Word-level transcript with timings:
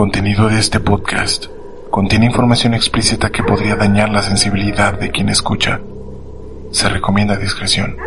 contenido 0.00 0.48
de 0.48 0.58
este 0.58 0.80
podcast 0.80 1.44
contiene 1.90 2.24
información 2.24 2.72
explícita 2.72 3.28
que 3.28 3.42
podría 3.42 3.76
dañar 3.76 4.08
la 4.08 4.22
sensibilidad 4.22 4.98
de 4.98 5.10
quien 5.10 5.28
escucha. 5.28 5.78
Se 6.70 6.88
recomienda 6.88 7.36
discreción. 7.36 7.98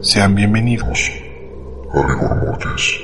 Sean 0.00 0.36
bienvenidos 0.36 1.10
a 1.92 2.06
Rigor 2.06 2.44
Mortis. 2.44 3.00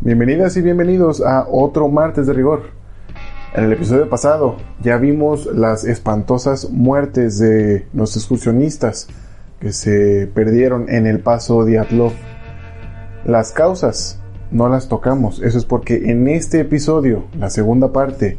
Bienvenidas 0.00 0.56
y 0.56 0.62
bienvenidos 0.62 1.20
a 1.20 1.46
otro 1.48 1.86
martes 1.86 2.26
de 2.26 2.32
rigor. 2.32 2.79
En 3.52 3.64
el 3.64 3.72
episodio 3.72 4.08
pasado 4.08 4.58
ya 4.80 4.96
vimos 4.96 5.46
las 5.46 5.82
espantosas 5.84 6.70
muertes 6.70 7.40
de 7.40 7.88
los 7.92 8.16
excursionistas 8.16 9.08
que 9.58 9.72
se 9.72 10.30
perdieron 10.32 10.88
en 10.88 11.08
el 11.08 11.18
paso 11.18 11.64
de 11.64 11.80
Atlov. 11.80 12.12
Las 13.24 13.50
causas 13.50 14.20
no 14.52 14.68
las 14.68 14.88
tocamos, 14.88 15.42
eso 15.42 15.58
es 15.58 15.64
porque 15.64 16.10
en 16.10 16.28
este 16.28 16.60
episodio, 16.60 17.24
la 17.36 17.50
segunda 17.50 17.92
parte 17.92 18.38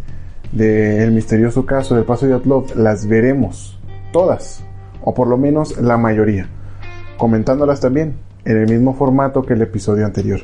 del 0.53 1.11
misterioso 1.11 1.65
caso 1.65 1.95
del 1.95 2.05
paso 2.05 2.25
de 2.25 2.35
Atlov, 2.35 2.73
las 2.77 3.05
veremos 3.05 3.81
todas, 4.13 4.63
o 5.01 5.13
por 5.13 5.27
lo 5.27 5.37
menos 5.37 5.77
la 5.77 5.97
mayoría, 5.97 6.47
comentándolas 7.17 7.81
también 7.81 8.15
en 8.45 8.55
el 8.55 8.69
mismo 8.69 8.93
formato 8.93 9.43
que 9.43 9.55
el 9.55 9.61
episodio 9.61 10.05
anterior. 10.05 10.39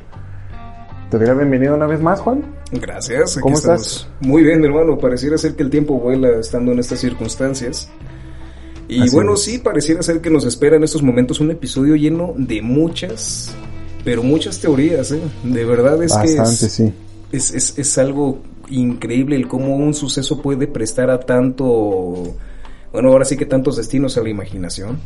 Te 1.10 1.18
doy 1.18 1.28
la 1.28 1.36
bienvenida 1.36 1.74
una 1.74 1.88
vez 1.88 2.02
más, 2.02 2.20
Juan. 2.20 2.57
Gracias. 2.72 3.34
aquí 3.38 3.42
¿Cómo 3.42 3.56
estamos. 3.58 3.82
estás? 3.88 4.08
Muy 4.20 4.44
bien, 4.44 4.64
hermano. 4.64 4.98
Pareciera 4.98 5.38
ser 5.38 5.56
que 5.56 5.64
el 5.64 5.70
tiempo 5.70 6.00
vuela 6.00 6.40
estando 6.40 6.72
en 6.72 6.80
estas 6.80 7.00
circunstancias. 7.00 7.90
Y 8.90 9.02
Así 9.02 9.16
bueno, 9.16 9.34
es. 9.34 9.44
sí, 9.44 9.58
pareciera 9.58 10.02
ser 10.02 10.22
que 10.22 10.30
nos 10.30 10.46
espera 10.46 10.78
en 10.78 10.84
estos 10.84 11.04
momentos 11.04 11.40
un 11.42 11.52
episodio 11.52 11.96
lleno 11.96 12.34
de 12.38 12.62
muchas, 12.62 13.54
pero 14.06 14.24
muchas 14.24 14.60
teorías, 14.60 15.12
¿eh? 15.12 15.20
De 15.44 15.66
verdad 15.66 16.02
es 16.04 16.14
que 16.14 16.36
Bastante, 16.38 16.66
es, 16.68 16.72
sí. 16.72 16.94
es, 17.32 17.54
es- 17.54 17.78
es 17.78 17.98
algo 17.98 18.40
increíble 18.70 19.36
el 19.36 19.48
cómo 19.48 19.76
un 19.76 19.94
suceso 19.94 20.42
puede 20.42 20.68
prestar 20.68 21.10
a 21.10 21.20
tanto, 21.20 22.34
bueno, 22.94 23.10
ahora 23.10 23.26
sí 23.26 23.36
que 23.36 23.46
tantos 23.46 23.76
destinos 23.78 24.18
a 24.18 24.22
la 24.22 24.30
imaginación. 24.30 25.00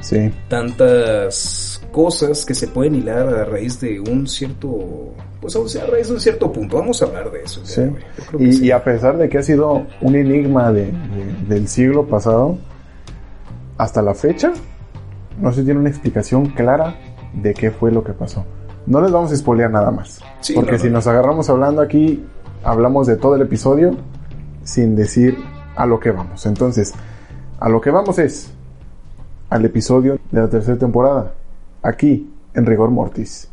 Sí. 0.00 0.30
tantas 0.48 1.67
cosas 1.92 2.44
que 2.44 2.54
se 2.54 2.68
pueden 2.68 2.94
hilar 2.94 3.28
a 3.28 3.44
raíz 3.44 3.80
de 3.80 3.98
un 4.00 4.26
cierto, 4.26 5.12
pues 5.40 5.56
a 5.56 5.86
raíz 5.86 6.08
de 6.08 6.14
un 6.14 6.20
cierto 6.20 6.52
punto. 6.52 6.76
Vamos 6.78 7.00
a 7.02 7.06
hablar 7.06 7.30
de 7.30 7.42
eso. 7.42 7.60
Sí. 7.64 7.82
Y, 8.38 8.52
sí. 8.52 8.64
y 8.66 8.70
a 8.70 8.82
pesar 8.84 9.16
de 9.16 9.28
que 9.28 9.38
ha 9.38 9.42
sido 9.42 9.86
un 10.00 10.14
enigma 10.14 10.72
de- 10.72 10.86
de- 10.92 11.54
del 11.54 11.68
siglo 11.68 12.06
pasado, 12.06 12.58
hasta 13.76 14.02
la 14.02 14.14
fecha, 14.14 14.52
no 15.40 15.52
se 15.52 15.62
tiene 15.62 15.80
una 15.80 15.88
explicación 15.88 16.46
clara 16.46 16.96
de 17.32 17.54
qué 17.54 17.70
fue 17.70 17.90
lo 17.92 18.02
que 18.02 18.12
pasó. 18.12 18.44
No 18.86 19.00
les 19.00 19.12
vamos 19.12 19.30
a 19.32 19.36
spoilear 19.36 19.70
nada 19.70 19.90
más. 19.90 20.20
Sí, 20.40 20.54
porque 20.54 20.72
no, 20.72 20.76
no, 20.78 20.82
si 20.82 20.88
no. 20.88 20.92
nos 20.94 21.06
agarramos 21.06 21.48
hablando 21.50 21.82
aquí, 21.82 22.24
hablamos 22.64 23.06
de 23.06 23.16
todo 23.16 23.36
el 23.36 23.42
episodio 23.42 23.96
sin 24.64 24.96
decir 24.96 25.38
a 25.76 25.86
lo 25.86 26.00
que 26.00 26.10
vamos. 26.10 26.44
Entonces, 26.46 26.92
a 27.60 27.68
lo 27.68 27.80
que 27.80 27.90
vamos 27.90 28.18
es 28.18 28.50
al 29.50 29.64
episodio 29.64 30.18
de 30.32 30.40
la 30.40 30.48
tercera 30.48 30.76
temporada, 30.78 31.32
aquí 31.88 32.30
en 32.54 32.66
Rigor 32.66 32.90
Mortis. 32.90 33.50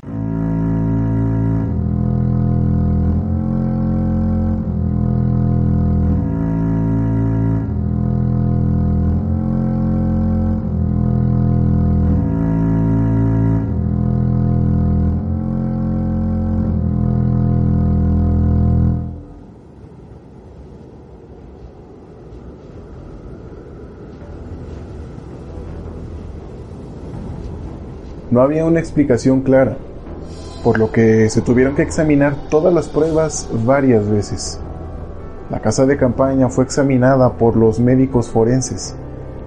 No 28.36 28.42
había 28.42 28.66
una 28.66 28.82
explicación 28.82 29.44
clara, 29.44 29.78
por 30.62 30.78
lo 30.78 30.92
que 30.92 31.30
se 31.30 31.40
tuvieron 31.40 31.74
que 31.74 31.84
examinar 31.84 32.36
todas 32.50 32.74
las 32.74 32.90
pruebas 32.90 33.48
varias 33.64 34.10
veces. 34.10 34.60
La 35.50 35.62
casa 35.62 35.86
de 35.86 35.96
campaña 35.96 36.50
fue 36.50 36.66
examinada 36.66 37.38
por 37.38 37.56
los 37.56 37.80
médicos 37.80 38.28
forenses, 38.28 38.94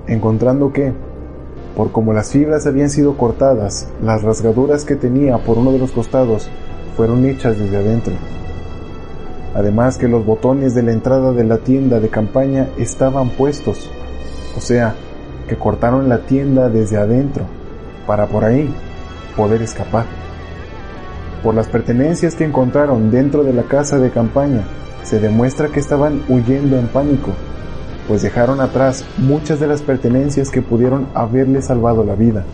encontrando 0.06 0.72
que, 0.72 0.94
por 1.76 1.92
como 1.92 2.14
las 2.14 2.32
fibras 2.32 2.66
habían 2.66 2.88
sido 2.88 3.18
cortadas, 3.18 3.90
las 4.02 4.22
rasgaduras 4.22 4.86
que 4.86 4.96
tenía 4.96 5.36
por 5.36 5.58
uno 5.58 5.70
de 5.70 5.80
los 5.80 5.92
costados 5.92 6.48
fueron 6.96 7.26
hechas 7.26 7.58
desde 7.58 7.76
adentro. 7.76 8.14
Además 9.54 9.98
que 9.98 10.08
los 10.08 10.24
botones 10.24 10.74
de 10.74 10.84
la 10.84 10.92
entrada 10.92 11.32
de 11.34 11.44
la 11.44 11.58
tienda 11.58 12.00
de 12.00 12.08
campaña 12.08 12.70
estaban 12.78 13.28
puestos, 13.28 13.90
o 14.56 14.62
sea, 14.62 14.94
que 15.46 15.56
cortaron 15.56 16.08
la 16.08 16.20
tienda 16.20 16.70
desde 16.70 16.96
adentro 16.96 17.57
para 18.08 18.26
por 18.26 18.44
ahí 18.44 18.74
poder 19.36 19.60
escapar. 19.62 20.06
Por 21.44 21.54
las 21.54 21.68
pertenencias 21.68 22.34
que 22.34 22.44
encontraron 22.44 23.12
dentro 23.12 23.44
de 23.44 23.52
la 23.52 23.64
casa 23.64 23.98
de 23.98 24.10
campaña, 24.10 24.64
se 25.04 25.20
demuestra 25.20 25.68
que 25.68 25.78
estaban 25.78 26.22
huyendo 26.28 26.78
en 26.78 26.88
pánico, 26.88 27.30
pues 28.08 28.22
dejaron 28.22 28.60
atrás 28.60 29.04
muchas 29.18 29.60
de 29.60 29.68
las 29.68 29.82
pertenencias 29.82 30.50
que 30.50 30.62
pudieron 30.62 31.06
haberle 31.14 31.62
salvado 31.62 32.02
la 32.02 32.14
vida. 32.14 32.44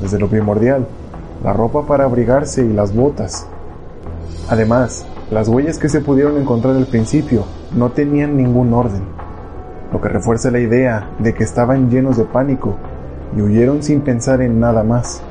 Desde 0.00 0.18
lo 0.18 0.28
primordial, 0.28 0.88
la 1.44 1.52
ropa 1.52 1.86
para 1.86 2.04
abrigarse 2.04 2.64
y 2.64 2.72
las 2.72 2.94
botas. 2.94 3.46
Además, 4.48 5.06
las 5.30 5.48
huellas 5.48 5.78
que 5.78 5.88
se 5.90 6.00
pudieron 6.00 6.38
encontrar 6.38 6.76
al 6.76 6.86
principio 6.86 7.44
no 7.76 7.90
tenían 7.90 8.36
ningún 8.36 8.72
orden, 8.72 9.02
lo 9.92 10.00
que 10.00 10.08
refuerza 10.08 10.50
la 10.50 10.60
idea 10.60 11.10
de 11.18 11.34
que 11.34 11.44
estaban 11.44 11.90
llenos 11.90 12.16
de 12.16 12.24
pánico 12.24 12.76
y 13.36 13.40
huyeron 13.40 13.82
sin 13.82 14.00
pensar 14.00 14.42
en 14.42 14.60
nada 14.60 14.82
más. 14.82 15.22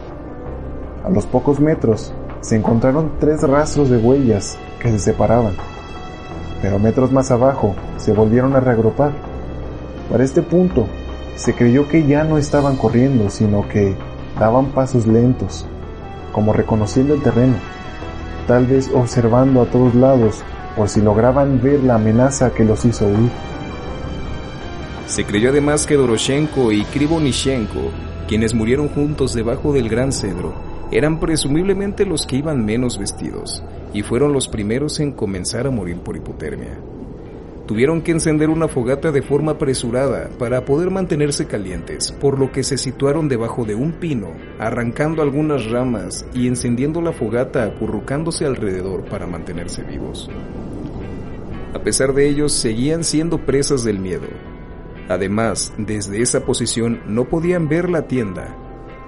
A 1.04 1.10
los 1.10 1.26
pocos 1.26 1.60
metros 1.60 2.14
se 2.42 2.56
encontraron 2.56 3.12
tres 3.20 3.42
rastros 3.44 3.90
de 3.90 3.98
huellas 3.98 4.58
que 4.80 4.90
se 4.90 5.00
separaban, 5.00 5.54
pero 6.62 6.80
metros 6.80 7.12
más 7.12 7.32
abajo 7.32 7.76
se 7.98 8.14
volvieron 8.14 8.56
a 8.56 8.60
reagrupar. 8.60 9.12
Para 10.10 10.24
este 10.24 10.42
punto, 10.42 10.88
se 11.36 11.54
creyó 11.54 11.88
que 11.88 12.06
ya 12.06 12.24
no 12.24 12.38
estaban 12.38 12.76
corriendo, 12.76 13.30
sino 13.30 13.68
que 13.68 13.96
daban 14.40 14.68
pasos 14.68 15.08
lentos, 15.08 15.66
como 16.32 16.54
reconociendo 16.54 17.14
el 17.14 17.22
terreno, 17.22 17.56
tal 18.48 18.66
vez 18.66 18.92
observando 18.94 19.62
a 19.62 19.66
todos 19.66 19.96
lados 19.96 20.44
por 20.76 20.90
si 20.90 21.02
lograban 21.02 21.62
ver 21.62 21.84
la 21.84 21.96
amenaza 21.96 22.52
que 22.52 22.66
los 22.66 22.86
hizo 22.86 23.06
huir. 23.06 23.32
Se 25.12 25.26
creyó 25.26 25.50
además 25.50 25.86
que 25.86 25.98
Doroshenko 25.98 26.72
y 26.72 26.86
Krivonishenko, 26.86 27.92
quienes 28.30 28.54
murieron 28.54 28.88
juntos 28.88 29.34
debajo 29.34 29.74
del 29.74 29.90
gran 29.90 30.14
cedro, 30.14 30.54
eran 30.90 31.20
presumiblemente 31.20 32.06
los 32.06 32.26
que 32.26 32.38
iban 32.38 32.64
menos 32.64 32.98
vestidos 32.98 33.62
y 33.94 34.04
fueron 34.04 34.32
los 34.32 34.48
primeros 34.48 35.02
en 35.02 35.12
comenzar 35.12 35.68
a 35.68 35.70
morir 35.70 35.98
por 35.98 36.16
hipotermia. 36.16 36.80
Tuvieron 37.68 38.02
que 38.02 38.14
encender 38.14 38.50
una 38.50 38.70
fogata 38.70 39.12
de 39.12 39.22
forma 39.22 39.52
apresurada 39.52 40.30
para 40.40 40.64
poder 40.64 40.92
mantenerse 40.92 41.46
calientes, 41.46 42.14
por 42.14 42.40
lo 42.40 42.54
que 42.54 42.64
se 42.64 42.78
situaron 42.78 43.28
debajo 43.28 43.66
de 43.66 43.76
un 43.76 43.92
pino, 43.92 44.30
arrancando 44.60 45.22
algunas 45.22 45.70
ramas 45.70 46.26
y 46.34 46.48
encendiendo 46.48 47.02
la 47.02 47.12
fogata 47.12 47.66
acurrucándose 47.66 48.46
alrededor 48.46 49.04
para 49.04 49.28
mantenerse 49.28 49.84
vivos. 49.84 50.30
A 51.74 51.80
pesar 51.80 52.14
de 52.14 52.30
ello, 52.30 52.48
seguían 52.48 53.04
siendo 53.04 53.40
presas 53.40 53.84
del 53.84 54.00
miedo. 54.00 54.51
Además, 55.10 55.74
desde 55.78 56.22
esa 56.22 56.46
posición 56.46 57.02
no 57.08 57.26
podían 57.26 57.68
ver 57.68 57.90
la 57.90 58.08
tienda, 58.08 58.56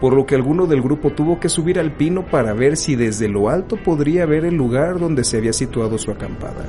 por 0.01 0.13
lo 0.13 0.25
que 0.25 0.36
alguno 0.36 0.68
del 0.68 0.81
grupo 0.81 1.12
tuvo 1.12 1.40
que 1.40 1.50
subir 1.50 1.80
al 1.80 1.94
pino 1.94 2.25
para 2.25 2.54
ver 2.54 2.75
si 2.75 2.95
desde 2.95 3.30
lo 3.30 3.50
alto 3.50 3.78
podría 3.78 4.25
ver 4.25 4.45
el 4.45 4.56
lugar 4.56 5.00
donde 5.00 5.24
se 5.24 5.38
había 5.38 5.54
situado 5.54 5.98
su 5.98 6.12
acampada. 6.12 6.66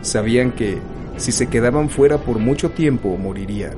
Sabían 0.00 0.52
que, 0.52 0.78
si 1.16 1.32
se 1.32 1.48
quedaban 1.48 1.88
fuera 1.88 2.18
por 2.18 2.38
mucho 2.38 2.70
tiempo, 2.70 3.16
morirían. 3.16 3.74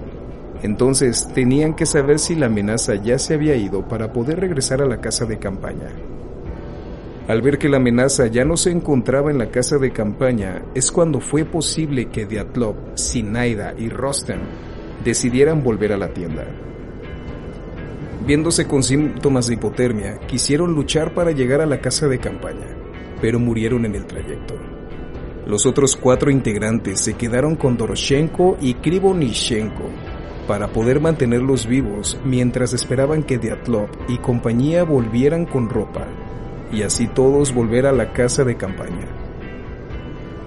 Entonces 0.63 1.29
tenían 1.35 1.75
que 1.75 1.87
saber 1.87 2.19
si 2.19 2.35
la 2.35 2.47
amenaza 2.47 2.95
ya 2.97 3.19
se 3.19 3.35
había 3.35 3.55
ido 3.55 3.87
para 3.87 4.13
poder 4.13 4.41
regresar 4.41 4.83
a 4.83 4.87
la 4.87 5.01
casa 5.01 5.25
de 5.25 5.39
campaña. 5.39 5.91
Al 7.29 7.43
ver 7.43 7.59
que 7.59 7.69
la 7.69 7.77
amenaza 7.77 8.27
ya 8.29 8.47
no 8.47 8.57
se 8.57 8.71
encontraba 8.71 9.31
en 9.31 9.37
la 9.37 9.51
casa 9.51 9.77
de 9.77 9.93
campaña, 9.93 10.63
es 10.75 10.91
cuando 10.91 11.21
fue 11.21 11.45
posible 11.45 12.07
que 12.07 12.25
Diatlov, 12.25 12.75
Sinaida 12.95 13.75
y 13.77 13.91
Rostem 13.91 14.41
decidieran 15.05 15.63
volver 15.63 15.93
a 15.93 15.99
la 15.99 16.09
tienda. 16.09 16.47
Viéndose 18.27 18.67
con 18.67 18.83
síntomas 18.83 19.47
de 19.47 19.55
hipotermia, 19.55 20.21
quisieron 20.21 20.73
luchar 20.73 21.13
para 21.13 21.33
llegar 21.33 21.61
a 21.61 21.67
la 21.67 21.83
casa 21.83 22.09
de 22.09 22.19
campaña, 22.19 22.75
pero 23.21 23.39
murieron 23.39 23.85
en 23.85 23.95
el 23.95 24.07
trayecto. 24.07 24.55
Los 25.47 25.67
otros 25.67 25.97
cuatro 25.97 26.31
integrantes 26.31 26.99
se 27.01 27.13
quedaron 27.13 27.57
con 27.57 27.77
Doroshenko 27.77 28.57
y 28.59 28.73
Krivonishenko 28.73 29.91
para 30.47 30.69
poder 30.69 30.99
mantenerlos 30.99 31.67
vivos 31.67 32.19
mientras 32.25 32.73
esperaban 32.73 33.23
que 33.23 33.37
Diatlov 33.37 33.91
y 34.09 34.17
compañía 34.17 34.83
volvieran 34.83 35.45
con 35.45 35.69
ropa 35.69 36.07
y 36.73 36.83
así 36.83 37.07
todos 37.07 37.55
volver 37.55 37.87
a 37.87 37.93
la 37.93 38.13
casa 38.13 38.45
de 38.45 38.57
campaña. 38.57 39.09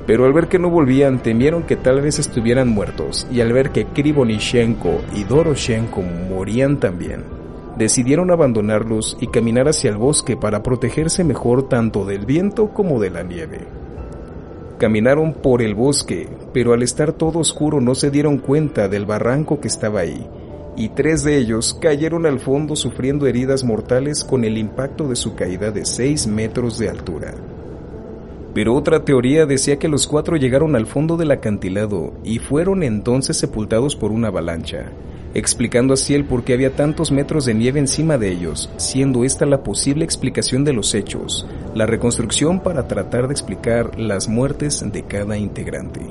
Pero 0.07 0.25
al 0.25 0.33
ver 0.33 0.47
que 0.47 0.59
no 0.59 0.69
volvían 0.69 1.21
temieron 1.21 1.63
que 1.63 1.75
tal 1.75 2.01
vez 2.01 2.19
estuvieran 2.19 2.69
muertos 2.69 3.27
y 3.31 3.41
al 3.41 3.53
ver 3.53 3.71
que 3.71 3.85
Krivonishenko 3.85 5.01
y 5.15 5.23
Doroshenko 5.23 6.01
morían 6.01 6.79
también, 6.79 7.23
decidieron 7.77 8.31
abandonarlos 8.31 9.17
y 9.21 9.27
caminar 9.27 9.67
hacia 9.67 9.89
el 9.89 9.97
bosque 9.97 10.35
para 10.35 10.63
protegerse 10.63 11.23
mejor 11.23 11.69
tanto 11.69 12.05
del 12.05 12.25
viento 12.25 12.69
como 12.69 12.99
de 12.99 13.09
la 13.09 13.23
nieve. 13.23 13.67
Caminaron 14.79 15.33
por 15.33 15.61
el 15.61 15.75
bosque, 15.75 16.27
pero 16.53 16.73
al 16.73 16.81
estar 16.81 17.13
todo 17.13 17.39
oscuro 17.39 17.79
no 17.79 17.93
se 17.93 18.09
dieron 18.09 18.39
cuenta 18.39 18.87
del 18.87 19.05
barranco 19.05 19.59
que 19.59 19.67
estaba 19.67 19.99
ahí, 19.99 20.27
y 20.75 20.89
tres 20.89 21.23
de 21.23 21.37
ellos 21.37 21.77
cayeron 21.79 22.25
al 22.25 22.39
fondo 22.39 22.75
sufriendo 22.75 23.27
heridas 23.27 23.63
mortales 23.63 24.23
con 24.23 24.43
el 24.43 24.57
impacto 24.57 25.07
de 25.07 25.15
su 25.15 25.35
caída 25.35 25.71
de 25.71 25.85
6 25.85 26.27
metros 26.27 26.77
de 26.77 26.89
altura. 26.89 27.33
Pero 28.53 28.75
otra 28.75 29.05
teoría 29.05 29.45
decía 29.45 29.79
que 29.79 29.87
los 29.87 30.07
cuatro 30.07 30.35
llegaron 30.35 30.75
al 30.75 30.85
fondo 30.85 31.15
del 31.15 31.31
acantilado 31.31 32.13
y 32.23 32.39
fueron 32.39 32.83
entonces 32.83 33.37
sepultados 33.37 33.95
por 33.95 34.11
una 34.11 34.27
avalancha, 34.27 34.91
explicando 35.33 35.93
así 35.93 36.13
el 36.15 36.25
por 36.25 36.43
qué 36.43 36.53
había 36.53 36.75
tantos 36.75 37.11
metros 37.11 37.45
de 37.45 37.53
nieve 37.53 37.79
encima 37.79 38.17
de 38.17 38.29
ellos, 38.29 38.69
siendo 38.75 39.23
esta 39.23 39.45
la 39.45 39.63
posible 39.63 40.03
explicación 40.03 40.65
de 40.65 40.73
los 40.73 40.93
hechos, 40.93 41.47
la 41.75 41.85
reconstrucción 41.85 42.59
para 42.59 42.89
tratar 42.89 43.27
de 43.27 43.33
explicar 43.33 43.97
las 43.97 44.27
muertes 44.27 44.83
de 44.91 45.03
cada 45.03 45.37
integrante. 45.37 46.01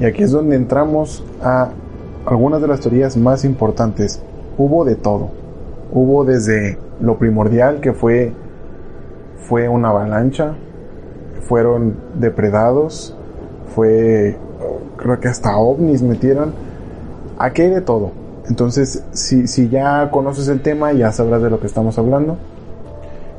Y 0.00 0.06
aquí 0.06 0.22
es 0.22 0.32
donde 0.32 0.56
entramos 0.56 1.22
a 1.42 1.68
algunas 2.24 2.62
de 2.62 2.68
las 2.68 2.80
teorías 2.80 3.18
más 3.18 3.44
importantes. 3.44 4.22
Hubo 4.56 4.86
de 4.86 4.94
todo. 4.94 5.28
Hubo 5.92 6.24
desde 6.24 6.78
lo 7.00 7.18
primordial 7.18 7.80
que 7.80 7.92
fue 7.92 8.32
fue 9.36 9.68
una 9.68 9.88
avalancha, 9.88 10.54
fueron 11.42 11.96
depredados, 12.14 13.16
fue 13.74 14.36
creo 14.96 15.20
que 15.20 15.28
hasta 15.28 15.56
ovnis 15.58 16.02
metieron. 16.02 16.54
Aquí 17.38 17.62
hay 17.62 17.70
de 17.70 17.80
todo. 17.82 18.12
Entonces, 18.48 19.04
si, 19.12 19.46
si 19.48 19.68
ya 19.68 20.10
conoces 20.10 20.48
el 20.48 20.62
tema, 20.62 20.92
ya 20.92 21.12
sabrás 21.12 21.42
de 21.42 21.50
lo 21.50 21.60
que 21.60 21.66
estamos 21.66 21.98
hablando. 21.98 22.38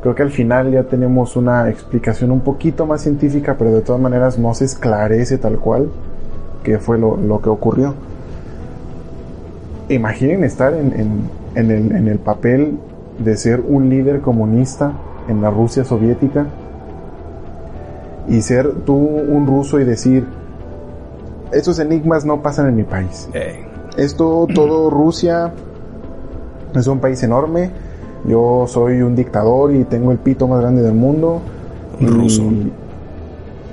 Creo 0.01 0.13
que 0.13 0.23
al 0.23 0.31
final 0.31 0.71
ya 0.71 0.83
tenemos 0.83 1.35
una 1.35 1.69
explicación 1.69 2.31
un 2.31 2.41
poquito 2.41 2.85
más 2.85 3.01
científica, 3.01 3.55
pero 3.57 3.71
de 3.71 3.81
todas 3.81 4.01
maneras 4.01 4.37
no 4.37 4.53
se 4.53 4.65
esclarece 4.65 5.37
tal 5.37 5.59
cual 5.59 5.89
qué 6.63 6.79
fue 6.79 6.97
lo, 6.97 7.17
lo 7.17 7.41
que 7.41 7.49
ocurrió. 7.49 7.93
Imaginen 9.89 10.43
estar 10.43 10.73
en, 10.73 10.93
en, 10.93 11.21
en, 11.55 11.71
el, 11.71 11.91
en 11.95 12.07
el 12.07 12.17
papel 12.19 12.77
de 13.19 13.35
ser 13.37 13.61
un 13.67 13.89
líder 13.89 14.21
comunista 14.21 14.93
en 15.27 15.41
la 15.41 15.49
Rusia 15.49 15.83
soviética 15.83 16.45
y 18.27 18.41
ser 18.41 18.71
tú 18.85 18.95
un 18.95 19.47
ruso 19.47 19.79
y 19.79 19.83
decir, 19.83 20.25
estos 21.51 21.79
enigmas 21.79 22.25
no 22.25 22.41
pasan 22.41 22.67
en 22.69 22.75
mi 22.75 22.83
país. 22.83 23.27
Eh, 23.33 23.65
Esto, 23.97 24.47
todo 24.53 24.89
Rusia 24.91 25.51
es 26.73 26.87
un 26.87 26.99
país 26.99 27.21
enorme. 27.23 27.69
Yo 28.25 28.65
soy 28.67 29.01
un 29.01 29.15
dictador 29.15 29.73
y 29.73 29.83
tengo 29.83 30.11
el 30.11 30.19
pito 30.19 30.47
más 30.47 30.61
grande 30.61 30.81
del 30.83 30.93
mundo. 30.93 31.41
Un 31.99 32.07
ruso. 32.07 32.43
Y 32.43 32.71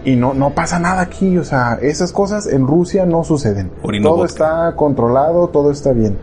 no, 0.06 0.35
no 0.35 0.50
pasa 0.50 0.79
nada 0.79 1.03
aquí. 1.03 1.37
O 1.39 1.45
sea, 1.45 1.79
esas 1.83 2.12
cosas 2.12 2.47
en 2.47 2.67
Rusia 2.67 3.05
no 3.06 3.25
suceden. 3.25 3.71
Orino 3.83 4.09
todo 4.09 4.19
vodka. 4.19 4.27
está 4.33 4.73
controlado, 4.77 5.49
todo 5.49 5.71
está 5.71 5.93
bien. 5.93 6.17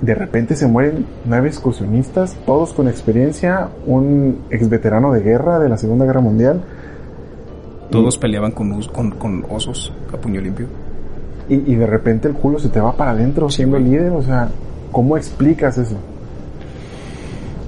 De 0.00 0.14
repente 0.14 0.56
se 0.56 0.66
mueren 0.66 1.06
nueve 1.24 1.48
excursionistas, 1.48 2.34
todos 2.46 2.72
con 2.72 2.88
experiencia, 2.88 3.68
un 3.86 4.38
ex 4.50 4.68
veterano 4.68 5.12
de 5.12 5.20
guerra 5.20 5.58
de 5.60 5.68
la 5.68 5.76
Segunda 5.78 6.04
Guerra 6.04 6.20
Mundial. 6.20 6.60
todos 7.90 8.16
peleaban 8.18 8.52
con, 8.52 8.72
us- 8.72 8.88
con, 8.88 9.10
con 9.12 9.44
osos 9.50 9.92
a 10.12 10.16
puño 10.16 10.40
limpio. 10.40 10.66
Y, 11.48 11.54
y 11.72 11.74
de 11.76 11.86
repente 11.86 12.26
el 12.28 12.34
culo 12.34 12.58
se 12.58 12.68
te 12.68 12.80
va 12.80 12.92
para 12.96 13.10
adentro 13.12 13.48
siendo 13.50 13.78
líder. 13.78 14.10
O 14.12 14.22
sea, 14.22 14.48
¿cómo 14.90 15.16
explicas 15.16 15.76
eso? 15.78 15.96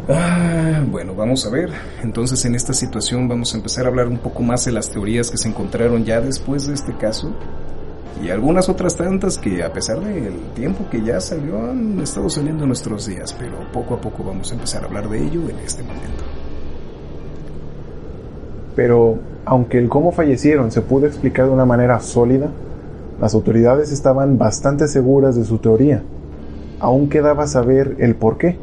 Ah, 0.08 0.84
bueno, 0.90 1.14
vamos 1.14 1.46
a 1.46 1.50
ver. 1.50 1.70
Entonces 2.02 2.44
en 2.44 2.54
esta 2.54 2.74
situación 2.74 3.26
vamos 3.26 3.54
a 3.54 3.56
empezar 3.56 3.86
a 3.86 3.88
hablar 3.88 4.08
un 4.08 4.18
poco 4.18 4.42
más 4.42 4.64
de 4.66 4.72
las 4.72 4.90
teorías 4.90 5.30
que 5.30 5.38
se 5.38 5.48
encontraron 5.48 6.04
ya 6.04 6.20
después 6.20 6.66
de 6.66 6.74
este 6.74 6.94
caso. 6.94 7.32
Y 8.22 8.28
algunas 8.28 8.68
otras 8.68 8.96
tantas 8.96 9.38
que 9.38 9.62
a 9.62 9.72
pesar 9.72 10.00
del 10.00 10.34
tiempo 10.54 10.84
que 10.90 11.02
ya 11.02 11.20
salió 11.20 11.70
han 11.70 11.98
estado 12.00 12.28
saliendo 12.28 12.64
en 12.64 12.68
nuestros 12.68 13.06
días, 13.06 13.34
pero 13.38 13.56
poco 13.72 13.94
a 13.94 14.00
poco 14.00 14.22
vamos 14.22 14.50
a 14.50 14.54
empezar 14.54 14.82
a 14.82 14.86
hablar 14.86 15.08
de 15.08 15.24
ello 15.24 15.40
en 15.48 15.58
este 15.64 15.82
momento. 15.82 16.24
Pero 18.76 19.18
aunque 19.46 19.78
el 19.78 19.88
cómo 19.88 20.12
fallecieron 20.12 20.70
se 20.70 20.82
pudo 20.82 21.06
explicar 21.06 21.46
de 21.46 21.52
una 21.52 21.64
manera 21.64 21.98
sólida, 22.00 22.50
las 23.20 23.34
autoridades 23.34 23.90
estaban 23.90 24.36
bastante 24.36 24.86
seguras 24.86 25.34
de 25.34 25.44
su 25.44 25.58
teoría. 25.58 26.02
Aún 26.78 27.08
quedaba 27.08 27.46
saber 27.46 27.96
el 27.98 28.16
por 28.16 28.36
qué, 28.36 28.58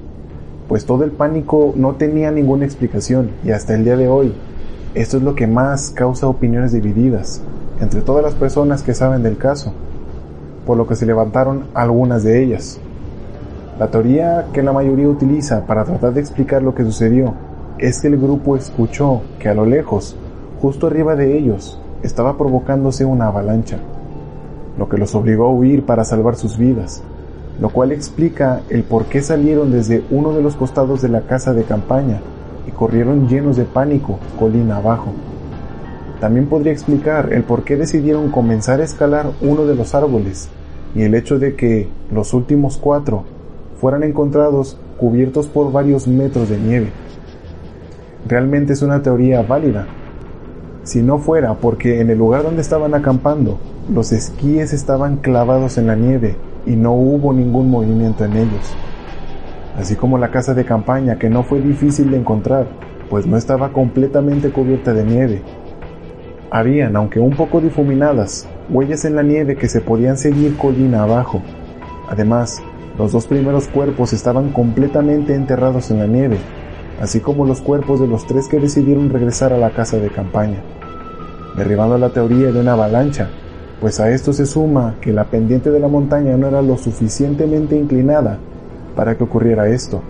pues 0.72 0.86
todo 0.86 1.04
el 1.04 1.12
pánico 1.12 1.74
no 1.76 1.96
tenía 1.96 2.32
ninguna 2.32 2.64
explicación 2.64 3.32
y 3.44 3.52
hasta 3.52 3.76
el 3.76 3.84
día 3.84 3.98
de 3.98 4.08
hoy 4.08 4.34
esto 4.94 5.18
es 5.18 5.24
lo 5.24 5.36
que 5.36 5.46
más 5.46 5.90
causa 5.90 6.30
opiniones 6.30 6.72
divididas 6.72 7.42
entre 7.82 8.00
todas 8.00 8.24
las 8.24 8.36
personas 8.36 8.82
que 8.82 8.94
saben 8.94 9.22
del 9.22 9.36
caso, 9.36 9.74
por 10.66 10.78
lo 10.78 10.88
que 10.88 10.96
se 10.96 11.06
levantaron 11.06 11.66
algunas 11.74 12.24
de 12.24 12.42
ellas. 12.42 12.80
La 13.80 13.92
teoría 13.92 14.48
que 14.54 14.64
la 14.64 14.72
mayoría 14.72 15.10
utiliza 15.10 15.68
para 15.68 15.84
tratar 15.84 16.14
de 16.14 16.22
explicar 16.22 16.64
lo 16.64 16.74
que 16.74 16.86
sucedió 16.86 17.34
es 17.78 18.00
que 18.00 18.08
el 18.08 18.16
grupo 18.16 18.56
escuchó 18.56 19.24
que 19.40 19.50
a 19.50 19.54
lo 19.54 19.66
lejos, 19.66 20.16
justo 20.62 20.88
arriba 20.88 21.18
de 21.18 21.38
ellos, 21.38 21.82
estaba 22.02 22.38
provocándose 22.38 23.04
una 23.04 23.28
avalancha, 23.28 23.78
lo 24.78 24.88
que 24.88 24.98
los 24.98 25.16
obligó 25.16 25.48
a 25.48 25.54
huir 25.54 25.86
para 25.86 26.06
salvar 26.06 26.38
sus 26.38 26.58
vidas, 26.58 27.04
lo 27.62 27.70
cual 27.70 27.92
explica 27.92 28.62
el 28.70 28.82
por 28.82 29.06
qué 29.06 29.22
salieron 29.22 29.72
desde 29.72 30.04
uno 30.10 30.34
de 30.34 30.42
los 30.42 30.56
costados 30.56 31.02
de 31.04 31.10
la 31.10 31.22
casa 31.22 31.54
de 31.54 31.64
campaña 31.64 32.20
y 32.68 32.72
corrieron 32.72 33.30
llenos 33.30 33.56
de 33.56 33.66
pánico 33.66 34.20
colina 34.40 34.78
abajo. 34.78 35.14
También 36.20 36.48
podría 36.48 36.74
explicar 36.74 37.32
el 37.32 37.44
por 37.44 37.64
qué 37.64 37.78
decidieron 37.78 38.32
comenzar 38.32 38.82
a 38.82 38.84
escalar 38.84 39.28
uno 39.42 39.68
de 39.68 39.76
los 39.76 39.94
árboles 39.94 40.50
y 40.96 41.04
el 41.04 41.14
hecho 41.14 41.38
de 41.38 41.56
que 41.56 41.88
los 42.12 42.34
últimos 42.34 42.78
cuatro 42.78 43.26
fueran 43.80 44.02
encontrados 44.02 44.78
cubiertos 44.98 45.46
por 45.46 45.72
varios 45.72 46.08
metros 46.08 46.50
de 46.50 46.58
nieve. 46.58 46.92
Realmente 48.28 48.74
es 48.74 48.82
una 48.82 49.04
teoría 49.04 49.44
válida. 49.44 49.86
Si 50.84 51.04
no 51.04 51.20
fuera 51.20 51.54
porque 51.54 52.02
en 52.02 52.10
el 52.10 52.18
lugar 52.18 52.42
donde 52.42 52.62
estaban 52.62 52.96
acampando, 52.96 53.60
los 53.88 54.12
esquíes 54.12 54.74
estaban 54.74 55.18
clavados 55.18 55.78
en 55.78 55.86
la 55.86 55.96
nieve 55.96 56.36
y 56.66 56.76
no 56.76 56.94
hubo 56.94 57.34
ningún 57.34 57.70
movimiento 57.70 58.26
en 58.26 58.34
ellos. 58.38 58.76
Así 59.78 59.96
como 59.96 60.18
la 60.18 60.32
casa 60.32 60.54
de 60.54 60.66
campaña 60.66 61.18
que 61.18 61.30
no 61.30 61.44
fue 61.44 61.62
difícil 61.62 62.12
de 62.12 62.18
encontrar, 62.18 62.68
pues 63.10 63.26
no 63.26 63.38
estaba 63.38 63.74
completamente 63.74 64.52
cubierta 64.52 64.94
de 64.94 65.04
nieve. 65.04 65.42
Habían, 66.50 66.96
aunque 66.96 67.20
un 67.20 67.32
poco 67.32 67.62
difuminadas, 67.62 68.48
huellas 68.70 69.06
en 69.06 69.16
la 69.16 69.24
nieve 69.24 69.56
que 69.56 69.70
se 69.70 69.82
podían 69.82 70.18
seguir 70.18 70.58
colina 70.58 71.04
abajo. 71.04 71.42
Además, 72.10 72.62
los 72.98 73.14
dos 73.14 73.26
primeros 73.26 73.68
cuerpos 73.68 74.12
estaban 74.14 74.52
completamente 74.52 75.34
enterrados 75.34 75.92
en 75.92 76.00
la 76.00 76.08
nieve, 76.08 76.38
así 77.02 77.22
como 77.22 77.46
los 77.46 77.62
cuerpos 77.62 78.00
de 78.00 78.08
los 78.08 78.28
tres 78.28 78.48
que 78.48 78.60
decidieron 78.60 79.10
regresar 79.10 79.54
a 79.54 79.58
la 79.58 79.72
casa 79.72 79.98
de 79.98 80.10
campaña, 80.10 80.62
derribando 81.56 81.98
la 81.98 82.10
teoría 82.10 82.52
de 82.52 82.60
una 82.60 82.74
avalancha, 82.74 83.30
pues 83.82 84.00
a 84.00 84.12
esto 84.12 84.32
se 84.32 84.46
suma 84.46 84.94
que 85.02 85.12
la 85.12 85.26
pendiente 85.26 85.72
de 85.72 85.80
la 85.80 85.88
montaña 85.88 86.38
no 86.38 86.48
era 86.48 86.62
lo 86.62 86.78
suficientemente 86.78 87.76
inclinada 87.76 88.38
para 88.96 89.18
que 89.18 89.24
ocurriera 89.24 89.70
esto. 89.70 90.04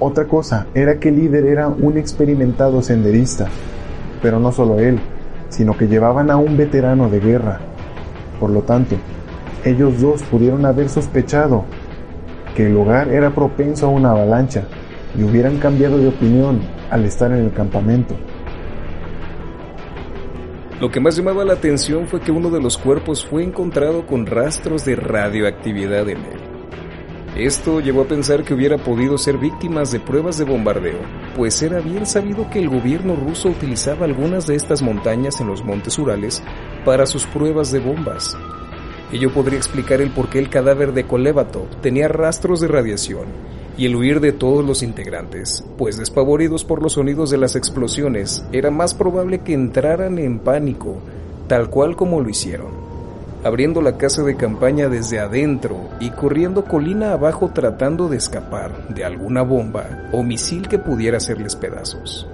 Otra 0.00 0.24
cosa 0.24 0.66
era 0.74 0.98
que 0.98 1.10
el 1.10 1.16
líder 1.16 1.44
era 1.44 1.68
un 1.68 1.98
experimentado 1.98 2.80
senderista, 2.80 3.48
pero 4.22 4.40
no 4.40 4.50
solo 4.50 4.78
él, 4.78 4.98
sino 5.50 5.76
que 5.76 5.88
llevaban 5.88 6.30
a 6.30 6.38
un 6.38 6.56
veterano 6.56 7.10
de 7.10 7.20
guerra. 7.20 7.60
Por 8.40 8.48
lo 8.48 8.62
tanto, 8.62 8.96
ellos 9.62 10.00
dos 10.00 10.22
pudieron 10.22 10.64
haber 10.64 10.88
sospechado 10.88 11.64
que 12.56 12.66
el 12.66 12.72
lugar 12.72 13.08
era 13.08 13.34
propenso 13.34 13.86
a 13.86 13.90
una 13.90 14.12
avalancha 14.12 14.64
y 15.18 15.22
hubieran 15.22 15.58
cambiado 15.58 15.98
de 15.98 16.08
opinión 16.08 16.60
al 16.90 17.04
estar 17.04 17.30
en 17.30 17.44
el 17.44 17.52
campamento. 17.52 18.14
Lo 20.78 20.90
que 20.90 21.00
más 21.00 21.16
llamaba 21.16 21.42
la 21.42 21.54
atención 21.54 22.06
fue 22.06 22.20
que 22.20 22.30
uno 22.30 22.50
de 22.50 22.60
los 22.60 22.76
cuerpos 22.76 23.24
fue 23.24 23.42
encontrado 23.42 24.06
con 24.06 24.26
rastros 24.26 24.84
de 24.84 24.94
radioactividad 24.94 26.06
en 26.06 26.18
él. 26.18 26.40
Esto 27.34 27.80
llevó 27.80 28.02
a 28.02 28.08
pensar 28.08 28.44
que 28.44 28.52
hubiera 28.52 28.76
podido 28.76 29.16
ser 29.16 29.38
víctimas 29.38 29.90
de 29.90 30.00
pruebas 30.00 30.36
de 30.36 30.44
bombardeo, 30.44 30.98
pues 31.34 31.62
era 31.62 31.80
bien 31.80 32.04
sabido 32.04 32.50
que 32.50 32.58
el 32.58 32.68
gobierno 32.68 33.16
ruso 33.16 33.48
utilizaba 33.48 34.04
algunas 34.04 34.46
de 34.46 34.54
estas 34.54 34.82
montañas 34.82 35.40
en 35.40 35.46
los 35.46 35.64
montes 35.64 35.98
Urales 35.98 36.42
para 36.84 37.06
sus 37.06 37.24
pruebas 37.24 37.72
de 37.72 37.78
bombas. 37.78 38.36
Ello 39.12 39.32
podría 39.32 39.56
explicar 39.56 40.02
el 40.02 40.10
por 40.10 40.28
qué 40.28 40.38
el 40.38 40.50
cadáver 40.50 40.92
de 40.92 41.04
Kolevatov 41.06 41.68
tenía 41.80 42.08
rastros 42.08 42.60
de 42.60 42.68
radiación 42.68 43.55
y 43.76 43.86
el 43.86 43.96
huir 43.96 44.20
de 44.20 44.32
todos 44.32 44.64
los 44.64 44.82
integrantes, 44.82 45.64
pues 45.76 45.96
despavoridos 45.96 46.64
por 46.64 46.82
los 46.82 46.94
sonidos 46.94 47.30
de 47.30 47.38
las 47.38 47.56
explosiones, 47.56 48.44
era 48.52 48.70
más 48.70 48.94
probable 48.94 49.40
que 49.40 49.52
entraran 49.52 50.18
en 50.18 50.38
pánico, 50.38 50.98
tal 51.48 51.70
cual 51.70 51.96
como 51.96 52.20
lo 52.20 52.28
hicieron 52.28 52.86
abriendo 53.46 53.80
la 53.80 53.96
casa 53.96 54.24
de 54.24 54.36
campaña 54.36 54.88
desde 54.88 55.20
adentro 55.20 55.88
y 56.00 56.10
corriendo 56.10 56.64
colina 56.64 57.12
abajo 57.12 57.52
tratando 57.54 58.08
de 58.08 58.16
escapar 58.16 58.88
de 58.88 59.04
alguna 59.04 59.42
bomba 59.42 60.08
o 60.12 60.24
misil 60.24 60.66
que 60.68 60.80
pudiera 60.80 61.18
hacerles 61.18 61.54
pedazos. 61.54 62.26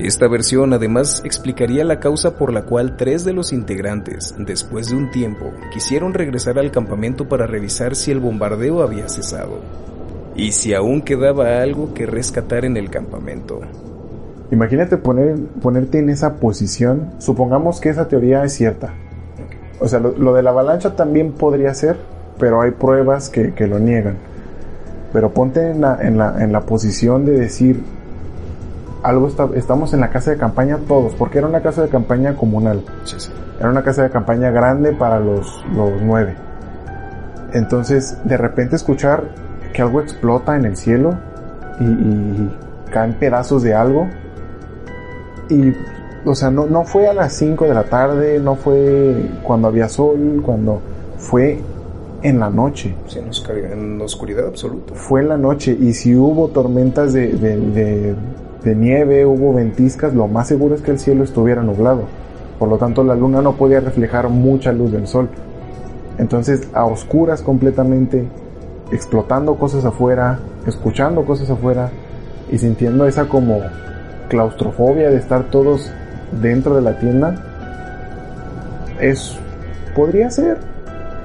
Esta 0.00 0.26
versión 0.26 0.72
además 0.72 1.22
explicaría 1.24 1.84
la 1.84 2.00
causa 2.00 2.36
por 2.36 2.52
la 2.52 2.62
cual 2.62 2.96
tres 2.96 3.24
de 3.24 3.32
los 3.32 3.52
integrantes, 3.52 4.34
después 4.36 4.88
de 4.88 4.96
un 4.96 5.12
tiempo, 5.12 5.52
quisieron 5.72 6.12
regresar 6.12 6.58
al 6.58 6.72
campamento 6.72 7.28
para 7.28 7.46
revisar 7.46 7.94
si 7.94 8.10
el 8.10 8.18
bombardeo 8.18 8.82
había 8.82 9.08
cesado 9.08 9.60
y 10.34 10.52
si 10.52 10.74
aún 10.74 11.02
quedaba 11.02 11.62
algo 11.62 11.94
que 11.94 12.06
rescatar 12.06 12.64
en 12.64 12.76
el 12.76 12.90
campamento. 12.90 13.60
Imagínate 14.50 14.96
poner, 14.96 15.36
ponerte 15.60 15.98
en 15.98 16.10
esa 16.10 16.34
posición, 16.34 17.12
supongamos 17.18 17.80
que 17.80 17.88
esa 17.88 18.08
teoría 18.08 18.44
es 18.44 18.52
cierta, 18.52 18.92
o 19.82 19.88
sea, 19.88 19.98
lo, 19.98 20.32
de 20.32 20.42
la 20.44 20.50
avalancha 20.50 20.94
también 20.94 21.32
podría 21.32 21.74
ser, 21.74 21.96
pero 22.38 22.62
hay 22.62 22.70
pruebas 22.70 23.28
que, 23.28 23.52
lo 23.66 23.80
niegan. 23.80 24.16
Pero 25.12 25.30
ponte 25.34 25.70
en 25.70 25.80
la, 25.80 25.98
en 26.00 26.16
la, 26.16 26.40
en 26.42 26.52
la 26.52 26.60
posición 26.60 27.24
de 27.24 27.32
decir, 27.32 27.82
algo 29.02 29.26
está, 29.26 29.48
estamos 29.56 29.92
en 29.92 29.98
la 29.98 30.10
casa 30.10 30.30
de 30.30 30.36
campaña 30.36 30.78
todos, 30.86 31.14
porque 31.14 31.38
era 31.38 31.48
una 31.48 31.62
casa 31.62 31.82
de 31.82 31.88
campaña 31.88 32.36
comunal. 32.36 32.84
Era 33.58 33.70
una 33.70 33.82
casa 33.82 34.04
de 34.04 34.10
campaña 34.10 34.50
grande 34.50 34.92
para 34.92 35.18
los, 35.18 35.64
los 35.74 36.00
nueve. 36.00 36.36
Entonces, 37.52 38.16
de 38.22 38.36
repente 38.36 38.76
escuchar 38.76 39.24
que 39.72 39.82
algo 39.82 40.00
explota 40.00 40.56
en 40.56 40.64
el 40.64 40.76
cielo 40.76 41.18
y, 41.80 41.84
y 41.84 42.56
caen 42.90 43.14
pedazos 43.14 43.62
de 43.62 43.74
algo. 43.74 44.08
Y 45.48 45.72
o 46.24 46.34
sea, 46.34 46.50
no, 46.50 46.66
no 46.66 46.84
fue 46.84 47.08
a 47.08 47.14
las 47.14 47.32
5 47.34 47.64
de 47.64 47.74
la 47.74 47.84
tarde, 47.84 48.38
no 48.38 48.54
fue 48.54 49.28
cuando 49.42 49.68
había 49.68 49.88
sol, 49.88 50.40
cuando 50.44 50.80
fue 51.18 51.58
en 52.22 52.38
la 52.38 52.48
noche. 52.48 52.94
Sí, 53.08 53.18
en 53.18 54.00
oscuridad 54.00 54.46
absoluta. 54.46 54.94
Fue 54.94 55.22
en 55.22 55.28
la 55.28 55.36
noche 55.36 55.76
y 55.78 55.94
si 55.94 56.14
hubo 56.14 56.48
tormentas 56.48 57.12
de, 57.12 57.32
de, 57.32 58.14
de, 58.62 58.74
nieve, 58.76 59.26
hubo 59.26 59.52
ventiscas, 59.52 60.14
lo 60.14 60.28
más 60.28 60.46
seguro 60.46 60.76
es 60.76 60.82
que 60.82 60.92
el 60.92 61.00
cielo 61.00 61.24
estuviera 61.24 61.62
nublado. 61.62 62.02
Por 62.60 62.68
lo 62.68 62.78
tanto, 62.78 63.02
la 63.02 63.16
luna 63.16 63.42
no 63.42 63.54
podía 63.54 63.80
reflejar 63.80 64.28
mucha 64.28 64.72
luz 64.72 64.92
del 64.92 65.08
sol. 65.08 65.28
Entonces, 66.18 66.68
a 66.72 66.84
oscuras 66.84 67.42
completamente, 67.42 68.28
explotando 68.92 69.56
cosas 69.56 69.84
afuera, 69.84 70.38
escuchando 70.66 71.24
cosas 71.24 71.50
afuera 71.50 71.90
y 72.50 72.58
sintiendo 72.58 73.06
esa 73.06 73.26
como 73.28 73.60
claustrofobia 74.28 75.10
de 75.10 75.16
estar 75.16 75.44
todos 75.50 75.90
dentro 76.40 76.74
de 76.76 76.82
la 76.82 76.98
tienda 76.98 77.34
es 79.00 79.36
podría 79.94 80.30
ser 80.30 80.58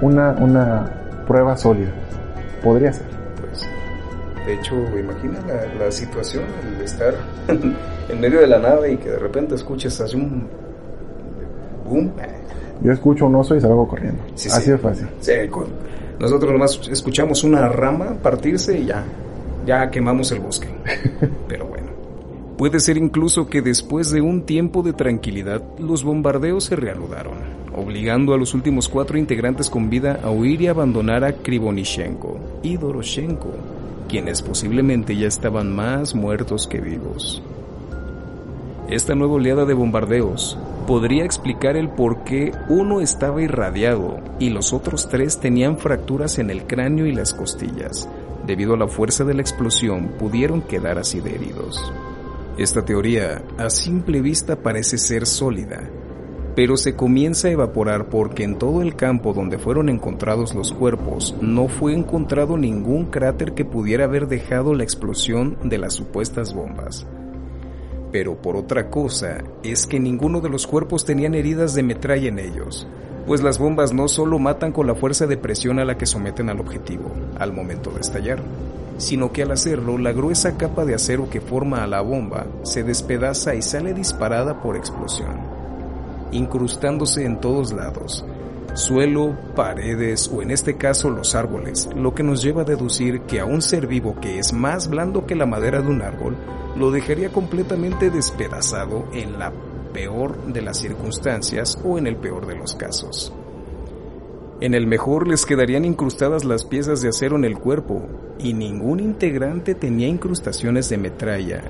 una, 0.01 0.31
una 0.31 0.91
prueba 1.27 1.55
sólida. 1.57 1.91
Podría 2.63 2.91
ser. 2.91 3.05
Pues, 3.39 3.67
de 4.45 4.53
hecho, 4.53 4.75
imagina 4.97 5.39
la, 5.79 5.91
situación, 5.91 6.43
el 6.75 6.83
estar 6.83 7.13
en 7.47 8.19
medio 8.19 8.39
de 8.39 8.47
la 8.47 8.59
nave 8.59 8.93
y 8.93 8.97
que 8.97 9.09
de 9.09 9.19
repente 9.19 9.55
escuches 9.55 9.99
así 10.01 10.15
un 10.15 10.47
boom. 11.85 12.11
Yo 12.81 12.91
escucho 12.91 13.25
un 13.25 13.35
oso 13.35 13.55
y 13.55 13.61
salgo 13.61 13.87
corriendo. 13.87 14.23
así 14.33 14.71
de 14.71 14.77
fácil. 14.77 15.07
Nosotros 16.19 16.51
nomás 16.51 16.79
escuchamos 16.91 17.43
una 17.43 17.67
rama 17.69 18.17
partirse 18.21 18.79
y 18.79 18.85
ya, 18.85 19.05
ya 19.65 19.89
quemamos 19.89 20.31
el 20.31 20.39
bosque. 20.39 20.67
Pero 21.47 21.67
bueno. 21.67 21.87
Puede 22.57 22.79
ser 22.79 22.97
incluso 22.97 23.47
que 23.47 23.61
después 23.61 24.09
de 24.09 24.21
un 24.21 24.41
tiempo 24.41 24.81
de 24.81 24.93
tranquilidad, 24.93 25.61
los 25.77 26.03
bombardeos 26.03 26.63
se 26.63 26.75
reanudaron, 26.75 27.35
obligando 27.75 28.33
a 28.33 28.37
los 28.37 28.55
últimos 28.55 28.89
cuatro 28.89 29.19
integrantes 29.19 29.69
con 29.69 29.91
vida 29.91 30.19
a 30.23 30.31
huir 30.31 30.61
y 30.63 30.67
abandonar 30.67 31.23
a 31.23 31.33
Krivonishenko 31.33 32.39
y 32.63 32.77
Doroshenko, 32.77 33.51
quienes 34.09 34.41
posiblemente 34.41 35.15
ya 35.15 35.27
estaban 35.27 35.75
más 35.75 36.15
muertos 36.15 36.65
que 36.65 36.81
vivos. 36.81 37.43
Esta 38.89 39.13
nueva 39.13 39.33
oleada 39.33 39.65
de 39.65 39.75
bombardeos 39.75 40.57
podría 40.87 41.25
explicar 41.25 41.75
el 41.75 41.89
por 41.89 42.23
qué 42.23 42.53
uno 42.69 43.01
estaba 43.01 43.41
irradiado 43.41 44.19
y 44.39 44.49
los 44.49 44.71
otros 44.71 45.09
tres 45.09 45.39
tenían 45.39 45.77
fracturas 45.77 46.39
en 46.39 46.49
el 46.49 46.65
cráneo 46.65 47.05
y 47.05 47.13
las 47.13 47.33
costillas. 47.33 48.09
Debido 48.47 48.73
a 48.73 48.77
la 48.77 48.87
fuerza 48.87 49.25
de 49.25 49.33
la 49.33 49.41
explosión, 49.41 50.13
pudieron 50.17 50.61
quedar 50.61 50.97
así 50.97 51.19
de 51.19 51.35
heridos. 51.35 51.93
Esta 52.57 52.85
teoría 52.85 53.43
a 53.57 53.69
simple 53.69 54.21
vista 54.21 54.55
parece 54.55 54.97
ser 54.97 55.27
sólida, 55.27 55.89
pero 56.55 56.77
se 56.77 56.95
comienza 56.95 57.49
a 57.49 57.51
evaporar 57.51 58.07
porque 58.09 58.43
en 58.43 58.57
todo 58.57 58.81
el 58.81 58.95
campo 58.95 59.33
donde 59.33 59.59
fueron 59.59 59.89
encontrados 59.89 60.55
los 60.55 60.71
cuerpos 60.71 61.35
no 61.41 61.67
fue 61.67 61.93
encontrado 61.93 62.57
ningún 62.57 63.07
cráter 63.07 63.53
que 63.53 63.65
pudiera 63.65 64.05
haber 64.05 64.27
dejado 64.27 64.73
la 64.73 64.83
explosión 64.83 65.57
de 65.65 65.77
las 65.77 65.93
supuestas 65.93 66.53
bombas. 66.53 67.05
Pero 68.11 68.35
por 68.41 68.55
otra 68.55 68.89
cosa 68.89 69.43
es 69.63 69.85
que 69.85 69.99
ninguno 69.99 70.39
de 70.41 70.49
los 70.49 70.65
cuerpos 70.65 71.05
tenían 71.05 71.35
heridas 71.35 71.73
de 71.73 71.83
metralla 71.83 72.29
en 72.29 72.39
ellos, 72.39 72.87
pues 73.25 73.43
las 73.43 73.59
bombas 73.59 73.93
no 73.93 74.07
solo 74.07 74.39
matan 74.39 74.71
con 74.71 74.87
la 74.87 74.95
fuerza 74.95 75.27
de 75.27 75.37
presión 75.37 75.79
a 75.79 75.85
la 75.85 75.97
que 75.97 76.05
someten 76.05 76.49
al 76.49 76.61
objetivo 76.61 77.11
al 77.37 77.51
momento 77.51 77.91
de 77.91 77.99
estallar, 77.99 78.39
sino 78.97 79.31
que 79.31 79.43
al 79.43 79.51
hacerlo 79.51 79.97
la 79.97 80.13
gruesa 80.13 80.57
capa 80.57 80.85
de 80.85 80.95
acero 80.95 81.29
que 81.29 81.41
forma 81.41 81.83
a 81.83 81.87
la 81.87 82.01
bomba 82.01 82.47
se 82.63 82.83
despedaza 82.83 83.53
y 83.55 83.61
sale 83.61 83.93
disparada 83.93 84.61
por 84.61 84.77
explosión, 84.77 85.41
incrustándose 86.31 87.25
en 87.25 87.39
todos 87.39 87.73
lados, 87.73 88.25
suelo, 88.73 89.35
paredes 89.55 90.29
o 90.33 90.41
en 90.41 90.51
este 90.51 90.75
caso 90.75 91.09
los 91.09 91.35
árboles, 91.35 91.89
lo 91.95 92.13
que 92.13 92.23
nos 92.23 92.41
lleva 92.41 92.61
a 92.61 92.65
deducir 92.65 93.21
que 93.21 93.39
a 93.39 93.45
un 93.45 93.61
ser 93.61 93.87
vivo 93.87 94.15
que 94.21 94.39
es 94.39 94.53
más 94.53 94.89
blando 94.89 95.25
que 95.25 95.35
la 95.35 95.45
madera 95.45 95.81
de 95.81 95.89
un 95.89 96.01
árbol, 96.01 96.35
lo 96.75 96.91
dejaría 96.91 97.29
completamente 97.29 98.09
despedazado 98.09 99.05
en 99.13 99.39
la 99.39 99.51
peor 99.93 100.37
de 100.45 100.61
las 100.61 100.77
circunstancias 100.77 101.77
o 101.83 101.97
en 101.97 102.07
el 102.07 102.17
peor 102.17 102.45
de 102.45 102.55
los 102.55 102.75
casos. 102.75 103.33
En 104.59 104.73
el 104.73 104.87
mejor 104.87 105.27
les 105.27 105.45
quedarían 105.45 105.85
incrustadas 105.85 106.43
las 106.43 106.65
piezas 106.65 107.01
de 107.01 107.09
acero 107.09 107.35
en 107.35 107.45
el 107.45 107.59
cuerpo 107.59 108.01
y 108.39 108.53
ningún 108.53 108.99
integrante 108.99 109.75
tenía 109.75 110.07
incrustaciones 110.07 110.89
de 110.89 110.97
metralla. 110.97 111.61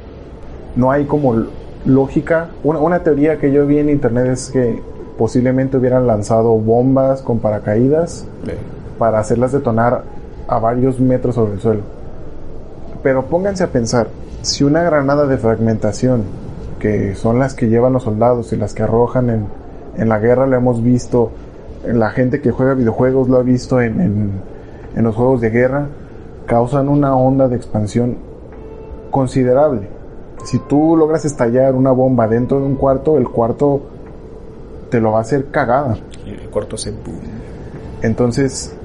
No 0.76 0.92
hay 0.92 1.06
como 1.06 1.48
lógica. 1.86 2.50
Una, 2.64 3.04
teoría 3.04 3.40
que 3.40 3.52
yo 3.52 3.66
vi 3.66 3.80
en 3.80 3.90
internet 3.90 4.28
es 4.28 4.52
que 4.52 4.82
posiblemente 5.18 5.78
hubieran 5.78 6.08
lanzado 6.08 6.58
bombas 6.58 7.22
con 7.22 7.40
paracaídas 7.40 8.26
para 8.98 9.20
hacerlas 9.20 9.52
detonar 9.52 10.04
a 10.48 10.60
varios 10.60 11.00
metros 11.00 11.36
sobre 11.36 11.54
el 11.54 11.60
suelo. 11.60 11.82
Pero 13.04 13.26
pónganse 13.26 13.64
a 13.64 13.72
pensar, 13.72 14.08
si 14.42 14.64
una 14.64 14.84
granada 14.84 15.26
de 15.28 15.38
fragmentación, 15.38 16.24
que 16.80 17.16
son 17.16 17.40
las 17.40 17.54
que 17.54 17.68
llevan 17.68 17.94
los 17.94 18.04
soldados 18.04 18.54
y 18.54 18.58
las 18.58 18.74
que 18.74 18.84
arrojan 18.84 19.30
en, 19.30 19.46
en 19.98 20.10
la 20.10 20.20
guerra, 20.20 20.46
lo 20.46 20.56
hemos 20.56 20.84
visto 20.84 21.32
la 21.86 22.10
gente 22.10 22.42
que 22.42 22.52
juega 22.52 22.74
videojuegos 22.74 23.30
lo 23.30 23.38
ha 23.38 23.44
visto 23.44 23.82
en, 23.82 24.42
en, 24.96 25.04
los 25.04 25.16
juegos 25.16 25.42
de 25.42 25.50
guerra, 25.50 25.88
causan 26.46 26.90
una 26.90 27.16
onda 27.16 27.48
de 27.48 27.56
expansión 27.56 28.18
considerable. 29.12 29.88
Si 30.44 30.60
tú 30.60 30.96
logras 30.98 31.26
estallar 31.26 31.76
una 31.76 31.92
bomba 31.92 32.28
dentro 32.28 32.60
de 32.60 32.66
un 32.66 32.76
cuarto, 32.76 33.18
el 33.18 33.28
cuarto 33.30 33.82
te 34.90 35.00
lo 35.00 35.12
va 35.12 35.20
a 35.20 35.22
hacer 35.22 35.46
cagada. 35.52 35.98
El 36.26 36.50
cuarto 36.50 36.78
se 36.78 36.94
Entonces, 38.02 38.76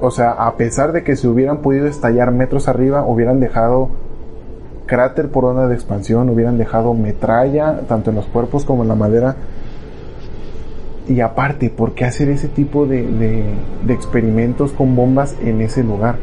o 0.00 0.10
sea, 0.10 0.32
a 0.32 0.56
pesar 0.56 0.92
de 0.92 1.02
que 1.02 1.16
se 1.16 1.28
hubieran 1.28 1.58
podido 1.58 1.86
estallar 1.86 2.32
metros 2.32 2.68
arriba, 2.68 3.04
hubieran 3.04 3.40
dejado 3.40 3.90
cráter 4.86 5.30
por 5.30 5.44
onda 5.44 5.68
de 5.68 5.74
expansión, 5.74 6.28
hubieran 6.30 6.58
dejado 6.58 6.94
metralla, 6.94 7.80
tanto 7.86 8.10
en 8.10 8.16
los 8.16 8.26
cuerpos 8.26 8.64
como 8.64 8.82
en 8.82 8.88
la 8.88 8.96
madera, 8.96 9.36
y 11.10 11.20
aparte, 11.20 11.70
¿por 11.70 11.92
qué 11.92 12.04
hacer 12.04 12.28
ese 12.28 12.46
tipo 12.46 12.86
de, 12.86 13.44
experimentos 13.88 14.70
con 14.72 14.94
bombas 14.94 15.34
en 15.42 15.60
ese 15.60 15.82
lugar? 15.82 16.16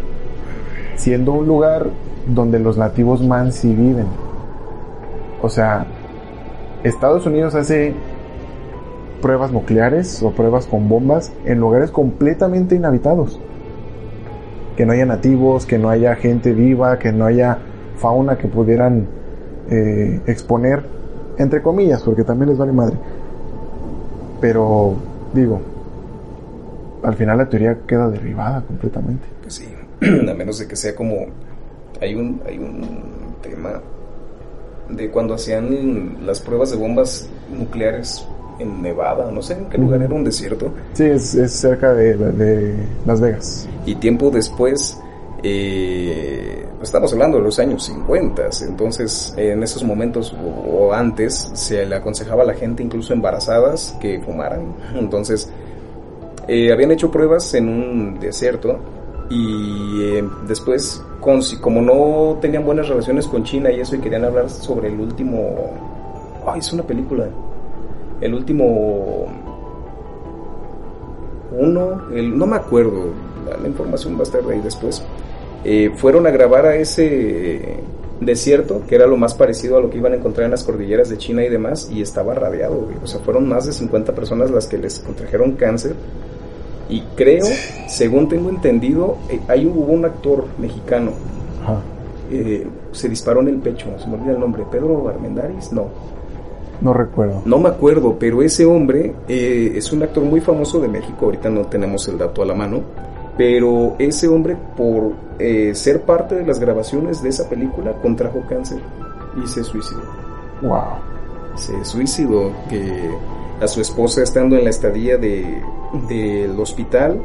Siendo 0.95 1.33
un 1.33 1.45
lugar 1.45 1.87
donde 2.25 2.59
los 2.59 2.77
nativos 2.77 3.21
mansi 3.21 3.73
viven. 3.73 4.07
O 5.41 5.49
sea, 5.49 5.85
Estados 6.83 7.25
Unidos 7.25 7.53
hace 7.53 7.93
pruebas 9.21 9.51
nucleares 9.51 10.21
o 10.23 10.31
pruebas 10.31 10.67
con 10.67 10.89
bombas 10.89 11.31
en 11.45 11.59
lugares 11.59 11.91
completamente 11.91 12.75
inhabitados. 12.75 13.39
que 14.75 14.85
no 14.85 14.93
haya 14.93 15.07
nativos, 15.07 15.65
que 15.65 15.79
no 15.79 15.89
haya 15.89 16.15
gente 16.15 16.53
viva, 16.53 16.99
que 16.99 17.11
no 17.11 17.25
haya 17.25 17.57
fauna 17.97 18.37
que 18.37 18.47
pudieran 18.47 19.07
eh, 19.71 20.21
exponer, 20.27 20.83
entre 21.39 21.63
comillas, 21.63 22.03
porque 22.03 22.23
también 22.23 22.49
les 22.49 22.59
vale 22.59 22.73
madre. 22.73 22.95
Pero, 24.39 24.93
digo, 25.33 25.61
al 27.01 27.15
final 27.15 27.39
la 27.39 27.49
teoría 27.49 27.79
queda 27.87 28.07
derribada 28.07 28.61
completamente. 28.61 29.25
Pues 29.41 29.55
sí, 29.55 29.65
a 30.29 30.33
menos 30.35 30.59
de 30.59 30.67
que 30.67 30.75
sea 30.75 30.93
como... 30.93 31.25
Hay 31.99 32.13
un, 32.13 32.39
hay 32.45 32.59
un 32.59 33.35
tema 33.41 33.81
de 34.89 35.09
cuando 35.09 35.33
hacían 35.33 36.23
las 36.23 36.39
pruebas 36.39 36.69
de 36.69 36.77
bombas 36.77 37.27
nucleares 37.51 38.27
en 38.59 38.81
Nevada, 38.81 39.31
no 39.31 39.41
sé 39.41 39.53
en 39.53 39.65
qué 39.65 39.77
lugar, 39.77 40.01
era 40.01 40.13
un 40.13 40.23
desierto. 40.23 40.71
Sí, 40.93 41.03
es, 41.03 41.35
es 41.35 41.51
cerca 41.51 41.93
de, 41.93 42.15
de, 42.15 42.75
Las 43.05 43.21
Vegas. 43.21 43.67
Y 43.85 43.95
tiempo 43.95 44.29
después, 44.29 44.99
eh, 45.43 46.65
estamos 46.81 47.11
hablando 47.13 47.37
de 47.37 47.43
los 47.43 47.59
años 47.59 47.83
50, 47.85 48.49
entonces 48.67 49.33
en 49.37 49.63
esos 49.63 49.83
momentos 49.83 50.35
o, 50.65 50.93
antes 50.93 51.51
se 51.53 51.85
le 51.85 51.95
aconsejaba 51.95 52.43
a 52.43 52.45
la 52.45 52.53
gente, 52.53 52.83
incluso 52.83 53.13
embarazadas, 53.13 53.95
que 54.01 54.19
fumaran. 54.19 54.73
Entonces, 54.95 55.49
eh, 56.47 56.71
habían 56.71 56.91
hecho 56.91 57.11
pruebas 57.11 57.53
en 57.53 57.69
un 57.69 58.19
desierto 58.19 58.79
y 59.29 60.03
eh, 60.03 60.23
después, 60.47 61.03
con, 61.19 61.41
como 61.59 61.81
no 61.81 62.37
tenían 62.39 62.65
buenas 62.65 62.87
relaciones 62.87 63.27
con 63.27 63.43
China 63.43 63.71
y 63.71 63.81
eso, 63.81 63.95
y 63.95 63.99
querían 63.99 64.25
hablar 64.25 64.49
sobre 64.49 64.87
el 64.87 64.99
último... 64.99 65.73
Ay, 66.45 66.59
es 66.59 66.71
una 66.71 66.83
película 66.83 67.27
el 68.21 68.33
último 68.33 69.27
uno, 71.51 72.01
el, 72.13 72.37
no 72.37 72.45
me 72.45 72.55
acuerdo, 72.55 73.13
la, 73.61 73.67
información 73.67 74.15
va 74.15 74.19
a 74.19 74.23
estar 74.23 74.41
ahí 74.49 74.59
después, 74.59 75.03
eh, 75.63 75.91
fueron 75.95 76.27
a 76.27 76.31
grabar 76.31 76.65
a 76.65 76.75
ese 76.75 77.79
desierto, 78.19 78.81
que 78.87 78.95
era 78.95 79.07
lo 79.07 79.17
más 79.17 79.33
parecido 79.33 79.77
a 79.77 79.81
lo 79.81 79.89
que 79.89 79.97
iban 79.97 80.13
a 80.13 80.15
encontrar 80.15 80.45
en 80.45 80.51
las 80.51 80.63
cordilleras 80.63 81.09
de 81.09 81.17
China 81.17 81.43
y 81.43 81.49
demás, 81.49 81.89
y 81.91 82.01
estaba 82.01 82.33
radiado, 82.33 82.87
o 83.01 83.07
sea, 83.07 83.19
fueron 83.21 83.47
más 83.47 83.65
de 83.65 83.73
50 83.73 84.13
personas 84.13 84.51
las 84.51 84.67
que 84.67 84.77
les 84.77 84.99
contrajeron 84.99 85.53
cáncer, 85.53 85.95
y 86.89 87.01
creo, 87.15 87.45
según 87.87 88.29
tengo 88.29 88.49
entendido, 88.49 89.17
eh, 89.29 89.39
ahí 89.47 89.65
hubo 89.65 89.91
un 89.91 90.05
actor 90.05 90.45
mexicano, 90.57 91.11
eh, 92.31 92.67
se 92.91 93.09
disparó 93.09 93.41
en 93.41 93.49
el 93.49 93.57
pecho, 93.57 93.87
se 93.97 94.07
me 94.07 94.15
olvida 94.15 94.31
el 94.31 94.39
nombre, 94.39 94.63
Pedro 94.69 95.07
Armendáriz, 95.07 95.71
no, 95.71 95.87
no 96.81 96.93
recuerdo. 96.93 97.41
No 97.45 97.59
me 97.59 97.69
acuerdo, 97.69 98.17
pero 98.19 98.41
ese 98.41 98.65
hombre 98.65 99.13
eh, 99.27 99.73
es 99.75 99.91
un 99.91 100.03
actor 100.03 100.23
muy 100.23 100.41
famoso 100.41 100.79
de 100.79 100.87
México. 100.87 101.25
Ahorita 101.25 101.49
no 101.49 101.65
tenemos 101.65 102.07
el 102.07 102.17
dato 102.17 102.41
a 102.41 102.45
la 102.45 102.53
mano. 102.53 102.81
Pero 103.37 103.95
ese 103.99 104.27
hombre, 104.27 104.57
por 104.75 105.13
eh, 105.37 105.75
ser 105.75 106.01
parte 106.01 106.35
de 106.35 106.45
las 106.45 106.59
grabaciones 106.59 107.21
de 107.21 107.29
esa 107.29 107.47
película, 107.47 107.93
contrajo 108.01 108.43
cáncer 108.49 108.79
y 109.43 109.47
se 109.47 109.63
suicidó. 109.63 110.01
Wow. 110.61 111.55
Se 111.55 111.85
suicidó. 111.85 112.51
Que 112.69 113.11
a 113.61 113.67
su 113.67 113.81
esposa, 113.81 114.23
estando 114.23 114.55
en 114.55 114.63
la 114.63 114.69
estadía 114.69 115.17
de, 115.17 115.61
del 116.09 116.59
hospital, 116.59 117.21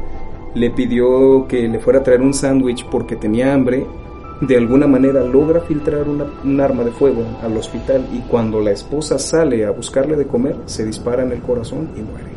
le 0.53 0.69
pidió 0.69 1.47
que 1.47 1.67
le 1.67 1.79
fuera 1.79 1.99
a 1.99 2.03
traer 2.03 2.21
un 2.21 2.33
sándwich 2.33 2.87
porque 2.89 3.15
tenía 3.15 3.53
hambre 3.53 3.85
de 4.47 4.57
alguna 4.57 4.87
manera 4.87 5.23
logra 5.23 5.61
filtrar 5.61 6.05
un 6.07 6.61
arma 6.61 6.83
de 6.83 6.91
fuego 6.91 7.23
al 7.41 7.55
hospital 7.55 8.05
y 8.13 8.19
cuando 8.21 8.59
la 8.59 8.71
esposa 8.71 9.19
sale 9.19 9.65
a 9.65 9.71
buscarle 9.71 10.15
de 10.15 10.25
comer, 10.25 10.55
se 10.65 10.85
dispara 10.85 11.23
en 11.23 11.31
el 11.31 11.41
corazón 11.41 11.89
y 11.95 12.01
muere. 12.01 12.33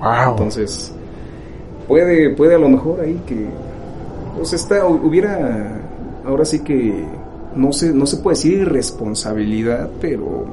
Wow. 0.00 0.32
Entonces, 0.32 0.92
puede, 1.86 2.30
puede 2.34 2.54
a 2.54 2.58
lo 2.58 2.68
mejor 2.68 3.00
ahí 3.00 3.20
que, 3.26 3.46
pues 4.36 4.52
está, 4.52 4.86
hubiera, 4.86 5.80
ahora 6.24 6.44
sí 6.44 6.60
que, 6.60 7.04
no 7.56 7.72
se, 7.72 7.92
no 7.92 8.06
se 8.06 8.18
puede 8.18 8.36
decir 8.36 8.60
irresponsabilidad, 8.60 9.88
pero... 10.00 10.44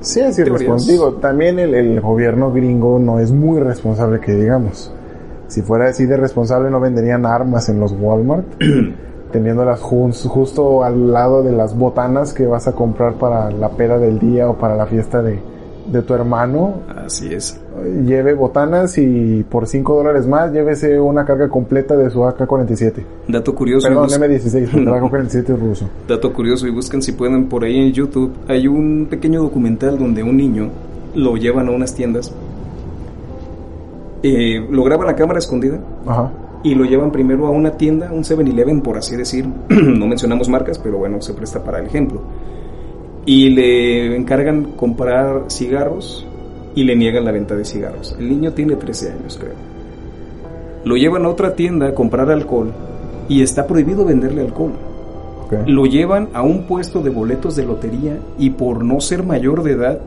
Sí, 0.00 0.20
es 0.20 0.38
irresponsable. 0.38 1.20
También 1.20 1.58
el, 1.58 1.74
el 1.74 2.00
gobierno 2.00 2.52
gringo 2.52 2.98
no 2.98 3.18
es 3.18 3.32
muy 3.32 3.60
responsable 3.60 4.20
que 4.20 4.32
digamos. 4.34 4.92
Si 5.48 5.62
fuera 5.62 5.88
así 5.88 6.04
de 6.04 6.16
responsable 6.16 6.70
no 6.70 6.78
venderían 6.78 7.26
armas 7.26 7.68
en 7.68 7.80
los 7.80 7.92
Walmart. 7.92 8.46
teniéndolas 9.30 9.80
justo 9.80 10.84
al 10.84 11.12
lado 11.12 11.42
de 11.42 11.52
las 11.52 11.76
botanas 11.76 12.32
que 12.32 12.46
vas 12.46 12.68
a 12.68 12.72
comprar 12.72 13.14
para 13.14 13.50
la 13.50 13.70
peda 13.70 13.98
del 13.98 14.18
día 14.18 14.48
o 14.48 14.56
para 14.56 14.76
la 14.76 14.86
fiesta 14.86 15.22
de, 15.22 15.40
tu 16.06 16.14
hermano. 16.14 16.74
Así 16.88 17.32
es. 17.32 17.60
Lleve 18.04 18.34
botanas 18.34 18.98
y 18.98 19.42
por 19.44 19.66
5 19.66 19.96
dólares 19.96 20.26
más 20.26 20.52
llévese 20.52 21.00
una 21.00 21.24
carga 21.24 21.48
completa 21.48 21.96
de 21.96 22.10
su 22.10 22.24
AK-47. 22.24 23.04
Dato 23.28 23.54
curioso. 23.54 23.88
Perdón, 23.88 24.08
M16, 24.08 24.74
el 24.74 24.88
AK-47 24.88 25.58
ruso. 25.58 25.88
Dato 26.06 26.32
curioso 26.32 26.66
y 26.66 26.70
busquen 26.70 27.02
si 27.02 27.12
pueden 27.12 27.48
por 27.48 27.64
ahí 27.64 27.78
en 27.78 27.92
YouTube. 27.92 28.32
Hay 28.48 28.68
un 28.68 29.06
pequeño 29.08 29.42
documental 29.42 29.98
donde 29.98 30.22
un 30.22 30.36
niño 30.36 30.68
lo 31.14 31.36
llevan 31.36 31.68
a 31.68 31.70
unas 31.70 31.94
tiendas. 31.94 32.32
Eh, 34.22 34.66
lo 34.70 34.82
graba 34.84 35.06
la 35.06 35.14
cámara 35.14 35.38
escondida. 35.38 35.78
Ajá 36.06 36.30
y 36.62 36.74
lo 36.74 36.84
llevan 36.84 37.12
primero 37.12 37.46
a 37.46 37.50
una 37.50 37.72
tienda, 37.72 38.10
un 38.12 38.24
7-Eleven 38.24 38.80
por 38.80 38.96
así 38.96 39.16
decir, 39.16 39.46
no 39.68 40.06
mencionamos 40.06 40.48
marcas, 40.48 40.78
pero 40.78 40.98
bueno, 40.98 41.20
se 41.20 41.34
presta 41.34 41.62
para 41.62 41.78
el 41.78 41.86
ejemplo. 41.86 42.22
Y 43.24 43.50
le 43.50 44.16
encargan 44.16 44.72
comprar 44.72 45.44
cigarros 45.48 46.26
y 46.74 46.84
le 46.84 46.96
niegan 46.96 47.24
la 47.24 47.32
venta 47.32 47.54
de 47.54 47.64
cigarros. 47.64 48.16
El 48.18 48.28
niño 48.28 48.52
tiene 48.52 48.76
13 48.76 49.12
años, 49.12 49.38
creo. 49.38 49.54
Lo 50.84 50.96
llevan 50.96 51.24
a 51.24 51.28
otra 51.28 51.54
tienda 51.54 51.88
a 51.88 51.94
comprar 51.94 52.30
alcohol 52.30 52.72
y 53.28 53.42
está 53.42 53.66
prohibido 53.66 54.04
venderle 54.04 54.42
alcohol. 54.42 54.72
Lo 55.66 55.86
llevan 55.86 56.28
a 56.34 56.42
un 56.42 56.64
puesto 56.64 57.02
de 57.02 57.10
boletos 57.10 57.56
de 57.56 57.64
lotería 57.64 58.18
y 58.38 58.50
por 58.50 58.84
no 58.84 59.00
ser 59.00 59.22
mayor 59.22 59.62
de 59.62 59.72
edad 59.72 59.98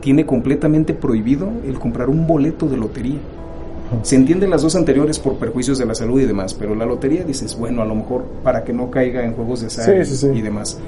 tiene 0.00 0.24
completamente 0.24 0.94
prohibido 0.94 1.48
el 1.66 1.78
comprar 1.78 2.08
un 2.08 2.26
boleto 2.26 2.66
de 2.66 2.76
lotería. 2.76 3.18
Se 4.02 4.16
entienden 4.16 4.50
las 4.50 4.62
dos 4.62 4.76
anteriores 4.76 5.18
por 5.18 5.36
perjuicios 5.36 5.78
de 5.78 5.86
la 5.86 5.94
salud 5.94 6.20
y 6.20 6.26
demás, 6.26 6.54
pero 6.54 6.74
la 6.74 6.86
lotería 6.86 7.24
dices, 7.24 7.56
bueno, 7.58 7.82
a 7.82 7.84
lo 7.84 7.94
mejor 7.94 8.24
para 8.42 8.64
que 8.64 8.72
no 8.72 8.90
caiga 8.90 9.24
en 9.24 9.34
juegos 9.34 9.60
de 9.60 9.66
azar 9.66 9.94
y 10.34 10.40
demás. 10.42 10.78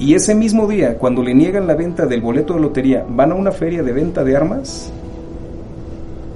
Y 0.00 0.14
ese 0.14 0.34
mismo 0.34 0.68
día, 0.68 0.96
cuando 0.96 1.22
le 1.22 1.34
niegan 1.34 1.66
la 1.66 1.74
venta 1.74 2.06
del 2.06 2.20
boleto 2.20 2.54
de 2.54 2.60
lotería, 2.60 3.04
van 3.08 3.32
a 3.32 3.34
una 3.34 3.50
feria 3.50 3.82
de 3.82 3.92
venta 3.92 4.22
de 4.24 4.36
armas 4.36 4.92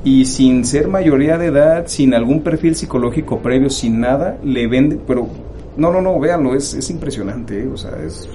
y 0.04 0.24
sin 0.24 0.64
ser 0.64 0.88
mayoría 0.88 1.38
de 1.38 1.46
edad, 1.46 1.84
sin 1.86 2.14
algún 2.14 2.42
perfil 2.42 2.74
psicológico 2.74 3.38
previo, 3.38 3.70
sin 3.70 4.00
nada, 4.00 4.36
le 4.42 4.66
venden, 4.66 5.00
pero 5.06 5.28
no, 5.76 5.92
no, 5.92 6.00
no, 6.00 6.18
véanlo, 6.18 6.54
es, 6.54 6.74
es 6.74 6.90
impresionante, 6.90 7.62
¿eh? 7.62 7.68
o 7.72 7.76
sea, 7.76 7.92
es... 8.04 8.28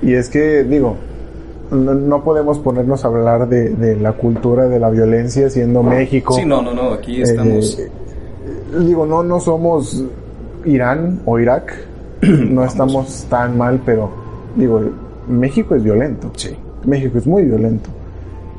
Y 0.00 0.14
es 0.14 0.28
que, 0.28 0.62
digo, 0.62 0.96
no, 1.70 2.24
podemos 2.24 2.58
ponernos 2.58 3.04
a 3.04 3.08
hablar 3.08 3.48
de, 3.48 3.96
la 3.96 4.12
cultura 4.12 4.68
de 4.68 4.78
la 4.78 4.90
violencia 4.90 5.50
siendo 5.50 5.82
México. 5.82 6.34
Sí, 6.34 6.44
no, 6.44 6.62
no, 6.62 6.72
no, 6.72 6.92
aquí 6.92 7.22
estamos. 7.22 7.78
Eh, 7.78 7.90
digo, 8.80 9.06
no, 9.06 9.22
no 9.22 9.40
somos 9.40 10.04
Irán 10.64 11.20
o 11.24 11.38
Irak, 11.38 11.74
no 12.22 12.64
estamos 12.64 13.26
tan 13.28 13.56
mal, 13.56 13.80
pero 13.84 14.10
digo, 14.56 14.80
México 15.28 15.74
es 15.74 15.82
violento. 15.82 16.30
Sí. 16.36 16.56
México 16.84 17.18
es 17.18 17.26
muy 17.26 17.44
violento. 17.44 17.90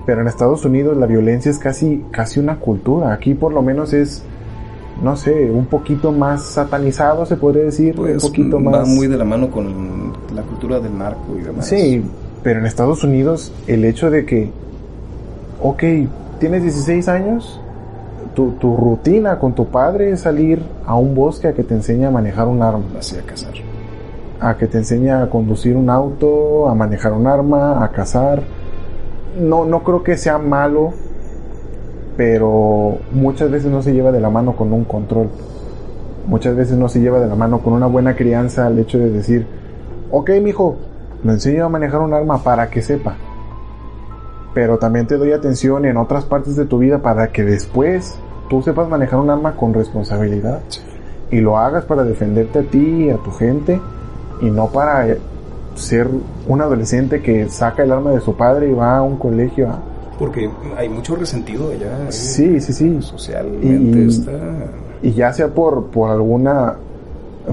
Pero 0.06 0.22
en 0.22 0.28
Estados 0.28 0.65
Unidos 0.65 0.98
la 0.98 1.06
violencia 1.06 1.52
es 1.52 1.60
casi, 1.60 2.04
casi 2.12 2.39
una 2.39 2.60
cultura. 2.60 3.13
Aquí 3.13 3.34
por 3.34 3.54
lo 3.54 3.62
menos 3.62 3.93
es, 3.93 4.24
no 5.04 5.15
sé, 5.15 5.52
un 5.52 5.65
poquito 5.65 6.12
más 6.12 6.43
satanizado, 6.43 7.26
se 7.26 7.38
podría 7.38 7.65
decir. 7.65 8.00
un 8.00 8.06
pues, 8.06 8.24
poquito 8.24 8.60
más. 8.60 8.74
Va 8.74 8.86
muy 8.86 9.08
de 9.08 9.17
la 9.17 9.26
mano 9.26 9.52
con 9.52 10.13
la 10.34 10.41
cultura 10.43 10.80
del 10.80 10.98
narco 10.98 11.38
y 11.38 11.41
demás. 11.41 11.67
Sí, 11.67 12.04
pero 12.43 12.60
en 12.60 12.65
Estados 12.65 13.04
Unidos, 13.04 13.52
el 13.67 13.86
hecho 13.86 14.10
de 14.10 14.25
que, 14.25 14.52
ok, 15.62 15.84
tienes 16.39 16.63
16 16.63 17.08
años, 17.10 17.60
tu, 18.34 18.52
tu, 18.52 18.78
rutina 18.78 19.39
con 19.39 19.54
tu 19.54 19.65
padre 19.65 20.12
es 20.12 20.21
salir 20.21 20.62
a 20.86 20.95
un 20.95 21.15
bosque 21.15 21.49
a 21.49 21.54
que 21.54 21.63
te 21.63 21.73
enseñe 21.73 22.06
a 22.06 22.12
manejar 22.12 22.47
un 22.47 22.62
arma. 22.62 22.86
Así 22.97 23.17
a 23.17 23.21
cazar. 23.23 23.54
A 24.39 24.56
que 24.56 24.67
te 24.67 24.78
enseñe 24.78 25.10
a 25.10 25.30
conducir 25.30 25.75
un 25.75 25.89
auto, 25.89 26.69
a 26.69 26.75
manejar 26.75 27.12
un 27.12 27.28
arma, 27.28 27.84
a 27.84 27.91
cazar. 27.91 28.41
No, 29.39 29.65
no 29.65 29.84
creo 29.84 30.04
que 30.04 30.15
sea 30.15 30.38
malo, 30.38 30.93
pero 32.15 32.99
muchas 33.12 33.52
veces 33.52 33.69
no 33.69 33.82
se 33.82 33.93
lleva 33.93 34.12
de 34.12 34.21
la 34.21 34.30
mano 34.30 34.56
con 34.56 34.71
un 34.71 34.86
control. 34.86 35.30
Muchas 36.25 36.56
veces 36.56 36.78
no 36.78 36.88
se 36.88 37.02
lleva 37.02 37.19
de 37.19 37.28
la 37.28 37.36
mano 37.36 37.60
con 37.60 37.73
una 37.73 37.88
buena 37.88 38.15
crianza 38.15 38.67
al 38.67 38.80
hecho 38.80 38.97
de 38.97 39.10
decir, 39.10 39.45
ok, 40.12 40.30
mijo, 40.41 40.78
lo 41.24 41.32
enseño 41.32 41.66
a 41.66 41.70
manejar 41.70 42.02
un 42.02 42.14
arma 42.14 42.44
para 42.44 42.70
que 42.70 42.82
sepa. 42.82 43.16
Pero 44.54 44.78
también 44.78 45.08
te 45.08 45.18
doy 45.18 45.32
atención 45.32 45.86
en 45.86 45.98
otras 45.98 46.26
partes 46.26 46.56
de 46.56 46.66
tu 46.66 46.80
vida 46.80 47.00
para 47.00 47.32
que 47.32 47.44
después 47.44 48.20
tú 48.50 48.62
sepas 48.62 48.90
manejar 48.90 49.20
un 49.20 49.30
arma 49.30 49.56
con 49.56 49.74
responsabilidad. 49.74 50.62
Y 51.32 51.42
lo 51.42 51.58
hagas 51.58 51.86
para 51.86 52.04
defenderte 52.04 52.60
a 52.60 52.64
ti 52.64 53.06
y 53.06 53.10
a 53.10 53.18
tu 53.18 53.32
gente. 53.32 53.80
Y 54.42 54.50
no 54.50 54.68
para 54.68 55.06
ser 55.76 56.08
un 56.48 56.62
adolescente 56.62 57.22
que 57.22 57.48
saca 57.50 57.84
el 57.84 57.92
arma 57.92 58.12
de 58.12 58.22
su 58.22 58.36
padre 58.36 58.70
y 58.70 58.74
va 58.74 58.98
a 58.98 59.02
un 59.02 59.18
colegio 59.18 59.70
a, 59.70 59.80
Porque 60.18 60.50
hay 60.76 60.90
mucho 60.90 61.16
resentido 61.16 61.70
allá. 61.72 62.12
Sí, 62.12 62.60
sí, 62.60 62.74
sí. 62.74 63.02
Socialmente 63.02 64.06
está... 64.06 64.32
Y 65.02 65.12
ya 65.12 65.32
sea 65.32 65.48
por, 65.48 65.86
por 65.88 66.10
alguna 66.10 66.76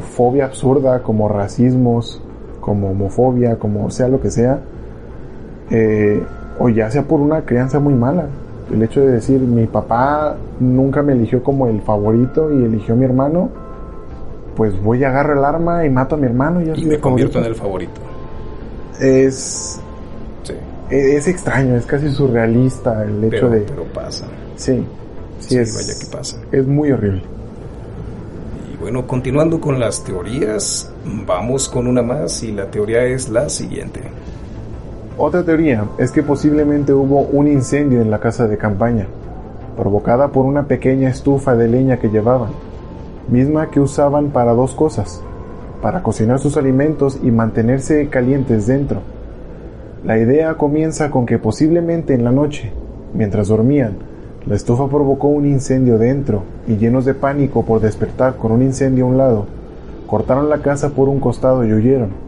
fobia 0.01 0.47
absurda 0.47 1.03
como 1.03 1.29
racismos, 1.29 2.21
como 2.67 2.91
homofobia, 2.91 3.61
como 3.61 3.89
sea 3.93 4.09
lo 4.09 4.21
que 4.21 4.29
sea, 4.29 4.59
eh, 5.71 6.21
o 6.59 6.69
ya 6.69 6.91
sea 6.91 7.03
por 7.05 7.21
una 7.21 7.43
crianza 7.43 7.79
muy 7.79 7.95
mala. 7.95 8.27
El 8.73 8.83
hecho 8.83 9.03
de 9.03 9.13
decir, 9.13 9.41
mi 9.41 9.67
papá 9.69 10.37
nunca 10.59 11.01
me 11.01 11.13
eligió 11.13 11.45
como 11.45 11.69
el 11.69 11.81
favorito 11.81 12.53
y 12.53 12.65
eligió 12.65 12.95
a 12.95 12.97
mi 12.97 13.05
hermano, 13.05 13.51
pues 14.57 14.83
voy 14.83 15.05
a 15.05 15.11
agarrar 15.11 15.39
el 15.39 15.45
arma 15.45 15.87
y 15.87 15.91
mato 15.91 16.17
a 16.17 16.19
mi 16.19 16.27
hermano 16.27 16.61
y, 16.61 16.85
me 16.85 16.99
convierto 16.99 17.39
en 17.39 17.45
el 17.45 17.55
favorito. 17.55 18.01
Es, 19.01 19.79
e, 20.91 21.17
es 21.17 21.29
extraño, 21.29 21.77
es 21.77 21.87
casi 21.87 22.11
surrealista 22.11 23.05
el 23.05 23.23
hecho 23.23 23.49
de... 23.49 23.61
Pero 23.61 23.85
pasa. 23.85 24.27
Sí, 24.57 24.85
sí, 25.39 25.57
es, 25.57 25.73
vaya 25.73 26.01
que 26.01 26.07
pasa. 26.17 26.37
Es 26.51 26.67
muy 26.67 26.91
horrible. 26.91 27.23
Y 28.75 28.77
bueno, 28.79 29.07
continuando 29.07 29.61
con 29.61 29.79
las 29.79 30.03
teorías, 30.03 30.91
vamos 31.27 31.69
con 31.69 31.87
una 31.87 32.03
más 32.03 32.43
y 32.43 32.53
la 32.53 32.71
teoría 32.71 33.05
es 33.05 33.29
la 33.29 33.49
siguiente. 33.49 34.01
Otra 35.19 35.45
teoría 35.45 35.85
es 35.99 36.11
que 36.11 36.23
posiblemente 36.23 36.93
hubo 36.93 37.21
un 37.21 37.49
incendio 37.49 38.01
en 38.01 38.11
la 38.11 38.21
casa 38.21 38.47
de 38.47 38.59
campaña, 38.59 39.07
provocada 39.77 40.29
por 40.29 40.45
una 40.45 40.67
pequeña 40.67 41.09
estufa 41.09 41.55
de 41.55 41.69
leña 41.69 41.99
que 41.99 42.11
llevaban, 42.11 42.51
misma 43.29 43.71
que 43.71 43.81
usaban 43.81 44.31
para 44.31 44.53
dos 44.53 44.75
cosas, 44.75 45.23
para 45.81 46.03
cocinar 46.03 46.39
sus 46.39 46.57
alimentos 46.57 47.19
y 47.23 47.31
mantenerse 47.31 48.09
calientes 48.09 48.67
dentro. 48.67 49.01
La 50.05 50.19
idea 50.19 50.55
comienza 50.55 51.11
con 51.11 51.25
que 51.25 51.39
posiblemente 51.39 52.15
en 52.15 52.25
la 52.25 52.33
noche, 52.33 52.73
mientras 53.15 53.49
dormían, 53.49 53.95
la 54.47 54.55
estufa 54.55 54.89
provocó 54.89 55.29
un 55.29 55.47
incendio 55.47 55.99
dentro 55.99 56.43
y 56.69 56.77
llenos 56.77 57.05
de 57.05 57.15
pánico 57.15 57.65
por 57.65 57.81
despertar 57.81 58.37
con 58.37 58.53
un 58.53 58.63
incendio 58.63 59.05
a 59.05 59.09
un 59.09 59.19
lado, 59.19 59.47
cortaron 60.07 60.49
la 60.49 60.59
casa 60.59 60.91
por 60.91 61.09
un 61.09 61.21
costado 61.21 61.65
y 61.65 61.73
huyeron 61.73 62.27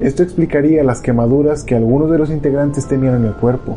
esto 0.00 0.24
explicaría 0.24 0.82
las 0.82 1.00
quemaduras 1.00 1.62
que 1.62 1.76
algunos 1.76 2.10
de 2.10 2.18
los 2.18 2.30
integrantes 2.30 2.88
tenían 2.88 3.14
en 3.14 3.26
el 3.26 3.34
cuerpo, 3.34 3.76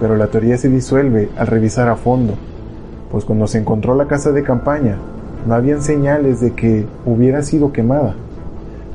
pero 0.00 0.16
la 0.16 0.28
teoría 0.28 0.56
se 0.56 0.70
disuelve 0.70 1.28
al 1.36 1.46
revisar 1.46 1.88
a 1.88 1.96
fondo, 1.96 2.32
pues 3.12 3.26
cuando 3.26 3.46
se 3.46 3.58
encontró 3.58 3.94
la 3.94 4.06
casa 4.06 4.32
de 4.32 4.42
campaña 4.42 4.96
no 5.46 5.54
habían 5.54 5.82
señales 5.82 6.40
de 6.40 6.54
que 6.54 6.86
hubiera 7.04 7.42
sido 7.42 7.70
quemada. 7.70 8.14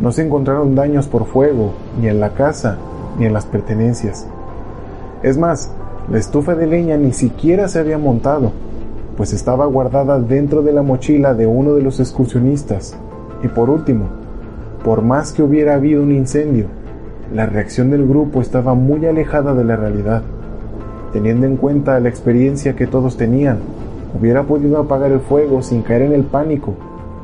No 0.02 0.12
se 0.12 0.26
encontraron 0.26 0.74
daños 0.74 1.08
por 1.08 1.26
fuego, 1.26 1.74
ni 2.02 2.08
en 2.08 2.20
la 2.20 2.32
casa, 2.32 2.78
ni 3.20 3.28
en 3.28 3.34
las 3.34 3.46
pertenencias. 3.46 4.26
Es 5.22 5.38
más, 5.38 5.70
la 6.12 6.17
estufa 6.17 6.56
de 6.56 6.65
leña 6.65 6.98
ni 6.98 7.13
siquiera 7.13 7.67
se 7.67 7.80
había 7.80 8.00
montado, 8.00 8.52
pues 9.15 9.32
estaba 9.32 9.67
guardada 9.67 10.20
dentro 10.20 10.63
de 10.63 10.74
la 10.74 10.82
mochila 10.82 11.36
de 11.36 11.46
uno 11.46 11.76
de 11.76 11.84
los 11.84 12.00
excursionistas. 12.00 12.98
Y 13.44 13.48
por 13.48 13.70
último, 13.70 14.08
por 14.84 15.02
más 15.02 15.32
que 15.32 15.44
hubiera 15.44 15.76
habido 15.76 16.04
un 16.04 16.12
incendio, 16.12 16.66
la 17.34 17.46
reacción 17.46 17.92
del 17.92 18.08
grupo 18.08 18.42
estaba 18.42 18.74
muy 18.74 19.06
alejada 19.06 19.54
de 19.54 19.64
la 19.64 19.76
realidad. 19.76 20.24
Teniendo 21.14 21.46
en 21.46 21.58
cuenta 21.58 22.00
la 22.00 22.10
experiencia 22.10 22.76
que 22.76 22.88
todos 22.88 23.18
tenían, 23.18 23.60
hubiera 24.20 24.44
podido 24.44 24.80
apagar 24.80 25.12
el 25.12 25.20
fuego 25.20 25.62
sin 25.62 25.82
caer 25.82 26.04
en 26.04 26.14
el 26.14 26.24
pánico, 26.24 26.76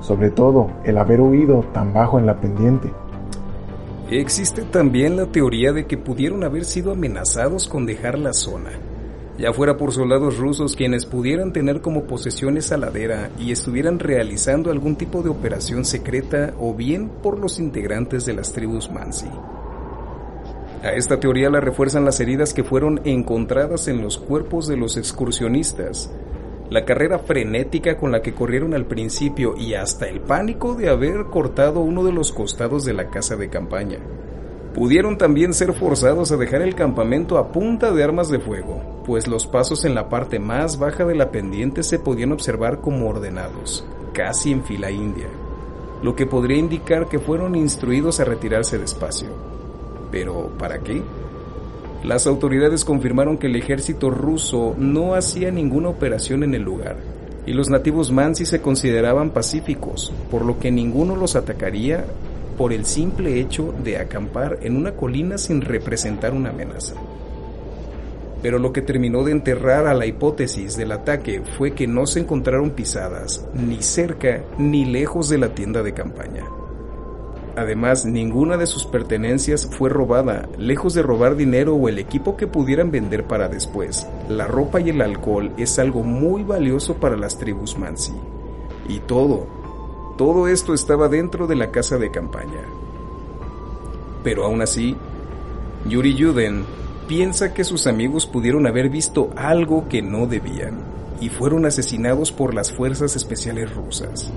sobre 0.01 0.29
todo 0.29 0.69
el 0.83 0.97
haber 0.97 1.21
huido 1.21 1.65
tan 1.73 1.93
bajo 1.93 2.19
en 2.19 2.25
la 2.25 2.39
pendiente. 2.39 2.89
Existe 4.09 4.61
también 4.61 5.17
la 5.17 5.25
teoría 5.25 5.73
de 5.73 5.85
que 5.85 5.97
pudieron 5.97 6.43
haber 6.45 6.63
sido 6.63 6.93
amenazados 6.93 7.67
con 7.67 7.85
dejar 7.85 8.17
la 8.17 8.31
zona, 8.31 8.69
ya 9.37 9.53
fuera 9.53 9.77
por 9.77 9.91
soldados 9.91 10.37
rusos 10.37 10.75
quienes 10.75 11.05
pudieran 11.05 11.53
tener 11.53 11.81
como 11.81 12.05
posesión 12.05 12.57
esa 12.57 12.77
ladera 12.77 13.29
y 13.39 13.51
estuvieran 13.51 13.99
realizando 13.99 14.71
algún 14.71 14.95
tipo 14.95 15.21
de 15.21 15.29
operación 15.29 15.85
secreta 15.85 16.53
o 16.59 16.73
bien 16.73 17.09
por 17.21 17.39
los 17.39 17.59
integrantes 17.59 18.25
de 18.25 18.33
las 18.33 18.51
tribus 18.51 18.89
Mansi. 18.89 19.29
A 20.83 20.91
esta 20.93 21.19
teoría 21.19 21.49
la 21.49 21.59
refuerzan 21.59 22.05
las 22.05 22.19
heridas 22.19 22.53
que 22.53 22.63
fueron 22.63 23.01
encontradas 23.03 23.87
en 23.87 24.01
los 24.01 24.17
cuerpos 24.17 24.67
de 24.67 24.77
los 24.77 24.97
excursionistas, 24.97 26.11
la 26.69 26.85
carrera 26.85 27.19
frenética 27.19 27.97
con 27.97 28.11
la 28.11 28.21
que 28.21 28.33
corrieron 28.33 28.73
al 28.73 28.85
principio 28.85 29.55
y 29.57 29.75
hasta 29.75 30.07
el 30.07 30.21
pánico 30.21 30.75
de 30.75 30.89
haber 30.89 31.25
cortado 31.25 31.81
uno 31.81 32.03
de 32.03 32.11
los 32.11 32.31
costados 32.31 32.85
de 32.85 32.93
la 32.93 33.09
casa 33.09 33.35
de 33.35 33.49
campaña 33.49 33.99
pudieron 34.77 35.17
también 35.17 35.55
ser 35.55 35.73
forzados 35.73 36.31
a 36.31 36.37
dejar 36.37 36.61
el 36.61 36.75
campamento 36.75 37.39
a 37.39 37.51
punta 37.51 37.91
de 37.91 38.03
armas 38.03 38.29
de 38.29 38.39
fuego, 38.39 39.01
pues 39.07 39.27
los 39.27 39.47
pasos 39.47 39.85
en 39.85 39.95
la 39.95 40.07
parte 40.07 40.37
más 40.37 40.77
baja 40.77 41.03
de 41.03 41.15
la 41.15 41.31
pendiente 41.31 41.81
se 41.81 41.97
podían 41.97 42.31
observar 42.31 42.79
como 42.79 43.09
ordenados, 43.09 43.87
casi 44.13 44.51
en 44.51 44.63
fila 44.63 44.91
india, 44.91 45.25
lo 46.03 46.15
que 46.15 46.27
podría 46.27 46.57
indicar 46.57 47.09
que 47.09 47.17
fueron 47.17 47.55
instruidos 47.55 48.19
a 48.19 48.25
retirarse 48.25 48.77
despacio. 48.77 49.29
Pero, 50.11 50.51
¿para 50.59 50.77
qué? 50.77 51.01
Las 52.03 52.27
autoridades 52.27 52.85
confirmaron 52.85 53.39
que 53.39 53.47
el 53.47 53.55
ejército 53.55 54.11
ruso 54.11 54.75
no 54.77 55.15
hacía 55.15 55.49
ninguna 55.49 55.89
operación 55.89 56.43
en 56.43 56.53
el 56.53 56.61
lugar, 56.61 56.97
y 57.47 57.53
los 57.53 57.71
nativos 57.71 58.11
mansi 58.11 58.45
se 58.45 58.61
consideraban 58.61 59.31
pacíficos, 59.31 60.13
por 60.29 60.45
lo 60.45 60.59
que 60.59 60.69
ninguno 60.69 61.15
los 61.15 61.35
atacaría 61.35 62.05
por 62.57 62.73
el 62.73 62.85
simple 62.85 63.39
hecho 63.39 63.73
de 63.83 63.97
acampar 63.97 64.59
en 64.61 64.75
una 64.75 64.93
colina 64.93 65.37
sin 65.37 65.61
representar 65.61 66.33
una 66.33 66.49
amenaza. 66.49 66.95
Pero 68.41 68.59
lo 68.59 68.71
que 68.71 68.81
terminó 68.81 69.23
de 69.23 69.31
enterrar 69.31 69.87
a 69.87 69.93
la 69.93 70.05
hipótesis 70.05 70.77
del 70.77 70.91
ataque 70.91 71.41
fue 71.57 71.71
que 71.71 71.87
no 71.87 72.05
se 72.05 72.19
encontraron 72.19 72.71
pisadas 72.71 73.45
ni 73.53 73.81
cerca 73.81 74.43
ni 74.57 74.85
lejos 74.85 75.29
de 75.29 75.37
la 75.37 75.49
tienda 75.49 75.83
de 75.83 75.93
campaña. 75.93 76.43
Además, 77.55 78.05
ninguna 78.05 78.55
de 78.55 78.67
sus 78.67 78.85
pertenencias 78.85 79.67
fue 79.79 79.89
robada, 79.89 80.47
lejos 80.59 80.93
de 80.93 81.01
robar 81.01 81.35
dinero 81.35 81.73
o 81.73 81.89
el 81.89 81.97
equipo 81.97 82.37
que 82.37 82.45
pudieran 82.45 82.91
vender 82.91 83.23
para 83.23 83.49
después. 83.49 84.07
La 84.29 84.45
ropa 84.45 84.79
y 84.79 84.89
el 84.91 85.01
alcohol 85.01 85.51
es 85.57 85.79
algo 85.79 86.03
muy 86.03 86.43
valioso 86.43 86.97
para 86.97 87.17
las 87.17 87.39
tribus 87.39 87.75
Mansi. 87.75 88.13
Y 88.87 88.99
todo, 88.99 89.47
todo 90.17 90.47
esto 90.47 90.73
estaba 90.73 91.07
dentro 91.07 91.45
de 91.45 91.55
la 91.55 91.69
casa 91.69 91.97
de 91.97 92.09
campaña. 92.09 92.65
Pero 94.23 94.45
aún 94.45 94.61
así, 94.61 94.97
Yuri 95.87 96.15
Yuden 96.15 96.65
piensa 97.07 97.53
que 97.53 97.63
sus 97.63 97.87
amigos 97.87 98.25
pudieron 98.25 98.65
haber 98.67 98.89
visto 98.89 99.29
algo 99.35 99.87
que 99.87 100.01
no 100.01 100.25
debían 100.25 100.79
y 101.21 101.29
fueron 101.29 101.65
asesinados 101.65 102.31
por 102.31 102.53
las 102.53 102.73
fuerzas 102.73 103.15
especiales 103.15 103.73
rusas. 103.73 104.33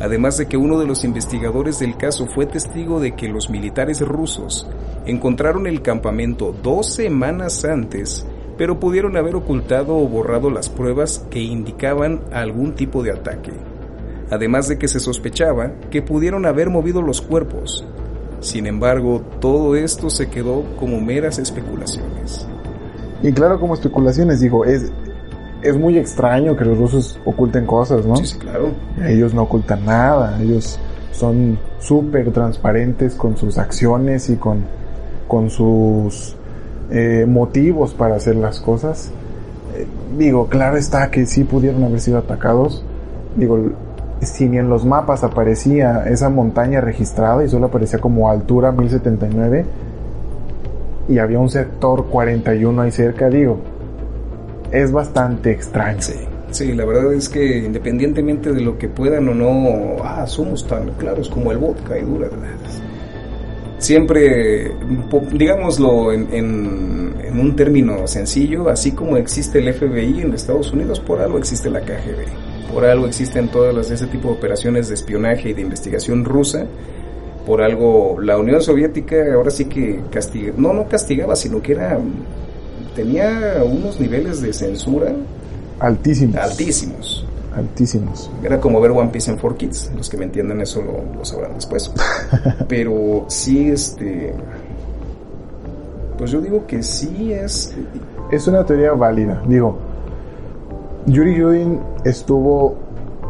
Además 0.00 0.38
de 0.38 0.46
que 0.46 0.56
uno 0.56 0.78
de 0.78 0.86
los 0.86 1.02
investigadores 1.02 1.80
del 1.80 1.96
caso 1.96 2.26
fue 2.26 2.46
testigo 2.46 3.00
de 3.00 3.16
que 3.16 3.28
los 3.28 3.50
militares 3.50 4.00
rusos 4.00 4.68
encontraron 5.06 5.66
el 5.66 5.82
campamento 5.82 6.54
dos 6.62 6.94
semanas 6.94 7.64
antes, 7.64 8.24
pero 8.56 8.78
pudieron 8.78 9.16
haber 9.16 9.34
ocultado 9.34 9.96
o 9.96 10.08
borrado 10.08 10.50
las 10.50 10.68
pruebas 10.68 11.26
que 11.30 11.40
indicaban 11.40 12.20
algún 12.32 12.74
tipo 12.74 13.02
de 13.02 13.10
ataque 13.10 13.52
además 14.30 14.68
de 14.68 14.78
que 14.78 14.88
se 14.88 15.00
sospechaba 15.00 15.72
que 15.90 16.02
pudieron 16.02 16.46
haber 16.46 16.70
movido 16.70 17.02
los 17.02 17.20
cuerpos. 17.20 17.86
Sin 18.40 18.66
embargo, 18.66 19.22
todo 19.40 19.74
esto 19.74 20.10
se 20.10 20.28
quedó 20.28 20.64
como 20.78 21.00
meras 21.00 21.38
especulaciones. 21.38 22.46
Y 23.22 23.32
claro, 23.32 23.58
como 23.58 23.74
especulaciones, 23.74 24.40
digo, 24.40 24.64
es, 24.64 24.92
es 25.62 25.76
muy 25.76 25.98
extraño 25.98 26.56
que 26.56 26.64
los 26.64 26.78
rusos 26.78 27.20
oculten 27.24 27.66
cosas, 27.66 28.06
¿no? 28.06 28.16
Sí, 28.16 28.38
claro. 28.38 28.70
Ellos 29.04 29.34
no 29.34 29.42
ocultan 29.42 29.84
nada, 29.84 30.40
ellos 30.40 30.78
son 31.10 31.58
súper 31.80 32.30
transparentes 32.32 33.14
con 33.14 33.36
sus 33.36 33.58
acciones 33.58 34.30
y 34.30 34.36
con, 34.36 34.64
con 35.26 35.50
sus 35.50 36.36
eh, 36.90 37.26
motivos 37.26 37.92
para 37.92 38.14
hacer 38.16 38.36
las 38.36 38.60
cosas. 38.60 39.10
Eh, 39.74 39.86
digo, 40.16 40.46
claro 40.46 40.76
está 40.76 41.10
que 41.10 41.26
sí 41.26 41.42
pudieron 41.42 41.82
haber 41.82 42.00
sido 42.00 42.18
atacados. 42.18 42.84
Digo, 43.34 43.72
si 44.26 44.48
ni 44.48 44.58
en 44.58 44.68
los 44.68 44.84
mapas 44.84 45.22
aparecía 45.24 46.04
esa 46.08 46.28
montaña 46.28 46.80
registrada 46.80 47.44
y 47.44 47.48
solo 47.48 47.66
aparecía 47.66 48.00
como 48.00 48.30
altura 48.30 48.72
1079 48.72 49.64
y 51.08 51.18
había 51.18 51.38
un 51.38 51.48
sector 51.48 52.06
41 52.06 52.82
ahí 52.82 52.90
cerca, 52.90 53.30
digo, 53.30 53.58
es 54.70 54.92
bastante 54.92 55.50
extraño. 55.50 56.00
Sí, 56.50 56.72
la 56.74 56.84
verdad 56.84 57.12
es 57.12 57.28
que 57.28 57.58
independientemente 57.58 58.52
de 58.52 58.60
lo 58.60 58.78
que 58.78 58.88
puedan 58.88 59.28
o 59.28 59.34
no, 59.34 60.02
ah, 60.02 60.26
somos 60.26 60.66
tan 60.66 60.90
claros 60.92 61.28
como 61.28 61.52
el 61.52 61.58
vodka 61.58 61.98
y 61.98 62.02
dura. 62.02 62.28
Siempre, 63.78 64.72
digámoslo 65.32 66.12
en, 66.12 66.28
en 66.32 67.38
un 67.38 67.54
término 67.54 68.06
sencillo, 68.06 68.68
así 68.68 68.92
como 68.92 69.16
existe 69.16 69.58
el 69.58 69.72
FBI 69.72 70.22
en 70.22 70.34
Estados 70.34 70.72
Unidos, 70.72 71.00
por 71.00 71.20
algo 71.20 71.38
existe 71.38 71.70
la 71.70 71.80
KGB. 71.80 72.47
Por 72.72 72.84
algo 72.84 73.06
existen 73.06 73.48
todas 73.48 73.74
las, 73.74 73.90
ese 73.90 74.06
tipo 74.06 74.28
de 74.28 74.34
operaciones 74.34 74.88
de 74.88 74.94
espionaje 74.94 75.50
y 75.50 75.52
de 75.54 75.62
investigación 75.62 76.24
rusa. 76.24 76.66
Por 77.46 77.62
algo 77.62 78.20
la 78.20 78.36
Unión 78.36 78.60
Soviética 78.60 79.16
ahora 79.34 79.50
sí 79.50 79.64
que 79.64 80.00
castigaba, 80.10 80.58
no, 80.58 80.74
no 80.74 80.86
castigaba, 80.86 81.34
sino 81.34 81.62
que 81.62 81.72
era 81.72 81.98
tenía 82.94 83.62
unos 83.64 83.98
niveles 84.00 84.42
de 84.42 84.52
censura 84.52 85.14
Altísimos. 85.80 86.36
altísimos. 86.36 87.24
Altísimos. 87.54 88.30
Era 88.42 88.60
como 88.60 88.80
ver 88.80 88.90
One 88.90 89.10
Piece 89.10 89.30
en 89.30 89.38
4Kids. 89.38 89.94
Los 89.96 90.08
que 90.08 90.16
me 90.16 90.24
entiendan 90.24 90.60
eso 90.60 90.82
lo, 90.82 91.04
lo 91.16 91.24
sabrán 91.24 91.54
después. 91.54 91.90
Pero 92.68 93.24
sí, 93.28 93.68
este. 93.70 94.34
Pues 96.18 96.30
yo 96.30 96.40
digo 96.40 96.66
que 96.66 96.82
sí 96.82 97.32
es. 97.32 97.74
Es 98.30 98.46
una 98.48 98.64
teoría 98.66 98.92
válida. 98.92 99.42
Digo, 99.46 99.78
Yuri 101.06 101.36
Yudin 101.36 101.80
estuvo 102.04 102.76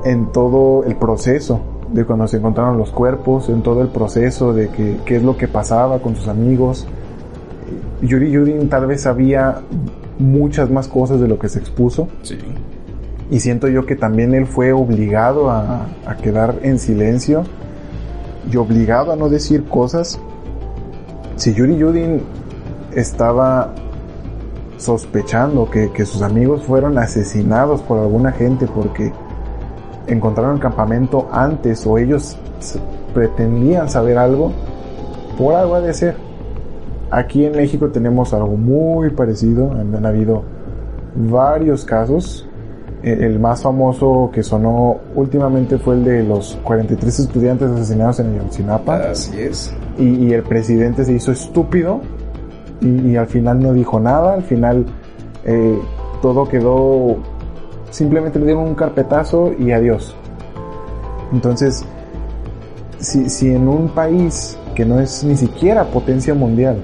en 0.05 0.33
todo 0.33 0.85
el 0.85 0.97
proceso 0.97 1.61
de 1.93 2.05
cuando 2.05 2.29
se 2.29 2.37
encontraron 2.37 2.77
los 2.77 2.91
cuerpos, 2.91 3.49
en 3.49 3.63
todo 3.63 3.83
el 3.83 3.89
proceso 3.89 4.53
de 4.53 4.69
que, 4.69 4.99
qué 5.05 5.17
es 5.17 5.23
lo 5.23 5.37
que 5.37 5.49
pasaba 5.49 6.01
con 6.01 6.17
sus 6.17 6.29
amigos. 6.29 6.87
Yuri 8.03 8.31
Yudin 8.31 8.69
tal 8.69 8.87
vez 8.87 9.03
sabía 9.03 9.61
muchas 10.19 10.71
más 10.71 10.89
cosas 10.89 11.21
de 11.21 11.29
lo 11.29 11.39
que 11.39 11.49
se 11.49 11.59
expuso. 11.59 12.09
Sí. 12.23 12.39
Y 13.31 13.41
siento 13.41 13.69
yo 13.69 13.87
que 13.87 13.97
también 13.97 14.35
él 14.35 14.47
fue 14.47 14.73
obligado 14.73 15.51
a, 15.51 15.87
a 16.07 16.17
quedar 16.17 16.57
en 16.63 16.79
silencio 16.79 17.45
y 18.51 18.57
obligado 18.57 19.13
a 19.13 19.17
no 19.17 19.29
decir 19.29 19.65
cosas. 19.65 20.19
Si 21.37 21.55
Yuri 21.55 21.77
Yudin 21.77 22.23
estaba 22.95 23.75
sospechando 24.79 25.69
que, 25.71 25.91
que 25.93 26.07
sus 26.07 26.23
amigos 26.23 26.63
fueron 26.63 26.99
asesinados 26.99 27.83
por 27.83 27.99
alguna 27.99 28.33
gente 28.33 28.67
porque 28.67 29.13
encontraron 30.07 30.55
el 30.55 30.61
campamento 30.61 31.29
antes 31.31 31.87
o 31.87 31.99
ellos 31.99 32.39
pretendían 33.13 33.89
saber 33.89 34.19
algo, 34.19 34.53
por 35.37 35.55
algo 35.55 35.75
ha 35.75 35.81
de 35.81 35.93
ser. 35.93 36.17
Aquí 37.11 37.45
en 37.45 37.53
México 37.53 37.89
tenemos 37.89 38.35
algo 38.35 38.57
muy 38.57 39.11
parecido, 39.11 39.73
han, 39.73 40.05
habido 40.05 40.43
varios 41.15 41.85
casos. 41.85 42.47
Eh, 43.03 43.17
El 43.21 43.39
más 43.39 43.63
famoso 43.63 44.31
que 44.33 44.43
sonó 44.43 44.97
últimamente 45.15 45.79
fue 45.79 45.95
el 45.95 46.05
de 46.05 46.23
los 46.25 46.59
43 46.65 47.21
estudiantes 47.21 47.71
asesinados 47.71 48.19
en 48.21 48.35
Ayotzinapa 48.35 48.97
Así 49.11 49.41
es. 49.41 49.73
y, 49.97 50.27
y 50.27 50.33
el 50.33 50.43
presidente 50.43 51.05
se 51.05 51.13
hizo 51.13 51.31
estúpido 51.31 52.01
y, 52.81 53.17
al 53.17 53.27
final 53.27 53.61
no 53.61 53.73
dijo 53.73 53.99
nada, 53.99 54.35
al 54.35 54.43
final 54.43 54.87
eh, 55.45 55.79
todo 56.23 56.49
quedó, 56.49 57.17
simplemente 57.91 58.39
le 58.39 58.47
dieron 58.47 58.65
un 58.65 58.75
carpetazo 58.75 59.53
y 59.59 59.73
adiós. 59.73 60.15
Entonces, 61.33 61.85
si, 62.99 63.29
si 63.29 63.55
en 63.55 63.69
un 63.69 63.89
país 63.89 64.59
que 64.75 64.85
no 64.85 65.01
es 65.01 65.25
ni 65.25 65.37
siquiera 65.37 65.85
potencia 65.85 66.35
mundial 66.35 66.79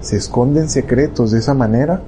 se 0.00 0.16
esconden 0.16 0.68
secretos 0.68 1.30
de 1.30 1.38
esa 1.38 1.54
manera, 1.54 2.00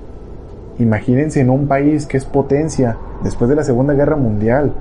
imagínense 0.78 1.40
en 1.40 1.50
un 1.50 1.66
país 1.66 2.06
que 2.06 2.16
es 2.16 2.24
potencia 2.24 2.96
después 3.22 3.48
de 3.48 3.56
la 3.56 3.64
Segunda 3.64 3.94
Guerra 3.94 4.16
Mundial 4.16 4.72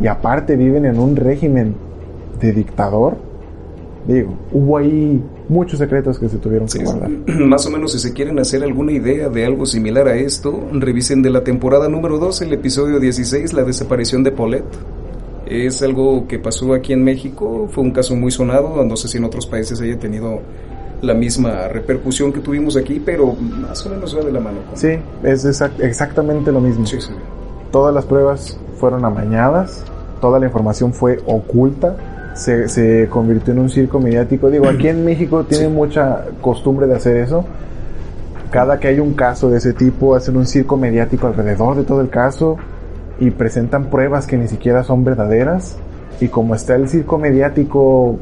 y 0.00 0.06
aparte 0.06 0.56
viven 0.56 0.84
en 0.84 0.98
un 0.98 1.16
régimen 1.16 1.74
de 2.40 2.52
dictador, 2.52 3.16
digo, 4.06 4.32
hubo 4.52 4.78
ahí 4.78 5.22
muchos 5.50 5.78
secretos 5.78 6.18
que 6.18 6.28
se 6.28 6.38
tuvieron 6.38 6.66
que 6.66 6.78
Sí, 6.78 6.84
guardar. 6.84 7.10
Más 7.26 7.66
o 7.66 7.70
menos 7.70 7.92
si 7.92 7.98
se 7.98 8.12
quieren 8.12 8.38
hacer 8.38 8.62
alguna 8.62 8.92
idea 8.92 9.28
de 9.28 9.44
algo 9.44 9.66
similar 9.66 10.08
a 10.08 10.14
esto, 10.16 10.68
revisen 10.72 11.20
de 11.22 11.30
la 11.30 11.42
temporada 11.44 11.88
número 11.88 12.18
2, 12.18 12.42
el 12.42 12.52
episodio 12.54 12.98
16, 13.00 13.52
la 13.52 13.64
desaparición 13.64 14.22
de 14.22 14.32
Paulette. 14.32 14.64
Es 15.46 15.82
algo 15.82 16.28
que 16.28 16.38
pasó 16.38 16.72
aquí 16.74 16.92
en 16.92 17.02
México, 17.02 17.68
fue 17.70 17.82
un 17.82 17.90
caso 17.90 18.14
muy 18.14 18.30
sonado, 18.30 18.84
no 18.84 18.96
sé 18.96 19.08
si 19.08 19.18
en 19.18 19.24
otros 19.24 19.46
países 19.46 19.80
haya 19.80 19.98
tenido 19.98 20.40
la 21.02 21.14
misma 21.14 21.66
repercusión 21.66 22.32
que 22.32 22.40
tuvimos 22.40 22.76
aquí, 22.76 23.02
pero 23.04 23.32
más 23.34 23.84
o 23.84 23.90
menos 23.90 24.16
va 24.16 24.22
de 24.22 24.30
la 24.32 24.38
mano. 24.40 24.58
con- 24.68 24.76
Sí, 24.76 24.90
es 25.24 25.44
exact- 25.44 25.80
exactamente 25.82 26.52
lo 26.52 26.60
mismo. 26.60 26.86
sí, 26.86 27.00
sí. 27.00 27.10
Todas 27.72 27.92
las 27.94 28.04
pruebas 28.04 28.58
fueron 28.78 29.04
amañadas, 29.04 29.82
toda 30.20 30.38
la 30.38 30.46
información 30.46 30.92
fue 30.92 31.18
oculta, 31.26 31.96
se, 32.40 32.68
se 32.68 33.06
convirtió 33.08 33.52
en 33.52 33.60
un 33.60 33.68
circo 33.68 34.00
mediático. 34.00 34.50
Digo, 34.50 34.66
aquí 34.68 34.88
en 34.88 35.04
México 35.04 35.44
tienen 35.44 35.68
Sí. 35.70 35.74
mucha 35.74 36.24
costumbre 36.40 36.86
de 36.86 36.94
hacer 36.96 37.16
eso. 37.18 37.44
Cada 38.50 38.80
que 38.80 38.88
hay 38.88 38.98
un 38.98 39.14
caso 39.14 39.48
de 39.50 39.58
ese 39.58 39.72
tipo, 39.74 40.14
hacen 40.16 40.36
un 40.36 40.46
circo 40.46 40.76
mediático 40.76 41.26
alrededor 41.26 41.76
de 41.76 41.84
todo 41.84 42.00
el 42.00 42.08
caso 42.08 42.56
y 43.20 43.30
presentan 43.30 43.84
pruebas 43.90 44.26
que 44.26 44.36
ni 44.36 44.48
siquiera 44.48 44.82
son 44.82 45.04
verdaderas. 45.04 45.76
Y 46.20 46.28
como 46.28 46.54
está 46.54 46.74
el 46.74 46.88
circo 46.88 47.18
mediático 47.18 48.16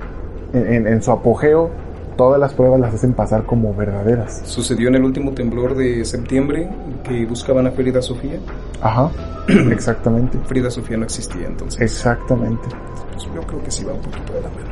en, 0.53 0.73
en- 0.75 0.87
en 0.87 1.03
su 1.03 1.11
apogeo, 1.13 1.71
todas 2.19 2.41
las 2.41 2.53
pruebas 2.53 2.81
las 2.81 2.93
hacen 2.93 3.13
pasar 3.15 3.45
como 3.45 3.73
verdaderas. 3.73 4.43
Sucedió 4.45 4.89
en 4.89 4.97
el 4.97 5.05
último 5.05 5.33
temblor 5.33 5.77
de 5.77 6.05
septiembre 6.05 6.69
que 7.05 7.25
buscaban 7.25 7.69
a 7.69 7.71
Frida 7.71 8.03
Sofía. 8.03 8.41
Ajá, 8.83 9.11
exactamente. 9.71 10.37
Frida 10.45 10.69
Sofía 10.69 10.97
no 10.97 11.05
existía 11.05 11.47
entonces. 11.47 11.81
Exactamente. 11.81 12.69
Pues 13.13 13.25
yo 13.33 13.41
creo 13.43 13.63
que 13.63 13.71
sí 13.71 13.85
va 13.85 13.93
un 13.93 14.01
poquito 14.01 14.33
de 14.33 14.43
la 14.43 14.49
mano. 14.49 14.69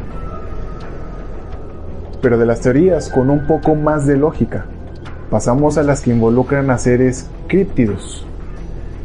Pero 2.20 2.36
de 2.36 2.46
las 2.46 2.60
teorías 2.60 3.08
con 3.08 3.30
un 3.30 3.46
poco 3.46 3.76
más 3.76 4.06
de 4.06 4.16
lógica, 4.16 4.66
pasamos 5.30 5.78
a 5.78 5.84
las 5.84 6.00
que 6.00 6.10
involucran 6.10 6.68
a 6.70 6.78
seres 6.78 7.30
críptidos, 7.46 8.26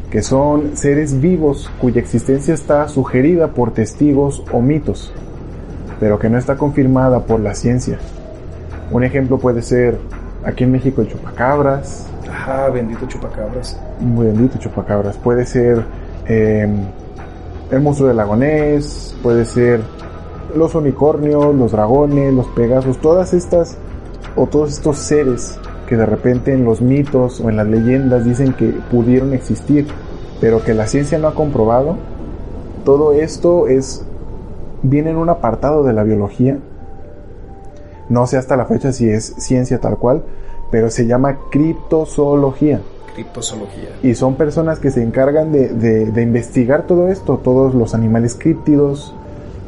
que 0.10 0.23
son 0.23 0.75
seres 0.75 1.21
vivos 1.21 1.69
cuya 1.80 2.01
existencia 2.01 2.56
está 2.56 2.88
sugerida 2.88 3.49
por 3.49 3.71
testigos 3.71 4.43
o 4.51 4.62
mitos, 4.62 5.13
pero 5.99 6.17
que 6.17 6.27
no 6.27 6.39
está 6.39 6.58
confirmada 6.58 7.19
por 7.19 7.39
la 7.39 7.54
ciencia. 7.54 7.99
Un 8.91 9.04
ejemplo 9.04 9.38
puede 9.38 9.62
ser 9.62 9.97
aquí 10.43 10.63
en 10.63 10.71
México 10.71 11.01
el 11.01 11.08
chupacabras, 11.08 12.08
Ajá, 12.30 12.69
bendito 12.69 13.06
chupacabras. 13.08 13.80
muy 13.99 14.27
bendito 14.27 14.58
chupacabras, 14.58 15.17
puede 15.17 15.45
ser 15.45 15.84
eh, 16.27 16.67
el 17.71 17.82
monstruo 17.82 18.08
del 18.08 18.17
lagonés, 18.17 19.15
puede 19.21 19.45
ser 19.45 19.82
los 20.56 20.75
unicornios, 20.75 21.56
los 21.56 21.71
dragones, 21.71 22.34
los 22.34 22.47
pegasos, 22.47 22.97
todas 22.99 23.34
estas 23.34 23.77
o 24.36 24.47
todos 24.47 24.71
estos 24.71 24.97
seres 24.97 25.58
que 25.88 25.97
de 25.97 26.06
repente 26.06 26.54
en 26.54 26.63
los 26.63 26.82
mitos 26.82 27.41
o 27.41 27.49
en 27.49 27.58
las 27.58 27.67
leyendas 27.67 28.23
dicen 28.23 28.54
que 28.54 28.67
pudieron 28.89 29.34
existir, 29.34 29.88
pero 30.39 30.63
que 30.63 30.73
la 30.73 30.88
ciencia 30.88 31.17
no 31.17 31.27
ha 31.27 31.36
comprobado. 31.36 31.97
Todo 32.86 33.13
esto 33.13 33.67
es 33.67 34.06
viene 34.84 35.12
en 35.12 35.17
un 35.17 35.30
apartado 35.30 35.84
de 35.84 35.93
la 35.93 36.04
biología. 36.04 36.58
No 38.12 38.28
sé 38.28 38.36
hasta 38.38 38.58
la 38.58 38.65
fecha 38.65 38.91
si 38.91 39.10
es 39.10 39.24
ciencia 39.38 39.80
tal 39.80 39.97
cual, 39.97 40.24
pero 40.69 40.89
se 40.89 41.06
llama 41.06 41.38
criptozoología. 41.50 42.82
Criptozoología. 43.15 43.89
Y 44.04 44.15
son 44.15 44.36
personas 44.36 44.80
que 44.80 44.91
se 44.91 45.02
encargan 45.02 45.54
de, 45.54 45.69
de- 45.69 46.12
de 46.12 46.21
investigar 46.21 46.84
todo 46.88 47.08
esto, 47.08 47.38
todos 47.38 47.74
los 47.74 47.93
animales 47.95 48.36
críptidos, 48.38 49.13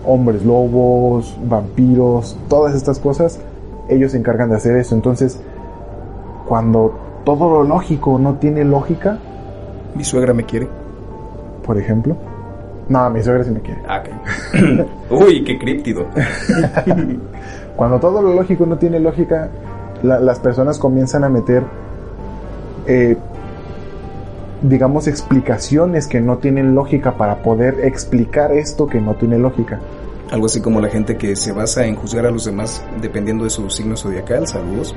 hombres 0.06 0.44
lobos, 0.44 1.38
vampiros, 1.46 2.38
todas 2.50 2.76
estas 2.76 3.00
cosas, 3.00 3.40
ellos 3.88 4.12
se 4.12 4.18
encargan 4.18 4.50
de 4.50 4.58
hacer 4.58 4.76
eso. 4.76 4.94
Entonces, 4.94 5.40
cuando 6.46 6.94
todo 7.24 7.50
lo 7.50 7.64
lógico 7.64 8.20
no 8.20 8.34
tiene 8.36 8.66
lógica, 8.66 9.20
Mi 9.96 10.04
suegra 10.04 10.34
me 10.34 10.44
quiere. 10.44 10.68
por 11.66 11.78
ejemplo, 11.78 12.18
no, 12.90 13.10
mi 13.10 13.24
suegra 13.24 13.46
sí 13.46 13.52
me 13.52 13.62
quiere. 13.62 13.82
Ah, 13.88 14.04
ok. 14.04 14.82
Uy, 15.22 15.44
qué 15.46 15.58
críptido. 15.58 16.06
Cuando 17.76 18.00
todo 18.00 18.22
lo 18.22 18.34
lógico 18.34 18.66
no 18.66 18.78
tiene 18.78 19.00
lógica, 19.00 19.50
la- 20.04 20.20
las 20.20 20.40
personas 20.40 20.78
comienzan 20.78 21.24
a 21.24 21.30
meter, 21.30 21.64
eh, 22.88 23.18
digamos, 24.62 25.08
explicaciones 25.08 26.08
que 26.08 26.22
no 26.22 26.38
tienen 26.38 26.76
lógica 26.76 27.14
para 27.18 27.38
poder 27.44 27.80
explicar 27.84 28.52
esto 28.52 28.88
que 28.88 29.02
no 29.02 29.16
tiene 29.16 29.38
lógica. 29.38 29.80
Algo 30.32 30.46
así 30.46 30.62
como 30.62 30.80
la 30.80 30.90
gente 30.90 31.18
que 31.18 31.36
se 31.36 31.52
basa 31.52 31.86
en 31.86 31.96
juzgar 31.96 32.26
a 32.26 32.32
los 32.32 32.46
demás 32.46 32.84
dependiendo 33.02 33.44
de 33.44 33.50
su 33.50 33.70
signo 33.70 33.98
zodiacal. 33.98 34.48
Saludos. 34.48 34.96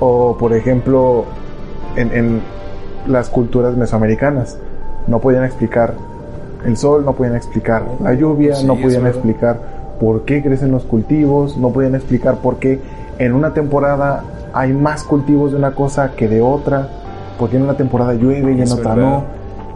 O, 0.00 0.36
por 0.38 0.54
ejemplo, 0.54 1.24
en, 1.96 2.12
en 2.12 2.40
las 3.06 3.28
culturas 3.28 3.76
mesoamericanas, 3.76 4.56
no 5.06 5.18
podían 5.18 5.44
explicar 5.44 5.94
el 6.64 6.76
sol, 6.76 7.04
no 7.04 7.12
podían 7.14 7.36
explicar 7.36 7.82
la 8.02 8.14
lluvia, 8.14 8.54
Sí, 8.54 8.66
no 8.66 8.76
podían 8.76 9.06
explicar 9.06 9.79
por 10.00 10.22
qué 10.24 10.42
crecen 10.42 10.70
los 10.72 10.84
cultivos, 10.84 11.56
no 11.58 11.70
podían 11.70 11.94
explicar 11.94 12.36
por 12.36 12.56
qué 12.56 12.80
en 13.18 13.32
una 13.34 13.52
temporada 13.52 14.24
hay 14.54 14.72
más 14.72 15.04
cultivos 15.04 15.52
de 15.52 15.58
una 15.58 15.72
cosa 15.72 16.12
que 16.16 16.26
de 16.26 16.40
otra, 16.40 16.88
porque 17.38 17.56
en 17.58 17.62
una 17.64 17.74
temporada 17.74 18.14
llueve 18.14 18.52
y 18.54 18.62
en 18.62 18.72
otra 18.72 18.96
no. 18.96 19.24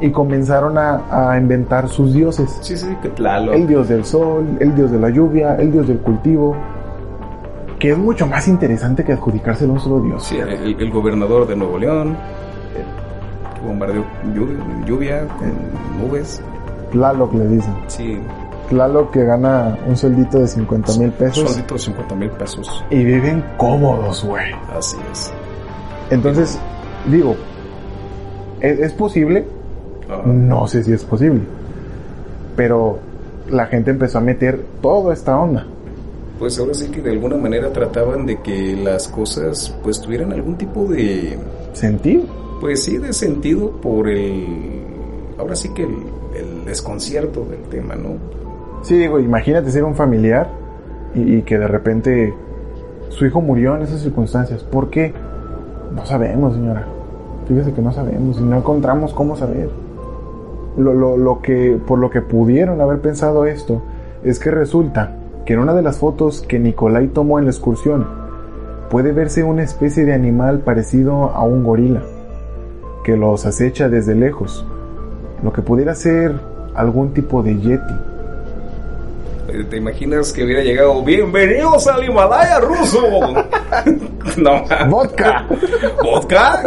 Y 0.00 0.10
comenzaron 0.10 0.76
a, 0.76 1.30
a 1.32 1.38
inventar 1.38 1.88
sus 1.88 2.12
dioses. 2.12 2.58
Sí, 2.62 2.76
sí, 2.76 2.88
que 3.00 3.10
Tlaloc. 3.10 3.54
El 3.54 3.66
dios 3.66 3.88
del 3.88 4.04
sol, 4.04 4.44
el 4.58 4.74
dios 4.74 4.90
de 4.90 4.98
la 4.98 5.08
lluvia, 5.10 5.54
el 5.56 5.70
dios 5.70 5.86
del 5.86 5.98
cultivo, 5.98 6.56
que 7.78 7.92
es 7.92 7.98
mucho 7.98 8.26
más 8.26 8.48
interesante 8.48 9.04
que 9.04 9.12
adjudicárselo 9.12 9.72
a 9.72 9.74
un 9.74 9.80
solo 9.80 10.00
dios. 10.00 10.24
Sí, 10.24 10.36
el, 10.36 10.74
el 10.80 10.90
gobernador 10.90 11.46
de 11.46 11.54
Nuevo 11.56 11.78
León. 11.78 12.16
eh, 12.76 13.66
bombardeó 13.66 14.04
lluvia, 14.34 14.56
lluvia 14.86 15.26
con 15.38 15.52
nubes. 16.08 16.42
Tlaloc 16.90 17.32
le 17.34 17.46
dicen. 17.48 17.74
Sí, 17.86 18.18
Tlaloc 18.68 19.10
que 19.12 19.24
gana 19.24 19.78
un 19.86 19.96
sueldito 19.96 20.38
de 20.38 20.48
50 20.48 20.92
mil 20.98 21.10
pesos 21.12 21.50
sueldito 21.50 21.74
de 21.74 21.80
50 21.80 22.14
mil 22.14 22.30
pesos. 22.30 22.84
y 22.90 23.04
viven 23.04 23.44
cómodos, 23.56 24.24
güey. 24.24 24.52
Así 24.76 24.96
es. 25.12 25.32
Entonces, 26.10 26.58
Digo, 27.10 27.36
¿es, 28.60 28.78
es 28.80 28.92
posible? 28.92 29.44
No 30.24 30.66
sé 30.66 30.82
si 30.82 30.92
es 30.92 31.04
posible. 31.04 31.40
Pero 32.56 32.98
la 33.50 33.66
gente 33.66 33.90
empezó 33.90 34.18
a 34.18 34.20
meter 34.22 34.64
toda 34.80 35.12
esta 35.12 35.38
onda. 35.38 35.66
Pues 36.38 36.58
ahora 36.58 36.72
sí 36.74 36.88
que 36.88 37.00
de 37.02 37.10
alguna 37.10 37.36
manera 37.36 37.70
trataban 37.72 38.26
de 38.26 38.40
que 38.40 38.74
las 38.76 39.08
cosas 39.08 39.74
pues 39.82 40.00
tuvieran 40.00 40.32
algún 40.32 40.56
tipo 40.56 40.84
de, 40.86 41.38
¿Sentido? 41.74 42.24
pues 42.60 42.82
sí, 42.84 42.96
de 42.98 43.12
sentido 43.12 43.70
por 43.70 44.08
el, 44.08 44.82
ahora 45.38 45.54
sí 45.54 45.68
que 45.74 45.82
el, 45.82 45.96
el 46.36 46.64
desconcierto 46.64 47.44
del 47.44 47.62
tema, 47.64 47.94
¿no? 47.94 48.16
Sí, 48.84 48.98
digo, 48.98 49.18
imagínate 49.18 49.70
ser 49.70 49.82
un 49.82 49.94
familiar 49.94 50.46
y, 51.14 51.40
que 51.42 51.58
de 51.58 51.66
repente 51.66 52.34
su 53.08 53.24
hijo 53.24 53.40
murió 53.40 53.74
en 53.76 53.82
esas 53.82 54.00
circunstancias. 54.00 54.62
¿Por 54.62 54.90
qué? 54.90 55.14
No 55.94 56.04
sabemos, 56.04 56.52
señora. 56.52 56.86
Fíjese 57.48 57.72
que 57.72 57.80
no 57.80 57.92
sabemos 57.92 58.38
y 58.38 58.42
no 58.42 58.58
encontramos 58.58 59.14
cómo 59.14 59.36
saber. 59.36 59.70
Lo, 60.76 60.92
lo, 60.92 61.16
lo 61.16 61.40
que, 61.40 61.80
por 61.86 61.98
lo 61.98 62.10
que 62.10 62.20
pudieron 62.20 62.78
haber 62.82 63.00
pensado 63.00 63.46
esto 63.46 63.80
es 64.22 64.38
que 64.38 64.50
resulta 64.50 65.16
que 65.46 65.54
en 65.54 65.60
una 65.60 65.72
de 65.72 65.80
las 65.80 65.96
fotos 65.96 66.42
que 66.42 66.58
Nicolai 66.58 67.08
tomó 67.08 67.38
en 67.38 67.46
la 67.46 67.52
excursión 67.52 68.06
puede 68.90 69.12
verse 69.12 69.44
una 69.44 69.62
especie 69.62 70.04
de 70.04 70.12
animal 70.12 70.58
parecido 70.58 71.30
a 71.30 71.42
un 71.42 71.64
gorila 71.64 72.02
que 73.02 73.16
los 73.16 73.46
acecha 73.46 73.88
desde 73.88 74.14
lejos, 74.14 74.66
lo 75.42 75.54
que 75.54 75.62
pudiera 75.62 75.94
ser 75.94 76.34
algún 76.74 77.14
tipo 77.14 77.42
de 77.42 77.58
yeti. 77.58 78.13
Eh, 79.54 79.64
¿Te 79.70 79.76
imaginas 79.76 80.32
que 80.32 80.42
hubiera 80.44 80.62
llegado, 80.62 81.00
bienvenidos 81.04 81.86
al 81.86 82.04
Himalaya 82.04 82.58
ruso? 82.58 83.00
no, 84.36 84.64
¡Vodka! 84.90 85.46
¿vodka? 86.02 86.60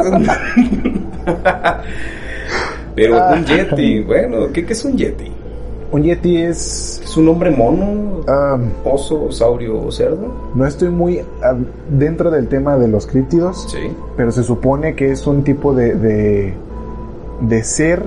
Pero 2.95 3.27
un 3.33 3.45
yeti, 3.45 3.99
bueno, 4.03 4.51
¿qué, 4.53 4.65
qué 4.65 4.71
es 4.71 4.85
un 4.85 4.95
yeti? 4.95 5.29
Un 5.91 6.03
yeti 6.03 6.37
es... 6.37 7.01
¿Es 7.03 7.17
un 7.17 7.27
hombre 7.27 7.51
mono, 7.51 8.21
ah, 8.27 8.57
oso, 8.85 9.31
saurio 9.33 9.81
o 9.81 9.91
cerdo? 9.91 10.51
no 10.55 10.65
estoy 10.65 10.87
muy 10.89 11.19
ah, 11.43 11.55
dentro 11.89 12.31
del 12.31 12.47
tema 12.47 12.77
de 12.77 12.87
los 12.87 13.05
críptidos, 13.05 13.67
Sí. 13.69 13.91
pero 14.15 14.31
se 14.31 14.43
supone 14.43 14.95
que 14.95 15.11
es 15.11 15.27
un 15.27 15.43
tipo 15.43 15.73
de, 15.73 15.93
de, 15.95 16.53
de 17.41 17.63
ser 17.63 18.03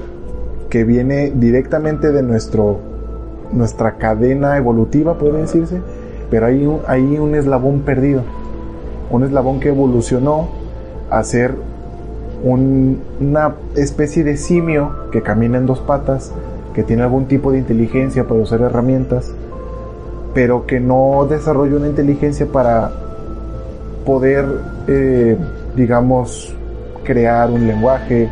que 0.71 0.85
viene 0.85 1.33
directamente 1.35 2.13
de 2.13 2.23
nuestro, 2.23 2.79
nuestra 3.53 3.93
cadena 3.97 4.57
evolutiva, 4.57 5.15
puede 5.15 5.41
decirse, 5.43 5.81
pero 6.31 6.47
hay 6.47 6.65
un, 6.67 6.81
hay 6.87 7.19
un 7.19 7.35
eslabón 7.35 7.81
perdido, 7.81 8.23
un 9.11 9.25
eslabón 9.25 9.61
que 9.61 9.69
evolucionó 9.69 10.49
a 11.11 11.23
ser 11.25 11.55
un- 12.45 13.01
una 13.21 13.55
especie 13.77 14.25
de 14.25 14.37
simio 14.37 14.93
que 15.11 15.23
camina 15.23 15.59
en 15.59 15.67
dos 15.67 15.81
patas, 15.81 16.33
que 16.75 16.83
tiene 16.85 17.03
algún 17.03 17.27
tipo 17.27 17.51
de 17.53 17.59
inteligencia 17.59 18.25
para 18.27 18.41
usar 18.41 18.61
herramientas, 18.61 19.33
pero 20.33 20.67
que 20.67 20.79
no 20.79 21.27
desarrolla 21.29 21.77
una 21.77 21.89
inteligencia 21.89 22.47
para 22.47 22.93
poder, 24.07 24.45
eh, 24.87 25.37
digamos, 25.77 26.55
crear 27.05 27.51
un 27.51 27.67
lenguaje, 27.67 28.29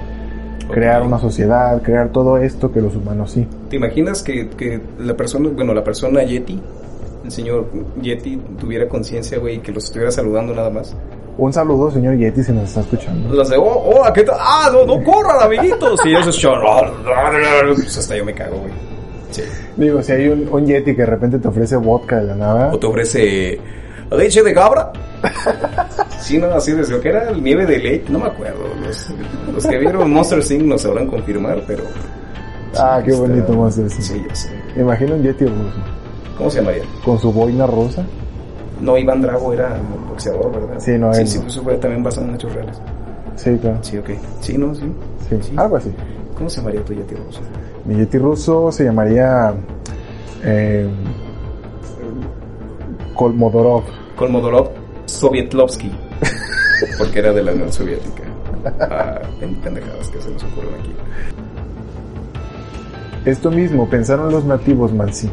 crear 0.71 1.03
una 1.03 1.19
sociedad, 1.19 1.83
crear 1.83 2.11
todo 2.11 2.39
esto 2.39 2.71
que 2.71 2.81
los 2.81 2.95
humanos 2.95 3.33
sí. 3.33 3.47
¿Te 3.69 3.77
imaginas 3.77 4.23
que, 4.23 4.49
que 4.51 4.81
la 4.99 5.15
persona, 5.17 5.51
bueno, 5.53 5.75
la 5.75 5.85
persona 5.85 6.23
Yeti, 6.23 6.59
el 7.25 7.31
señor 7.31 7.67
Yeti, 8.01 8.37
tuviera 8.59 8.89
conciencia, 8.89 9.39
güey, 9.39 9.57
y 9.57 9.59
que 9.59 9.73
los 9.73 9.85
estuviera 9.85 10.11
saludando 10.11 10.55
nada 10.55 10.71
más? 10.71 10.95
Un 11.37 11.53
saludo, 11.53 11.91
señor 11.91 12.17
Yeti, 12.17 12.43
si 12.43 12.53
nos 12.53 12.65
está 12.65 12.81
escuchando. 12.81 13.33
Los 13.35 13.49
de, 13.49 13.57
oh, 13.57 13.93
hola, 13.95 14.13
¿qué 14.13 14.25
tal? 14.25 14.37
Ah, 14.41 14.71
no, 14.73 14.85
no 14.85 15.05
corran, 15.05 15.41
amiguitos. 15.43 16.01
Y 16.05 16.09
ellos 16.11 16.35
son, 16.35 16.59
pues 17.75 17.97
hasta 17.99 18.17
yo 18.17 18.25
me 18.25 18.35
cago, 18.35 18.59
güey. 18.59 18.73
Sí. 19.31 19.43
Digo, 19.77 20.03
si 20.03 20.13
hay 20.13 20.29
un, 20.29 20.49
un 20.51 20.67
Yeti 20.67 20.95
que 20.97 21.03
de 21.03 21.07
repente 21.07 21.39
te 21.39 21.49
ofrece 21.49 21.77
vodka 21.77 22.17
de 22.17 22.25
la 22.25 22.35
nada, 22.35 22.73
O 22.73 22.79
te 22.79 22.87
ofrece 22.87 23.61
leche 24.11 24.43
de 24.43 24.55
cabra. 24.55 24.91
Sí, 26.21 26.39
no, 26.39 26.47
así 26.49 26.73
desde 26.73 26.99
que 27.01 27.09
era 27.09 27.31
el 27.31 27.43
nieve 27.43 27.67
de 27.67 27.79
leche, 27.79 28.05
no 28.09 28.19
me 28.19 28.27
acuerdo. 28.27 28.65
Los, 28.85 29.09
los 29.55 29.67
que 29.67 29.79
vieron 29.79 30.11
Monster 30.11 30.41
Inc. 30.51 30.63
nos 30.63 30.83
sabrán 30.83 31.07
confirmar, 31.07 31.63
pero. 31.67 31.85
Ah, 32.79 33.01
qué 33.05 33.11
está- 33.11 33.23
bonito 33.23 33.53
Monster 33.53 33.91
sí. 33.91 34.03
Sí, 34.03 34.25
yo 34.29 34.35
sé. 34.35 34.51
Me 34.77 34.83
imagino 34.83 35.15
un 35.15 35.23
Yeti 35.23 35.45
ruso, 35.47 35.77
¿Cómo 36.37 36.51
se 36.51 36.59
llamaría? 36.61 36.83
con 37.05 37.19
su 37.19 37.33
boina 37.33 37.67
rosa. 37.67 38.05
No, 38.81 38.97
Iván 38.97 39.23
Drago 39.23 39.53
era 39.53 39.77
boxeador, 40.09 40.53
¿verdad? 40.53 40.79
Sí, 40.79 40.93
no, 40.99 41.13
Sí, 41.13 41.21
él 41.23 41.27
sí, 41.29 41.37
no. 41.39 41.43
pues 41.45 41.55
eso 41.55 41.63
fue 41.65 41.75
también 41.79 42.03
basado 42.03 42.27
en 42.29 42.35
hechos 42.37 42.53
reales. 42.55 42.81
Sí, 43.37 43.57
claro. 43.61 43.79
Sí, 43.83 43.99
ok. 43.99 44.11
Sí, 44.41 44.59
no, 44.59 44.75
sí. 44.75 44.83
Sí, 45.29 45.37
Sí. 45.43 45.53
algo 45.57 45.77
así. 45.77 45.93
¿Cómo 46.37 46.49
se 46.49 46.59
llamaría 46.59 46.85
tu 46.85 46.93
Yeti 46.95 47.15
ruso? 47.17 47.41
Mi 47.85 47.97
Yeti 47.97 48.19
ruso 48.19 48.71
se 48.71 48.85
llamaría 48.85 49.53
eh, 50.45 50.89
Kolmodorov. 53.15 53.83
Kolmodorov 54.17 54.69
Sovietlovsky. 55.07 55.91
Porque 56.99 57.19
era 57.19 57.33
de 57.33 57.43
la 57.43 57.53
Unión 57.53 57.73
Soviética. 57.73 58.23
Ah, 58.81 59.19
pen- 59.41 59.57
pendejadas 59.57 60.09
que 60.09 60.21
se 60.21 60.31
nos 60.31 60.43
ocurren 60.45 60.75
aquí. 60.81 60.93
Esto 63.29 63.51
mismo 63.51 63.91
pensaron 63.91 64.33
los 64.33 64.47
nativos 64.47 64.95
mansí, 64.95 65.29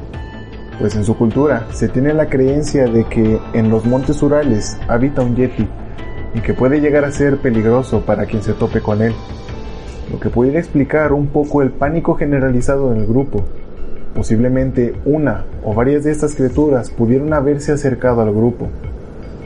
pues 0.82 0.98
en 0.98 1.06
su 1.06 1.16
cultura 1.18 1.66
se 1.72 1.88
tiene 1.88 2.14
la 2.14 2.28
creencia 2.28 2.88
de 2.88 3.06
que 3.06 3.40
en 3.54 3.70
los 3.70 3.86
montes 3.86 4.22
Urales 4.22 4.78
habita 4.90 5.22
un 5.22 5.34
yeti 5.34 5.66
y 6.34 6.42
que 6.42 6.54
puede 6.54 6.82
llegar 6.82 7.06
a 7.06 7.14
ser 7.14 7.38
peligroso 7.38 8.02
para 8.02 8.26
quien 8.26 8.44
se 8.44 8.52
tope 8.52 8.82
con 8.82 9.02
él, 9.02 9.14
lo 10.12 10.20
que 10.20 10.30
pudiera 10.30 10.60
explicar 10.60 11.14
un 11.14 11.28
poco 11.28 11.62
el 11.62 11.72
pánico 11.72 12.16
generalizado 12.16 12.92
en 12.92 13.00
el 13.00 13.08
grupo. 13.08 13.46
Posiblemente 14.14 14.94
una 15.06 15.46
o 15.64 15.74
varias 15.74 16.04
de 16.04 16.12
estas 16.12 16.36
criaturas 16.36 16.90
pudieron 16.90 17.32
haberse 17.32 17.72
acercado 17.72 18.20
al 18.20 18.34
grupo, 18.34 18.68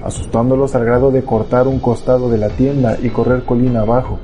asustándolos 0.03 0.73
al 0.73 0.85
grado 0.85 1.11
de 1.11 1.21
cortar 1.21 1.67
un 1.67 1.77
costado 1.77 2.31
de 2.31 2.39
la 2.39 2.49
tienda 2.49 2.97
y 2.99 3.09
correr 3.09 3.43
colina 3.43 3.81
abajo. 3.81 4.17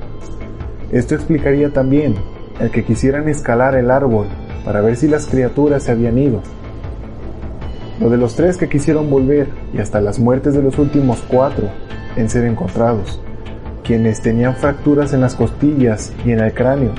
Esto 0.90 1.14
explicaría 1.14 1.72
también 1.72 2.16
el 2.60 2.70
que 2.70 2.84
quisieran 2.84 3.28
escalar 3.28 3.74
el 3.74 3.90
árbol 3.90 4.26
para 4.64 4.80
ver 4.80 4.96
si 4.96 5.08
las 5.08 5.26
criaturas 5.26 5.82
se 5.84 5.92
habían 5.92 6.18
ido. 6.18 6.40
Lo 8.00 8.10
de 8.10 8.16
los 8.16 8.36
tres 8.36 8.56
que 8.56 8.68
quisieron 8.68 9.08
volver 9.10 9.48
y 9.72 9.78
hasta 9.78 10.00
las 10.00 10.18
muertes 10.18 10.54
de 10.54 10.62
los 10.62 10.78
últimos 10.78 11.22
cuatro 11.28 11.68
en 12.16 12.28
ser 12.28 12.44
encontrados, 12.44 13.20
quienes 13.84 14.20
tenían 14.20 14.56
fracturas 14.56 15.12
en 15.12 15.20
las 15.20 15.34
costillas 15.34 16.12
y 16.24 16.32
en 16.32 16.40
el 16.40 16.52
cráneo 16.52 16.92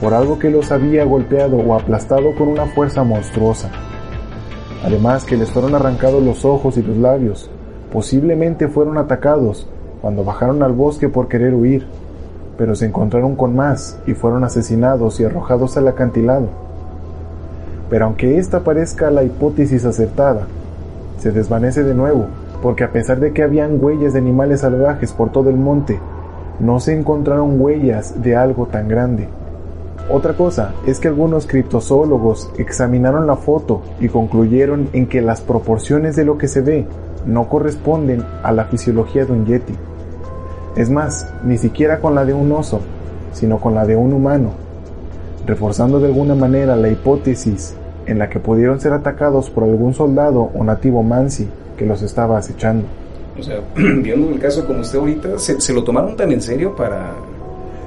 por 0.00 0.12
algo 0.12 0.38
que 0.38 0.50
los 0.50 0.72
había 0.72 1.04
golpeado 1.04 1.56
o 1.56 1.74
aplastado 1.74 2.34
con 2.34 2.48
una 2.48 2.66
fuerza 2.66 3.04
monstruosa. 3.04 3.70
Además 4.84 5.24
que 5.24 5.36
les 5.36 5.50
fueron 5.50 5.74
arrancados 5.74 6.22
los 6.22 6.44
ojos 6.44 6.76
y 6.76 6.82
los 6.82 6.96
labios, 6.98 7.50
posiblemente 7.92 8.68
fueron 8.68 8.98
atacados 8.98 9.66
cuando 10.02 10.24
bajaron 10.24 10.62
al 10.62 10.72
bosque 10.72 11.08
por 11.08 11.28
querer 11.28 11.54
huir 11.54 11.86
pero 12.56 12.74
se 12.74 12.86
encontraron 12.86 13.36
con 13.36 13.54
más 13.54 13.98
y 14.06 14.14
fueron 14.14 14.44
asesinados 14.44 15.20
y 15.20 15.24
arrojados 15.24 15.76
al 15.76 15.88
acantilado. 15.88 16.48
Pero 17.90 18.06
aunque 18.06 18.38
esta 18.38 18.60
parezca 18.60 19.10
la 19.10 19.24
hipótesis 19.24 19.84
acertada, 19.84 20.46
se 21.18 21.32
desvanece 21.32 21.84
de 21.84 21.94
nuevo, 21.94 22.26
porque 22.62 22.84
a 22.84 22.92
pesar 22.92 23.20
de 23.20 23.32
que 23.32 23.42
habían 23.42 23.82
huellas 23.82 24.12
de 24.12 24.18
animales 24.18 24.60
salvajes 24.60 25.12
por 25.12 25.30
todo 25.30 25.50
el 25.50 25.56
monte, 25.56 25.98
no 26.60 26.80
se 26.80 26.96
encontraron 26.96 27.60
huellas 27.60 28.22
de 28.22 28.36
algo 28.36 28.66
tan 28.66 28.88
grande. 28.88 29.28
Otra 30.10 30.34
cosa 30.34 30.72
es 30.86 31.00
que 31.00 31.08
algunos 31.08 31.46
criptozoólogos 31.46 32.50
examinaron 32.58 33.26
la 33.26 33.36
foto 33.36 33.82
y 34.00 34.08
concluyeron 34.08 34.88
en 34.92 35.06
que 35.06 35.22
las 35.22 35.40
proporciones 35.40 36.14
de 36.14 36.24
lo 36.24 36.36
que 36.36 36.46
se 36.46 36.60
ve 36.60 36.86
no 37.26 37.48
corresponden 37.48 38.22
a 38.42 38.52
la 38.52 38.66
fisiología 38.66 39.24
de 39.24 39.32
un 39.32 39.46
yeti. 39.46 39.74
Es 40.76 40.90
más, 40.90 41.28
ni 41.44 41.56
siquiera 41.58 42.00
con 42.00 42.14
la 42.14 42.24
de 42.24 42.34
un 42.34 42.50
oso, 42.52 42.80
sino 43.32 43.58
con 43.58 43.74
la 43.74 43.84
de 43.86 43.96
un 43.96 44.12
humano, 44.12 44.50
reforzando 45.46 46.00
de 46.00 46.06
alguna 46.06 46.34
manera 46.34 46.76
la 46.76 46.88
hipótesis 46.88 47.74
en 48.06 48.18
la 48.18 48.28
que 48.28 48.40
pudieron 48.40 48.80
ser 48.80 48.92
atacados 48.92 49.50
por 49.50 49.64
algún 49.64 49.94
soldado 49.94 50.50
o 50.54 50.64
nativo 50.64 51.02
mansi 51.02 51.48
que 51.76 51.86
los 51.86 52.02
estaba 52.02 52.38
acechando. 52.38 52.86
O 53.38 53.42
sea, 53.42 53.60
viendo 53.76 54.30
el 54.30 54.38
caso 54.38 54.66
como 54.66 54.80
usted 54.80 54.98
ahorita, 54.98 55.38
se, 55.38 55.60
se 55.60 55.72
lo 55.72 55.82
tomaron 55.84 56.16
tan 56.16 56.30
en 56.32 56.40
serio 56.40 56.74
para, 56.76 57.12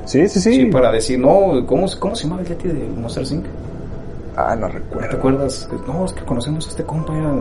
Sí, 0.05 0.27
sí, 0.29 0.39
sí. 0.39 0.53
sí, 0.53 0.65
para 0.67 0.91
decir, 0.91 1.19
no, 1.19 1.65
¿cómo, 1.65 1.85
¿cómo 1.99 2.15
se 2.15 2.23
llamaba 2.23 2.41
el 2.41 2.47
Yeti 2.47 2.69
de 2.69 2.87
Monster 2.97 3.23
Inc.? 3.29 3.45
Ah, 4.37 4.55
no 4.55 4.67
¿No 4.67 4.73
te 4.73 4.79
recuerdo. 4.79 5.17
acuerdas? 5.17 5.69
No, 5.85 6.05
es 6.05 6.13
que 6.13 6.23
conocemos 6.23 6.65
a 6.67 6.69
este 6.69 6.83
compa. 6.83 7.13
Era... 7.17 7.33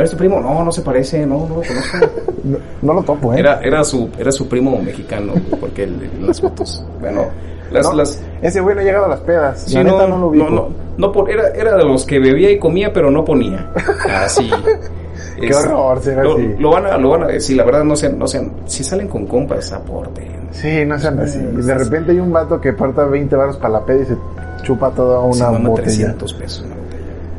¿Era 0.00 0.08
su 0.08 0.16
primo? 0.16 0.40
No, 0.40 0.64
no 0.64 0.72
se 0.72 0.82
parece, 0.82 1.26
no, 1.26 1.46
no 1.46 1.56
lo 1.56 1.62
conozco. 1.62 1.98
No, 2.44 2.56
no 2.80 2.94
lo 2.94 3.02
topo, 3.02 3.34
¿eh? 3.34 3.40
Era, 3.40 3.60
era, 3.60 3.84
su, 3.84 4.08
era 4.16 4.30
su 4.32 4.48
primo 4.48 4.80
mexicano, 4.80 5.34
porque 5.60 5.82
en 5.82 6.26
las 6.26 6.40
fotos. 6.40 6.82
Bueno, 7.00 7.26
las, 7.70 7.84
No, 7.84 7.92
las, 7.92 8.22
Ese 8.40 8.60
güey 8.60 8.74
no 8.74 8.80
ha 8.80 8.84
llegado 8.84 9.04
a 9.06 9.08
las 9.08 9.20
pedas. 9.20 9.64
Sí, 9.66 9.74
la 9.74 9.84
no, 9.84 9.92
neta 9.92 10.06
no 10.06 10.18
lo 10.18 10.28
ubico. 10.28 10.48
no, 10.48 10.68
no, 10.96 11.12
no 11.12 11.26
era, 11.26 11.48
era 11.48 11.76
de 11.76 11.84
los 11.84 12.06
que 12.06 12.18
bebía 12.18 12.50
y 12.50 12.58
comía, 12.58 12.92
pero 12.92 13.10
no 13.10 13.24
ponía. 13.24 13.70
Así. 14.08 14.48
Qué 15.40 15.54
horror 15.54 16.00
ser 16.00 16.18
lo, 16.24 16.34
así. 16.34 16.54
Lo 16.58 16.70
van 16.70 16.86
a, 16.86 16.96
lo 16.98 17.10
van 17.10 17.24
a 17.24 17.26
decir, 17.26 17.56
la 17.56 17.64
verdad 17.64 17.84
no 17.84 17.96
sean, 17.96 18.18
no 18.18 18.26
sean, 18.26 18.52
si 18.66 18.82
salen 18.82 19.08
con 19.08 19.26
compas, 19.26 19.72
aporten. 19.72 20.48
Sí, 20.52 20.84
no 20.86 20.98
sean 20.98 21.18
así. 21.20 21.38
Y 21.38 21.62
de 21.62 21.74
repente 21.74 22.12
hay 22.12 22.20
un 22.20 22.32
vato 22.32 22.60
que 22.60 22.72
parta 22.72 23.04
20 23.04 23.36
baros 23.36 23.56
para 23.58 23.74
la 23.74 23.84
peda 23.84 24.02
y 24.02 24.06
se 24.06 24.16
chupa 24.62 24.90
toda 24.90 25.20
una 25.20 25.50
botella. 25.50 25.82
300 25.82 26.34
pesos 26.34 26.64
botella. 26.64 26.77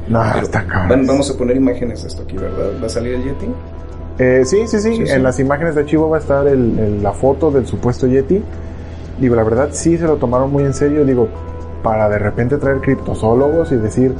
No, 0.09 0.21
Pero 0.33 0.45
está 0.45 0.65
cabrón. 0.65 0.89
van- 0.89 1.07
vamos 1.07 1.29
a 1.29 1.37
poner 1.37 1.55
imágenes 1.57 2.01
de 2.01 2.07
esto 2.09 2.23
aquí, 2.23 2.35
¿verdad? 2.37 2.71
¿Va 2.81 2.85
a 2.87 2.89
salir 2.89 3.13
el 3.15 3.23
Yeti? 3.23 3.45
Eh, 4.17 4.41
sí, 4.43 4.57
sí, 4.67 4.79
sí, 4.79 4.95
Sí, 4.97 5.05
sí. 5.07 5.11
En 5.13 5.23
las 5.23 5.39
imágenes 5.39 5.75
de 5.75 5.81
archivo 5.81 6.09
va 6.09 6.17
a 6.17 6.19
estar 6.19 6.47
el- 6.47 6.77
el- 6.79 7.03
la 7.03 7.11
foto 7.13 7.51
del 7.51 7.65
supuesto 7.67 8.07
Yeti. 8.07 8.41
Digo, 9.21 9.35
la 9.35 9.43
verdad 9.43 9.69
sí 9.71 9.97
se 9.97 10.05
lo 10.05 10.15
tomaron 10.17 10.51
muy 10.51 10.63
en 10.63 10.73
serio. 10.73 11.05
Digo, 11.05 11.27
para 11.83 12.09
de 12.09 12.17
repente 12.19 12.57
traer 12.57 12.77
criptozoólogos 12.81 13.71
y 13.71 13.75
decir, 13.77 14.13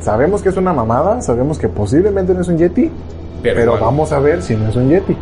sabemos 0.00 0.42
que 0.42 0.48
es 0.50 0.56
una 0.56 0.72
mamada, 0.72 1.20
sabemos 1.20 1.58
que 1.58 1.68
posiblemente 1.68 2.32
no 2.34 2.40
es 2.40 2.48
un 2.48 2.56
Yeti, 2.58 2.90
pero, 3.42 3.78
vamos 3.78 4.12
a 4.12 4.20
ver 4.20 4.42
si 4.42 4.54
no 4.56 4.68
es 4.68 4.76
un 4.76 4.88
Yeti. 4.88 5.16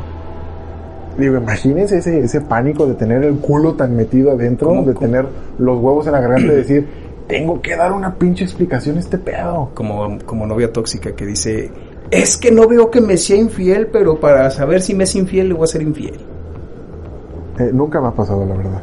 Digo, 1.18 1.37
imagínense 1.37 1.99
ese, 1.99 2.21
ese 2.21 2.41
pánico 2.41 2.87
de 2.87 2.95
tener 2.95 3.25
el 3.25 3.37
culo 3.39 3.75
tan 3.75 3.97
metido 3.97 4.31
adentro, 4.31 4.68
¿Cómo- 4.68 4.85
de 4.85 4.95
tener 4.95 5.27
los 5.59 5.79
huevos 5.81 6.07
en 6.07 6.12
la 6.12 6.21
garganta 6.21 6.53
y 6.53 6.57
decir, 6.57 6.89
tengo 7.31 7.62
que 7.62 7.76
dar 7.76 7.93
una 7.93 8.14
pinche 8.14 8.45
explicación 8.45 8.97
a 8.97 9.01
este 9.01 9.18
pedo. 9.18 9.70
Como, 9.74 10.18
como 10.26 10.47
novia 10.47 10.72
tóxica 10.72 11.14
que 11.14 11.24
dice, 11.24 11.70
es 12.11 12.37
que 12.37 12.51
no 12.51 12.66
veo 12.66 12.91
que 12.91 13.01
me 13.01 13.16
sea 13.16 13.37
infiel, 13.37 13.87
pero 13.87 14.18
para 14.18 14.51
saber 14.51 14.83
si 14.83 14.95
me 14.95 15.05
es 15.05 15.14
infiel 15.14 15.49
le 15.49 15.55
voy 15.55 15.64
a 15.64 15.66
ser 15.68 15.83
infiel. 15.83 16.18
Eh, 17.59 17.70
nunca 17.72 18.01
me 18.01 18.09
ha 18.09 18.12
pasado, 18.12 18.45
la 18.45 18.57
verdad. 18.57 18.83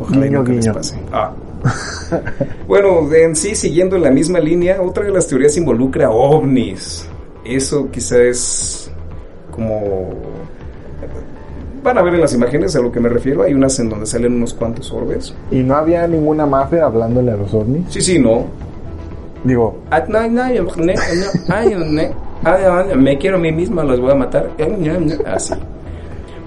Ojalá 0.00 0.26
y 0.26 0.28
Guiño, 0.28 0.38
nunca 0.38 0.52
les 0.52 0.68
pase. 0.68 0.98
Ah. 1.12 1.32
bueno, 2.68 3.12
en 3.14 3.34
sí, 3.36 3.54
siguiendo 3.54 3.96
en 3.96 4.02
la 4.02 4.10
misma 4.10 4.40
línea, 4.40 4.80
otra 4.82 5.04
de 5.04 5.12
las 5.12 5.26
teorías 5.26 5.56
involucra 5.56 6.10
ovnis. 6.10 7.08
Eso 7.44 7.88
quizás 7.90 8.18
es 8.18 8.90
como... 9.50 10.10
Van 11.86 11.98
a 11.98 12.02
ver 12.02 12.14
en 12.14 12.20
las 12.20 12.34
imágenes 12.34 12.74
a 12.74 12.80
lo 12.80 12.90
que 12.90 12.98
me 12.98 13.08
refiero. 13.08 13.44
Hay 13.44 13.54
unas 13.54 13.78
en 13.78 13.88
donde 13.88 14.06
salen 14.06 14.34
unos 14.34 14.52
cuantos 14.54 14.90
orbes. 14.90 15.32
Y 15.52 15.62
no 15.62 15.76
había 15.76 16.04
ninguna 16.08 16.44
mafia 16.44 16.84
hablándole 16.84 17.30
a 17.30 17.36
los 17.36 17.54
ovnis. 17.54 17.84
Sí, 17.90 18.00
sí, 18.00 18.18
no. 18.18 18.46
Digo, 19.44 19.78
Me 22.96 23.18
quiero 23.18 23.36
a 23.36 23.38
mí 23.38 23.52
misma, 23.52 23.84
los 23.84 24.00
voy 24.00 24.10
a 24.10 24.14
matar. 24.16 24.50
Así. 25.26 25.54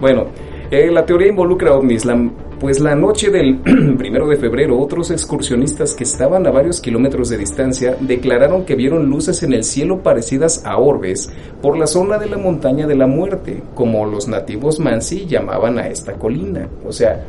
Bueno, 0.02 0.26
eh, 0.72 0.92
la 0.92 1.06
teoría 1.06 1.30
involucra 1.30 1.74
ovnis. 1.74 2.04
La, 2.04 2.20
pues 2.60 2.80
la 2.80 2.96
noche 2.96 3.30
del 3.30 3.58
primero 3.98 4.28
de 4.28 4.38
febrero, 4.38 4.80
otros 4.80 5.12
excursionistas 5.12 5.94
que 5.94 6.04
estaban 6.04 6.46
a 6.46 6.52
varios 6.52 6.82
kilómetros 6.82 7.30
de 7.30 7.38
distancia 7.38 7.96
declararon 8.00 8.66
que 8.66 8.76
vieron 8.76 9.10
luces 9.10 9.44
en 9.44 9.54
el 9.54 9.64
cielo 9.64 10.00
parecidas 10.00 10.66
a 10.66 10.78
orbes 10.78 11.32
por 11.62 11.78
la 11.78 11.88
zona 11.88 12.18
de 12.18 12.28
la 12.28 12.38
montaña 12.38 12.86
de 12.86 12.96
la 12.96 13.08
muerte, 13.08 13.64
como 13.76 14.06
los 14.06 14.28
nativos 14.28 14.80
Mansi 14.80 15.26
llamaban 15.26 15.80
a 15.80 15.88
esta 15.88 16.14
colina. 16.14 16.68
O 16.86 16.92
sea, 16.92 17.24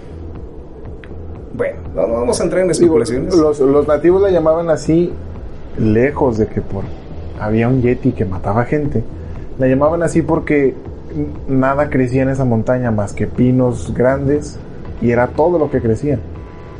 bueno, 1.54 1.78
no, 1.94 2.06
no 2.06 2.14
vamos 2.14 2.40
a 2.40 2.44
entrar 2.44 2.62
en 2.62 2.68
digo, 2.68 2.72
especulaciones. 2.72 3.34
los, 3.36 3.60
los 3.60 3.86
nativos 3.86 4.22
la 4.22 4.30
llamaban 4.30 4.68
así, 4.70 5.12
lejos 5.78 6.38
de 6.38 6.46
que 6.46 6.60
por 6.60 6.84
había 7.38 7.68
un 7.68 7.82
yeti 7.82 8.12
que 8.12 8.24
mataba 8.24 8.64
gente. 8.64 9.02
La 9.58 9.66
llamaban 9.68 10.02
así 10.02 10.22
porque 10.22 10.74
nada 11.48 11.88
crecía 11.90 12.22
en 12.22 12.30
esa 12.30 12.44
montaña 12.44 12.90
más 12.90 13.12
que 13.12 13.26
pinos 13.26 13.92
grandes 13.94 14.58
y 15.00 15.10
era 15.10 15.28
todo 15.28 15.58
lo 15.58 15.70
que 15.70 15.80
crecía. 15.80 16.18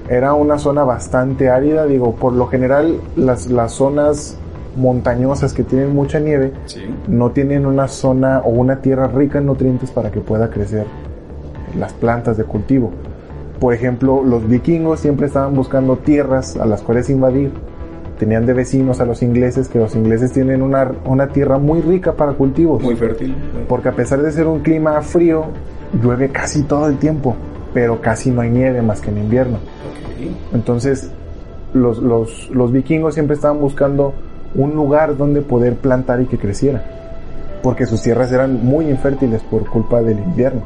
Era 0.08 0.34
una 0.34 0.58
zona 0.58 0.82
bastante 0.84 1.48
árida, 1.50 1.86
digo, 1.86 2.14
por 2.16 2.32
lo 2.32 2.46
general 2.46 3.00
las, 3.16 3.48
las 3.48 3.72
zonas 3.72 4.36
montañosas 4.76 5.52
que 5.52 5.62
tienen 5.64 5.94
mucha 5.94 6.20
nieve 6.20 6.52
Sí. 6.66 6.80
no 7.08 7.30
tienen 7.30 7.66
una 7.66 7.88
zona 7.88 8.40
o 8.40 8.50
una 8.50 8.80
tierra 8.80 9.08
rica 9.08 9.38
en 9.38 9.46
nutrientes 9.46 9.90
para 9.90 10.10
que 10.10 10.20
pueda 10.20 10.48
crecer 10.50 10.86
las 11.78 11.92
plantas 11.92 12.36
de 12.36 12.44
cultivo. 12.44 12.90
Por 13.60 13.74
ejemplo, 13.74 14.22
los 14.24 14.48
vikingos 14.48 15.00
siempre 15.00 15.26
estaban 15.26 15.54
buscando 15.54 15.96
tierras 15.96 16.56
a 16.56 16.66
las 16.66 16.82
cuales 16.82 17.10
invadir. 17.10 17.52
Tenían 18.18 18.46
de 18.46 18.52
vecinos 18.52 19.00
a 19.00 19.04
los 19.04 19.22
ingleses, 19.22 19.68
que 19.68 19.78
los 19.78 19.94
ingleses 19.94 20.32
tienen 20.32 20.62
una, 20.62 20.90
una 21.04 21.28
tierra 21.28 21.58
muy 21.58 21.80
rica 21.82 22.12
para 22.12 22.32
cultivos. 22.32 22.82
Muy 22.82 22.96
fértil. 22.96 23.34
Porque 23.68 23.88
a 23.88 23.92
pesar 23.92 24.22
de 24.22 24.30
ser 24.32 24.46
un 24.46 24.60
clima 24.60 25.00
frío, 25.02 25.44
llueve 26.02 26.28
casi 26.30 26.62
todo 26.62 26.86
el 26.86 26.96
tiempo, 26.98 27.34
pero 27.72 28.00
casi 28.00 28.30
no 28.30 28.40
hay 28.40 28.50
nieve 28.50 28.82
más 28.82 29.00
que 29.00 29.10
en 29.10 29.18
invierno. 29.18 29.56
Ok. 29.56 30.54
Entonces, 30.54 31.10
los, 31.74 31.98
los, 31.98 32.50
los 32.50 32.72
vikingos 32.72 33.14
siempre 33.14 33.36
estaban 33.36 33.60
buscando 33.60 34.14
un 34.54 34.74
lugar 34.74 35.16
donde 35.16 35.42
poder 35.42 35.76
plantar 35.76 36.20
y 36.20 36.26
que 36.26 36.38
creciera. 36.38 36.82
Porque 37.62 37.86
sus 37.86 38.02
tierras 38.02 38.32
eran 38.32 38.64
muy 38.64 38.88
infértiles 38.88 39.42
por 39.42 39.68
culpa 39.68 40.02
del 40.02 40.18
invierno. 40.18 40.62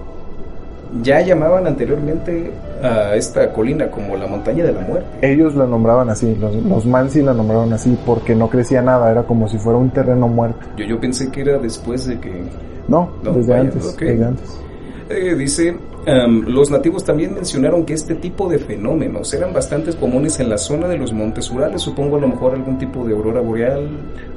Ya 1.03 1.21
llamaban 1.21 1.67
anteriormente 1.67 2.53
a 2.81 3.17
esta 3.17 3.53
colina 3.53 3.91
como 3.91 4.17
la 4.17 4.29
montaña 4.29 4.65
de 4.65 4.73
la 4.73 4.81
muerte. 4.81 5.09
Ellos 5.23 5.57
la 5.57 5.67
nombraban 5.67 6.09
así, 6.09 6.37
los, 6.37 6.55
los 6.55 6.87
Mansi 6.87 7.21
la 7.21 7.35
nombraban 7.35 7.73
así 7.73 7.99
porque 8.07 8.37
no 8.37 8.49
crecía 8.49 8.81
nada, 8.81 9.11
era 9.11 9.25
como 9.25 9.49
si 9.49 9.59
fuera 9.59 9.77
un 9.77 9.91
terreno 9.91 10.29
muerto. 10.29 10.61
Yo, 10.77 10.85
yo 10.85 11.01
pensé 11.01 11.33
que 11.33 11.41
era 11.41 11.59
después 11.59 12.07
de 12.07 12.21
que... 12.21 12.45
No, 12.87 13.11
No, 13.25 13.33
desde 13.33 13.53
vaya, 13.53 13.63
antes, 13.63 13.97
desde 13.97 14.25
antes. 14.25 14.61
Eh, 15.09 15.35
dice, 15.35 15.77
em, 16.07 16.43
los 16.47 16.71
nativos 16.71 17.05
también 17.05 17.35
mencionaron 17.35 17.85
que 17.85 17.95
este 17.95 18.15
tipo 18.15 18.49
de 18.49 18.59
fenómenos 18.59 19.33
eran 19.35 19.53
bastante 19.53 19.93
comunes 19.95 20.39
en 20.41 20.49
la 20.49 20.59
zona 20.59 20.89
de 20.89 20.99
los 20.99 21.13
montes 21.13 21.51
Urales. 21.51 21.83
Supongo 21.83 22.17
a 22.17 22.21
lo 22.21 22.29
mejor 22.29 22.55
algún 22.55 22.79
tipo 22.79 23.05
de 23.07 23.15
aurora 23.15 23.41
boreal. 23.41 23.89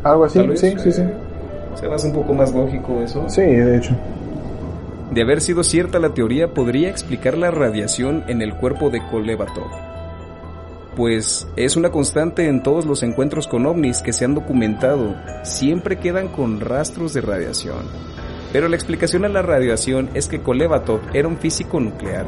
Algo 0.04 0.26
así, 0.26 0.40
vez, 0.40 0.60
sí, 0.60 0.74
sí, 0.78 0.92
sí. 0.92 1.02
eh, 1.02 1.14
Se 1.76 1.88
me 1.88 1.96
hace 1.96 2.08
un 2.08 2.14
poco 2.14 2.34
más 2.34 2.54
lógico 2.54 3.02
eso. 3.02 3.26
Sí, 3.30 3.42
de 3.42 3.78
hecho. 3.78 3.96
De 5.12 5.22
haber 5.22 5.42
sido 5.42 5.64
cierta 5.64 6.00
la 6.00 6.14
teoría, 6.14 6.54
podría 6.54 6.90
explicar 6.90 7.38
la 7.38 7.50
radiación 7.52 8.24
en 8.28 8.42
el 8.42 8.54
cuerpo 8.56 8.90
de 8.90 9.02
Kolevatov. 9.10 9.70
Pues 10.96 11.48
es 11.56 11.78
una 11.78 11.92
constante 11.92 12.48
en 12.48 12.64
todos 12.64 12.86
los 12.86 13.04
encuentros 13.04 13.48
con 13.48 13.66
ovnis 13.68 14.02
que 14.02 14.14
se 14.14 14.26
han 14.26 14.34
documentado, 14.34 15.16
siempre 15.44 15.98
quedan 15.98 16.28
con 16.28 16.60
rastros 16.60 17.14
de 17.14 17.22
radiación. 17.22 17.86
Pero 18.54 18.68
la 18.70 18.76
explicación 18.76 19.26
a 19.26 19.30
la 19.30 19.42
radiación 19.42 20.10
es 20.14 20.28
que 20.28 20.42
Kolevatov 20.42 21.02
era 21.14 21.28
un 21.28 21.38
físico 21.38 21.80
nuclear, 21.80 22.26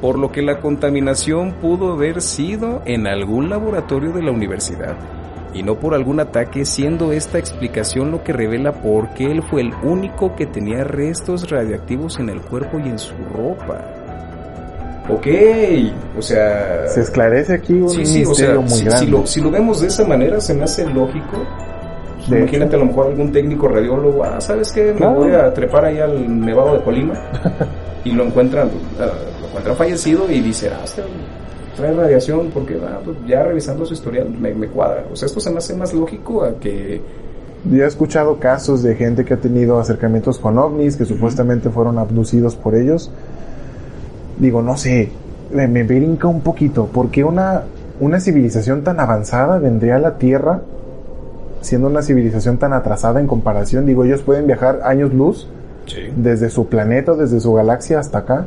por 0.00 0.18
lo 0.18 0.30
que 0.32 0.42
la 0.42 0.60
contaminación 0.60 1.54
pudo 1.54 1.92
haber 1.92 2.22
sido 2.22 2.82
en 2.84 3.06
algún 3.06 3.50
laboratorio 3.50 4.12
de 4.12 4.22
la 4.22 4.30
universidad, 4.30 4.96
y 5.52 5.62
no 5.64 5.74
por 5.80 5.94
algún 5.94 6.20
ataque, 6.20 6.64
siendo 6.64 7.12
esta 7.12 7.38
explicación 7.38 8.12
lo 8.12 8.22
que 8.22 8.32
revela 8.32 8.72
por 8.72 9.12
qué 9.14 9.24
él 9.26 9.42
fue 9.42 9.62
el 9.62 9.72
único 9.82 10.36
que 10.36 10.46
tenía 10.46 10.84
restos 10.84 11.50
radioactivos 11.50 12.18
en 12.20 12.28
el 12.30 12.40
cuerpo 12.40 12.78
y 12.78 12.88
en 12.88 12.98
su 12.98 13.14
ropa. 13.34 13.84
Ok, 15.08 15.26
o 16.16 16.22
sea... 16.22 16.86
Se 16.86 17.00
esclarece 17.00 17.54
aquí 17.54 17.72
un 17.72 17.88
Sí, 17.90 18.06
sí, 18.06 18.24
o 18.24 18.28
misterio 18.28 18.52
sea, 18.52 18.60
muy 18.60 18.68
si, 18.78 18.84
grande. 18.84 19.06
si 19.06 19.10
lo, 19.10 19.26
si 19.26 19.40
lo 19.40 19.50
vemos 19.50 19.80
de 19.80 19.88
esa 19.88 20.06
manera, 20.06 20.40
se 20.40 20.54
me 20.54 20.62
hace 20.62 20.86
lógico. 20.86 21.44
De 22.30 22.38
Imagínate 22.38 22.76
a 22.76 22.78
lo 22.78 22.86
mejor 22.86 23.06
algún 23.08 23.32
técnico 23.32 23.68
radiólogo, 23.68 24.24
ah, 24.24 24.40
¿sabes 24.40 24.72
qué? 24.72 24.92
Me 24.92 24.98
Claro. 24.98 25.14
voy 25.16 25.32
a 25.32 25.52
trepar 25.52 25.84
ahí 25.84 25.98
al 25.98 26.40
Nevado 26.44 26.74
de 26.74 26.82
Colima 26.82 27.14
y 28.04 28.12
lo 28.12 28.24
encuentran, 28.24 28.68
ah, 29.00 29.08
lo 29.40 29.46
encuentran 29.48 29.76
fallecido 29.76 30.30
y 30.30 30.40
dice, 30.40 30.70
ah, 30.70 30.80
este 30.84 31.02
trae 31.76 31.92
radiación 31.94 32.50
porque 32.52 32.78
ah, 32.84 33.00
pues, 33.04 33.16
ya 33.26 33.42
revisando 33.42 33.84
su 33.86 33.94
historial 33.94 34.28
me, 34.30 34.52
me 34.54 34.66
cuadra. 34.68 35.04
O 35.12 35.16
sea, 35.16 35.26
esto 35.26 35.40
se 35.40 35.50
me 35.50 35.58
hace 35.58 35.74
más 35.74 35.92
lógico 35.94 36.44
a 36.44 36.54
que... 36.58 37.00
Yo 37.70 37.84
he 37.84 37.86
escuchado 37.86 38.38
casos 38.38 38.82
de 38.82 38.94
gente 38.96 39.24
que 39.24 39.34
ha 39.34 39.36
tenido 39.36 39.78
acercamientos 39.78 40.38
con 40.38 40.58
ovnis, 40.58 40.96
que 40.96 41.04
supuestamente 41.04 41.68
fueron 41.68 41.98
abducidos 41.98 42.56
por 42.56 42.74
ellos. 42.74 43.10
Digo, 44.38 44.62
no 44.62 44.76
sé, 44.78 45.10
me, 45.52 45.68
me 45.68 45.82
brinca 45.82 46.26
un 46.26 46.40
poquito, 46.40 46.88
porque 46.92 47.22
una, 47.22 47.64
una 48.00 48.18
civilización 48.20 48.82
tan 48.82 48.98
avanzada 48.98 49.58
vendría 49.58 49.96
a 49.96 49.98
la 49.98 50.16
Tierra, 50.16 50.62
siendo 51.60 51.88
una 51.88 52.02
civilización 52.02 52.58
tan 52.58 52.72
atrasada 52.72 53.20
en 53.20 53.26
comparación. 53.26 53.86
Digo, 53.86 54.04
ellos 54.04 54.22
pueden 54.22 54.46
viajar 54.46 54.80
años 54.84 55.12
luz 55.12 55.48
Sí. 55.86 56.12
desde 56.16 56.50
su 56.50 56.66
planeta, 56.66 57.14
desde 57.14 57.40
su 57.40 57.52
galaxia 57.52 57.98
hasta 57.98 58.18
acá. 58.18 58.46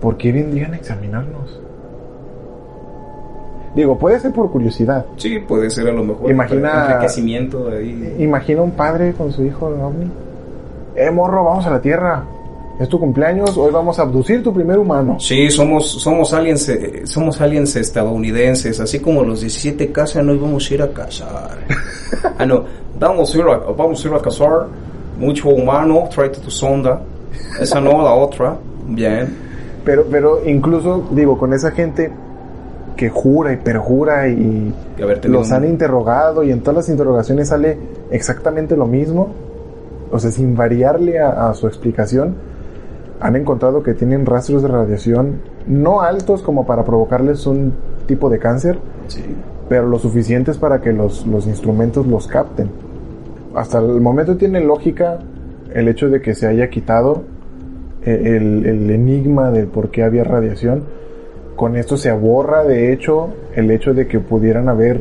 ¿Por 0.00 0.16
qué 0.16 0.32
vendrían 0.32 0.72
a 0.72 0.76
examinarnos? 0.76 1.60
Digo, 3.74 3.98
puede 3.98 4.18
ser 4.20 4.32
por 4.32 4.50
curiosidad. 4.50 5.04
Sí, 5.16 5.38
puede 5.46 5.68
ser 5.70 5.88
a 5.88 5.92
lo 5.92 6.02
mejor 6.02 6.30
Imagina- 6.30 6.86
enriquecimiento 6.88 7.68
ahí. 7.68 8.16
Imagina 8.18 8.62
un 8.62 8.70
padre 8.70 9.12
con 9.12 9.32
su 9.32 9.44
hijo 9.44 9.66
ovni. 9.66 10.10
Eh, 10.94 11.10
morro, 11.10 11.44
vamos 11.44 11.66
a 11.66 11.70
la 11.70 11.80
Tierra. 11.80 12.24
Es 12.78 12.88
tu 12.90 13.00
cumpleaños, 13.00 13.56
hoy 13.56 13.72
vamos 13.72 13.98
a 13.98 14.02
abducir 14.02 14.42
tu 14.42 14.52
primer 14.52 14.78
humano. 14.78 15.16
Sí, 15.18 15.48
somos, 15.50 15.90
somos 15.90 16.34
aliens, 16.34 16.68
eh, 16.68 17.02
somos 17.06 17.40
aliens 17.40 17.74
estadounidenses, 17.74 18.80
así 18.80 18.98
como 19.00 19.22
los 19.22 19.40
17 19.40 19.90
casan, 19.92 20.26
nos 20.26 20.38
vamos 20.38 20.70
a 20.70 20.74
ir 20.74 20.82
a 20.82 20.88
cazar. 20.92 21.56
ah, 22.38 22.44
no, 22.44 22.64
vamos 23.00 23.34
a 23.34 23.38
ir 23.38 23.44
a, 23.44 23.56
vamos 23.72 24.04
a 24.04 24.08
ir 24.08 24.14
a 24.14 24.18
cazar, 24.20 24.66
mucho 25.18 25.48
humano, 25.48 26.06
tráete 26.14 26.40
tu 26.40 26.50
sonda, 26.50 27.00
esa 27.58 27.80
no, 27.80 28.02
la 28.02 28.12
otra, 28.12 28.58
bien. 28.88 29.34
Pero, 29.82 30.04
pero 30.10 30.46
incluso, 30.46 31.06
digo, 31.12 31.38
con 31.38 31.54
esa 31.54 31.70
gente 31.70 32.12
que 32.94 33.08
jura 33.08 33.52
y 33.54 33.56
perjura 33.56 34.28
y 34.28 34.74
Y 34.98 35.02
haber 35.02 35.20
tenido 35.20 35.40
los 35.40 35.48
un- 35.48 35.54
han 35.54 35.64
interrogado 35.64 36.42
y 36.42 36.50
en 36.50 36.60
todas 36.60 36.76
las 36.76 36.88
interrogaciones 36.90 37.48
sale 37.48 37.78
exactamente 38.10 38.76
lo 38.76 38.84
mismo. 38.86 39.28
o 40.12 40.18
sea, 40.18 40.30
sin 40.30 40.54
variarle 40.54 41.18
a, 41.18 41.48
a 41.48 41.54
su 41.54 41.66
explicación, 41.66 42.34
han 43.20 43.36
encontrado 43.36 43.82
que 43.82 43.94
tienen 43.94 44.26
rastros 44.26 44.62
de 44.62 44.68
radiación 44.68 45.40
no 45.66 46.00
altos 46.02 46.42
como 46.42 46.66
para 46.66 46.84
provocarles 46.84 47.46
un 47.46 47.72
tipo 48.06 48.30
de 48.30 48.38
cáncer, 48.38 48.78
Sí. 49.08 49.22
pero 49.68 49.88
lo 49.88 49.98
suficientes 49.98 50.58
para 50.58 50.80
que 50.80 50.92
los, 50.92 51.26
los 51.26 51.46
instrumentos 51.46 52.06
los 52.06 52.26
capten. 52.26 52.70
Hasta 53.54 53.78
el 53.78 54.00
momento 54.00 54.36
tiene 54.36 54.60
lógica 54.60 55.18
el 55.74 55.88
hecho 55.88 56.08
de 56.08 56.20
que 56.20 56.34
se 56.34 56.46
haya 56.46 56.68
quitado 56.70 57.22
eh, 58.04 58.36
el, 58.36 58.66
el 58.66 58.90
enigma 58.90 59.50
de 59.50 59.66
por 59.66 59.90
qué 59.90 60.02
había 60.04 60.24
radiación. 60.24 60.84
Con 61.56 61.76
esto 61.76 61.96
se 61.96 62.10
aborra, 62.10 62.64
de 62.64 62.92
hecho, 62.92 63.30
el 63.54 63.70
hecho 63.70 63.94
de 63.94 64.06
que 64.06 64.20
pudieran 64.20 64.68
haber 64.68 65.00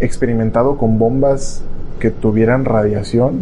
experimentado 0.00 0.76
con 0.76 0.98
bombas 0.98 1.62
que 2.00 2.10
tuvieran 2.10 2.64
radiación 2.64 3.40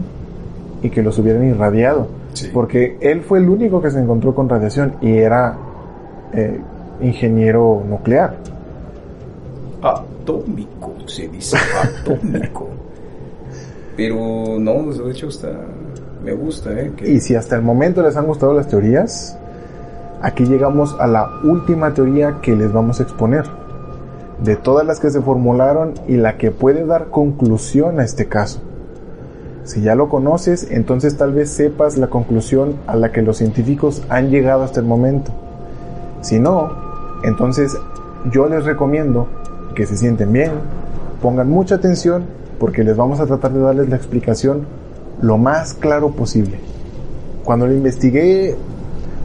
y 0.83 0.91
que 0.91 1.03
los 1.03 1.19
hubieran 1.19 1.45
irradiado. 1.45 2.09
Sí. 2.33 2.51
Porque 2.53 2.97
él 3.01 3.23
fue 3.23 3.39
el 3.39 3.49
único 3.49 3.81
que 3.83 3.91
se 3.91 4.01
encontró 4.01 4.35
con 4.35 4.49
radiación 4.49 4.95
y 5.01 5.19
era 5.19 5.57
eh, 6.33 6.61
ingeniero 7.01 7.83
nuclear. 7.89 8.37
Atómico, 9.83 10.95
se 11.07 11.29
dice 11.29 11.57
atómico. 11.83 12.69
Pero 13.97 14.59
no, 14.59 14.93
de 14.93 15.11
hecho 15.11 15.29
está. 15.29 15.51
Me 16.25 16.33
gusta, 16.33 16.73
¿eh? 16.73 16.93
Que, 16.97 17.11
Y 17.11 17.21
si 17.21 17.35
hasta 17.35 17.57
el 17.57 17.63
momento 17.63 18.03
les 18.03 18.17
han 18.17 18.27
gustado 18.27 18.55
las 18.55 18.69
teorías, 18.69 19.37
aquí 20.23 20.45
llegamos 20.45 20.95
a 20.99 21.07
la 21.07 21.29
última 21.43 21.93
teoría 21.93 22.39
que 22.41 22.55
les 22.55 22.73
vamos 22.73 23.01
a 23.01 23.03
exponer. 23.03 23.45
De 24.43 24.57
todas 24.57 24.87
las 24.87 25.01
que 25.01 25.11
se 25.11 25.21
formularon 25.21 25.95
y 26.09 26.17
la 26.17 26.37
que 26.39 26.51
puede 26.51 26.87
dar 26.87 27.07
conclusión 27.07 28.01
a 28.01 28.05
este 28.05 28.27
caso. 28.27 28.61
Si 29.65 29.81
ya 29.81 29.95
lo 29.95 30.09
conoces, 30.09 30.69
entonces 30.71 31.17
tal 31.17 31.33
vez 31.33 31.51
sepas 31.51 31.97
la 31.97 32.09
conclusión 32.09 32.77
a 32.87 32.97
la 32.97 33.13
que 33.13 33.23
los 33.23 33.37
científicos 33.37 34.03
han 34.09 34.31
llegado 34.31 34.63
hasta 34.65 34.81
el 34.81 34.87
momento. 34.87 35.33
Si 36.21 36.39
no, 36.41 36.71
entonces 37.23 37.77
yo 38.31 38.49
les 38.49 38.65
recomiendo 38.65 39.29
que 39.75 39.87
se 39.87 39.97
sienten 39.97 40.33
bien, 40.33 40.53
pongan 41.21 41.49
mucha 41.49 41.77
atención 41.77 42.25
porque 42.59 42.85
les 42.85 42.97
vamos 42.97 43.21
a 43.21 43.27
tratar 43.27 43.53
de 43.53 43.61
darles 43.61 43.89
la 43.89 43.97
explicación 43.97 44.67
lo 45.21 45.39
más 45.39 45.75
claro 45.75 46.11
posible. 46.11 46.59
Cuando 47.45 47.67
lo 47.67 47.73
investigué 47.73 48.57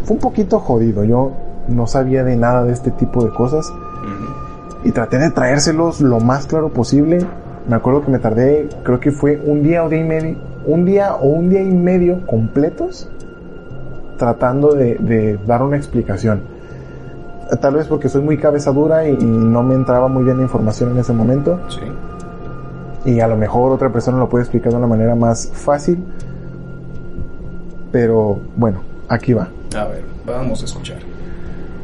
fue 0.06 0.16
un 0.16 0.22
poquito 0.22 0.60
jodido, 0.60 1.04
yo 1.04 1.32
no 1.68 1.88
sabía 1.88 2.24
de 2.24 2.36
nada 2.36 2.64
de 2.64 2.74
este 2.74 2.92
tipo 2.92 3.24
de 3.24 3.32
cosas 3.32 3.72
y 4.84 4.92
traté 4.92 5.18
de 5.18 5.32
traérselos 5.32 6.02
lo 6.02 6.20
más 6.20 6.46
claro 6.46 6.70
posible. 6.70 7.26
Me 7.68 7.76
acuerdo 7.76 8.02
que 8.04 8.12
me 8.12 8.20
tardé, 8.20 8.70
creo 8.84 9.00
que 9.00 9.12
fue 9.12 9.42
un 9.44 9.62
día 9.64 9.84
o 9.84 9.90
día 9.90 10.00
y 10.00 10.04
medio, 10.06 10.38
un 10.66 10.86
día 10.86 11.16
o 11.16 11.28
un 11.28 11.50
día 11.50 11.62
y 11.62 11.72
medio 11.72 12.26
completos 12.26 13.10
tratando 14.18 14.74
de, 14.74 14.96
de 14.96 15.38
dar 15.46 15.62
una 15.62 15.78
explicación. 15.78 16.42
Tal 17.62 17.76
vez 17.76 17.88
porque 17.88 18.10
soy 18.10 18.22
muy 18.22 18.38
cabeza 18.38 18.72
dura 18.72 19.08
y, 19.08 19.12
y 19.14 19.24
no 19.26 19.64
me 19.64 19.76
entraba 19.76 20.08
muy 20.08 20.24
bien 20.24 20.38
la 20.38 20.44
información 20.44 20.92
en 20.92 20.98
ese 20.98 21.14
momento 21.14 21.60
Sí. 21.70 21.82
y 23.12 23.20
a 23.22 23.28
lo 23.28 23.38
mejor 23.38 23.72
otra 23.72 23.90
persona 23.92 24.18
lo 24.18 24.28
puede 24.28 24.44
explicar 24.44 24.72
de 24.72 24.78
una 24.78 24.88
manera 24.88 25.16
más 25.16 25.50
fácil. 25.54 26.04
Pero 27.92 28.40
bueno, 28.56 28.82
aquí 29.08 29.34
va. 29.34 29.50
A 29.78 29.86
ver, 29.86 30.04
vamos 30.26 30.62
a 30.62 30.66
escuchar. 30.66 30.98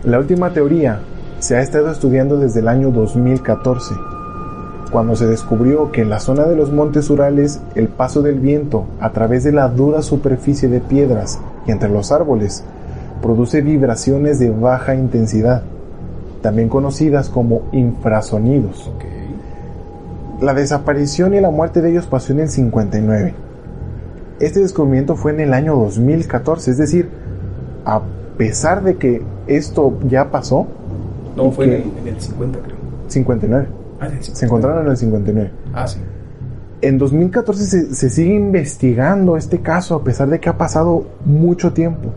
La 0.03 0.19
última 0.19 0.49
teoría 0.51 0.99
se 1.39 1.55
ha 1.55 1.61
estado 1.61 1.91
estudiando 1.91 2.37
desde 2.37 2.59
el 2.59 2.67
año 2.67 2.91
2014, 2.91 3.95
cuando 4.93 5.15
se 5.15 5.25
descubrió 5.25 5.91
que 5.91 6.01
en 6.01 6.11
la 6.11 6.19
zona 6.19 6.45
de 6.45 6.55
los 6.55 6.71
montes 6.71 7.09
Urales 7.09 7.59
el 7.73 7.87
paso 7.87 8.21
del 8.21 8.39
viento 8.39 8.85
a 8.99 9.09
través 9.09 9.43
de 9.43 9.51
la 9.51 9.67
dura 9.67 10.03
superficie 10.03 10.69
de 10.69 10.81
piedras 10.81 11.39
y 11.65 11.71
entre 11.71 11.89
los 11.89 12.11
árboles 12.11 12.63
produce 13.19 13.61
vibraciones 13.61 14.37
de 14.37 14.51
baja 14.51 14.93
intensidad, 14.93 15.63
también 16.43 16.69
conocidas 16.69 17.29
como 17.29 17.63
infrasonidos. 17.71 18.91
La 20.39 20.53
desaparición 20.53 21.33
y 21.33 21.41
la 21.41 21.49
muerte 21.49 21.81
de 21.81 21.89
ellos 21.89 22.05
pasó 22.05 22.31
en 22.33 22.41
el 22.41 22.49
59. 22.49 23.33
Este 24.39 24.59
descubrimiento 24.59 25.15
fue 25.15 25.31
en 25.31 25.39
el 25.39 25.55
año 25.55 25.75
2014, 25.75 26.69
es 26.69 26.77
decir, 26.77 27.09
a 27.83 28.01
pesar 28.37 28.83
de 28.83 28.97
que 28.97 29.23
esto 29.47 29.97
ya 30.07 30.29
pasó, 30.29 30.67
No, 31.35 31.47
¿Y 31.47 31.51
fue 31.51 31.65
en 31.65 31.71
el, 31.71 31.81
en 31.99 32.07
el 32.09 32.21
50, 32.21 32.59
creo. 32.59 32.77
59. 33.07 33.82
Ah, 33.99 34.07
en 34.07 34.13
el 34.13 34.23
50. 34.23 34.35
Se 34.39 34.45
encontraron 34.45 34.85
en 34.85 34.91
el 34.91 34.97
59. 34.97 35.51
Ah, 35.73 35.87
sí. 35.87 35.99
En 36.81 36.97
2014 36.97 37.65
se, 37.65 37.95
se 37.95 38.09
sigue 38.09 38.33
investigando 38.33 39.37
este 39.37 39.59
caso 39.61 39.95
a 39.95 40.03
pesar 40.03 40.27
de 40.29 40.39
que 40.39 40.49
ha 40.49 40.57
pasado 40.57 41.05
mucho 41.25 41.71
tiempo. 41.73 42.09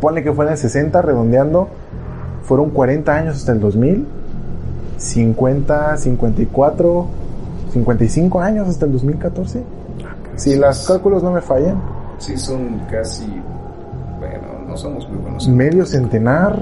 Ponle 0.00 0.22
que 0.22 0.32
fue 0.32 0.46
en 0.46 0.52
el 0.52 0.58
60, 0.58 1.02
redondeando, 1.02 1.68
fueron 2.44 2.70
40 2.70 3.12
años 3.14 3.36
hasta 3.36 3.52
el 3.52 3.60
2000, 3.60 4.06
50, 4.98 5.96
54, 5.96 7.06
55 7.72 8.40
años 8.40 8.68
hasta 8.68 8.86
el 8.86 8.92
2014. 8.92 9.62
Ah, 10.04 10.14
Si 10.36 10.52
sí, 10.52 10.56
los 10.58 10.80
es- 10.82 10.86
cálculos 10.88 11.22
no 11.22 11.32
me 11.32 11.40
fallan, 11.40 11.76
Sí, 12.18 12.36
son 12.36 12.80
casi. 12.90 13.24
Bueno, 14.18 14.42
no 14.68 14.76
somos 14.76 15.08
muy 15.08 15.18
buenos. 15.18 15.48
medio 15.48 15.86
centenar 15.86 16.54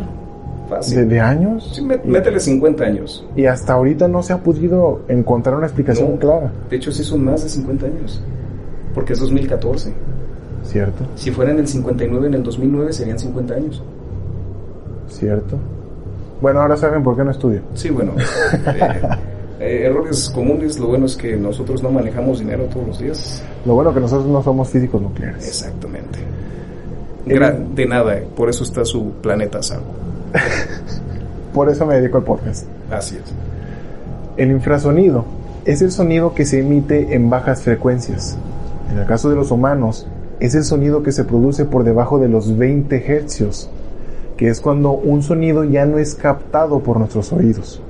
Fácil. 0.69 1.09
de, 1.09 1.21
años. 1.21 1.71
Sí, 1.75 1.83
mé- 1.83 2.01
y, 2.05 2.09
métele 2.09 2.39
50 2.41 2.85
años. 2.85 3.25
y 3.37 3.47
hasta 3.47 3.73
ahorita 3.73 4.07
no 4.09 4.23
se 4.23 4.33
ha 4.35 4.39
podido 4.43 5.01
encontrar 5.09 5.57
una 5.57 5.67
explicación 5.67 6.13
No. 6.13 6.19
clara. 6.19 6.53
De 6.71 6.77
hecho, 6.77 6.93
sí 6.93 7.03
son 7.05 7.25
más 7.25 7.43
de 7.43 7.49
50 7.49 7.87
años. 7.87 8.23
Porque 8.95 9.13
es 9.15 9.21
2014. 9.21 9.93
¿Cierto? 10.65 11.05
Si 11.15 11.31
fuera 11.31 11.53
en 11.53 11.61
el 11.61 11.69
59, 11.69 12.27
en 12.27 12.35
el 12.35 12.43
2009 12.43 12.93
serían 12.93 13.19
50 13.19 13.55
años. 13.55 13.83
¿Cierto? 15.09 15.57
Bueno, 16.41 16.61
ahora 16.61 16.77
saben 16.77 17.03
por 17.03 17.17
qué 17.17 17.25
no 17.25 17.31
estudio. 17.31 17.61
Sí, 17.75 17.91
bueno. 17.91 18.13
eh, 18.19 19.01
eh, 19.61 19.83
errores 19.87 20.31
comunes. 20.35 20.79
Lo 20.79 20.89
bueno 20.89 21.07
es 21.07 21.17
que 21.17 21.37
nosotros 21.37 21.83
no 21.83 21.91
manejamos 21.91 22.41
dinero 22.41 22.65
todos 22.65 22.87
los 22.87 22.99
días. 22.99 23.43
Lo 23.65 23.75
bueno 23.75 23.93
que 23.95 24.01
nosotros 24.01 24.27
no 24.29 24.43
somos 24.43 24.69
físicos 24.69 25.01
nucleares. 25.01 25.47
Exactamente. 25.47 26.19
El- 27.27 27.39
Gra- 27.39 27.57
de 27.75 27.87
nada, 27.87 28.17
eh, 28.19 28.27
por 28.37 28.49
eso 28.49 28.63
está 28.65 28.85
su 28.85 29.11
planeta 29.23 29.63
salvo. 29.63 29.85
Por 31.55 31.69
eso 31.69 31.87
me 31.87 31.97
dedico 31.97 32.19
al 32.19 32.25
podcast. 32.25 32.67
Así 32.91 33.17
es. 33.17 33.33
El 34.37 34.51
infrasonido 34.51 35.25
es 35.65 35.83
el 35.83 35.91
sonido 35.91 36.35
que 36.35 36.47
se 36.47 36.61
emite 36.61 37.15
en 37.15 37.31
bajas 37.31 37.63
frecuencias. 37.63 38.39
En 38.91 38.99
el 38.99 39.07
caso 39.07 39.29
de 39.29 39.37
los 39.37 39.51
humanos, 39.51 40.07
es 40.41 40.55
el 40.55 40.65
sonido 40.65 41.03
que 41.03 41.13
se 41.13 41.25
produce 41.25 41.65
por 41.65 41.85
debajo 41.85 42.19
de 42.19 42.29
los 42.29 42.57
20 42.57 43.13
hercios, 43.13 43.69
que 44.37 44.49
es 44.49 44.61
cuando 44.61 44.93
un 44.93 45.23
sonido 45.23 45.65
ya 45.65 45.85
no 45.85 45.99
es 45.99 46.15
captado 46.15 46.81
por 46.81 46.99
nuestros 46.99 47.33
oídos. 47.33 47.83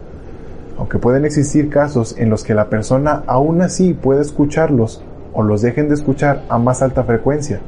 Aunque 0.79 0.99
pueden 0.99 1.25
existir 1.25 1.69
casos 1.69 2.15
en 2.19 2.31
los 2.31 2.45
que 2.45 2.55
la 2.55 2.71
persona 2.71 3.23
aún 3.27 3.61
así 3.61 3.93
puede 3.93 4.23
escucharlos 4.23 5.03
o 5.35 5.43
los 5.43 5.61
dejen 5.61 5.89
de 5.89 5.95
escuchar 5.95 6.45
a 6.49 6.59
más 6.59 6.83
alta 6.83 7.05
frecuencia, 7.05 7.61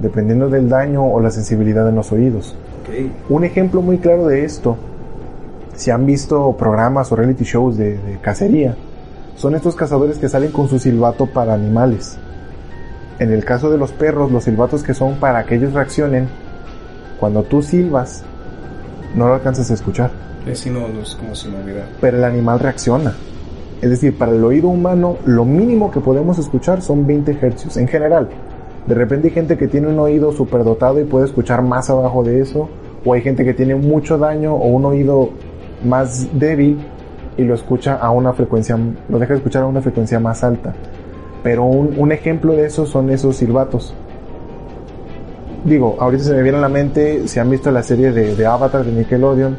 dependiendo 0.00 0.48
del 0.48 0.68
daño 0.68 1.04
o 1.04 1.20
la 1.20 1.30
sensibilidad 1.30 1.88
en 1.88 1.94
los 1.94 2.12
oídos. 2.12 2.56
Un 3.28 3.44
ejemplo 3.44 3.82
muy 3.82 3.98
claro 3.98 4.26
de 4.26 4.44
esto, 4.44 4.76
si 5.76 5.90
han 5.90 6.06
visto 6.06 6.56
programas 6.58 7.12
o 7.12 7.16
reality 7.16 7.44
shows 7.44 7.76
de, 7.76 7.98
de 7.98 8.18
cacería, 8.20 8.76
son 9.36 9.54
estos 9.54 9.76
cazadores 9.76 10.18
que 10.18 10.28
salen 10.28 10.52
con 10.52 10.68
su 10.68 10.78
silbato 10.78 11.26
para 11.26 11.54
animales. 11.54 12.18
En 13.18 13.32
el 13.32 13.44
caso 13.44 13.70
de 13.70 13.78
los 13.78 13.92
perros, 13.92 14.32
los 14.32 14.44
silbatos 14.44 14.82
que 14.82 14.94
son 14.94 15.16
para 15.16 15.44
que 15.44 15.54
ellos 15.54 15.72
reaccionen, 15.72 16.28
cuando 17.18 17.42
tú 17.42 17.62
silbas, 17.62 18.24
no 19.14 19.28
lo 19.28 19.34
alcanzas 19.34 19.70
a 19.70 19.74
escuchar, 19.74 20.10
no 20.46 20.52
es 20.52 21.14
como 21.16 21.34
si 21.34 21.48
no 21.50 21.58
hubiera. 21.62 21.86
pero 22.00 22.16
el 22.16 22.24
animal 22.24 22.58
reacciona. 22.60 23.14
Es 23.82 23.90
decir, 23.90 24.16
para 24.16 24.32
el 24.32 24.44
oído 24.44 24.68
humano, 24.68 25.16
lo 25.24 25.44
mínimo 25.44 25.90
que 25.90 26.00
podemos 26.00 26.38
escuchar 26.38 26.82
son 26.82 27.06
20 27.06 27.38
hercios 27.40 27.76
en 27.76 27.88
general. 27.88 28.28
De 28.90 28.96
repente 28.96 29.28
hay 29.28 29.34
gente 29.34 29.56
que 29.56 29.68
tiene 29.68 29.86
un 29.86 30.00
oído 30.00 30.32
superdotado 30.32 30.98
y 30.98 31.04
puede 31.04 31.24
escuchar 31.24 31.62
más 31.62 31.88
abajo 31.90 32.24
de 32.24 32.40
eso, 32.40 32.68
o 33.04 33.14
hay 33.14 33.22
gente 33.22 33.44
que 33.44 33.54
tiene 33.54 33.76
mucho 33.76 34.18
daño 34.18 34.52
o 34.52 34.66
un 34.66 34.84
oído 34.84 35.30
más 35.84 36.26
débil 36.36 36.76
y 37.36 37.44
lo 37.44 37.54
escucha 37.54 37.94
a 37.94 38.10
una 38.10 38.32
frecuencia, 38.32 38.76
lo 39.08 39.20
deja 39.20 39.34
de 39.34 39.38
escuchar 39.38 39.62
a 39.62 39.66
una 39.66 39.80
frecuencia 39.80 40.18
más 40.18 40.42
alta. 40.42 40.74
Pero 41.44 41.66
un, 41.66 41.94
un 41.98 42.10
ejemplo 42.10 42.54
de 42.54 42.66
eso 42.66 42.84
son 42.84 43.10
esos 43.10 43.36
silbatos. 43.36 43.94
Digo, 45.64 45.96
ahorita 46.00 46.24
se 46.24 46.34
me 46.34 46.42
viene 46.42 46.58
a 46.58 46.62
la 46.62 46.68
mente, 46.68 47.28
si 47.28 47.38
han 47.38 47.48
visto 47.48 47.70
la 47.70 47.84
serie 47.84 48.10
de, 48.10 48.44
Avatar 48.44 48.84
de 48.84 48.90
Nickelodeon, 48.90 49.56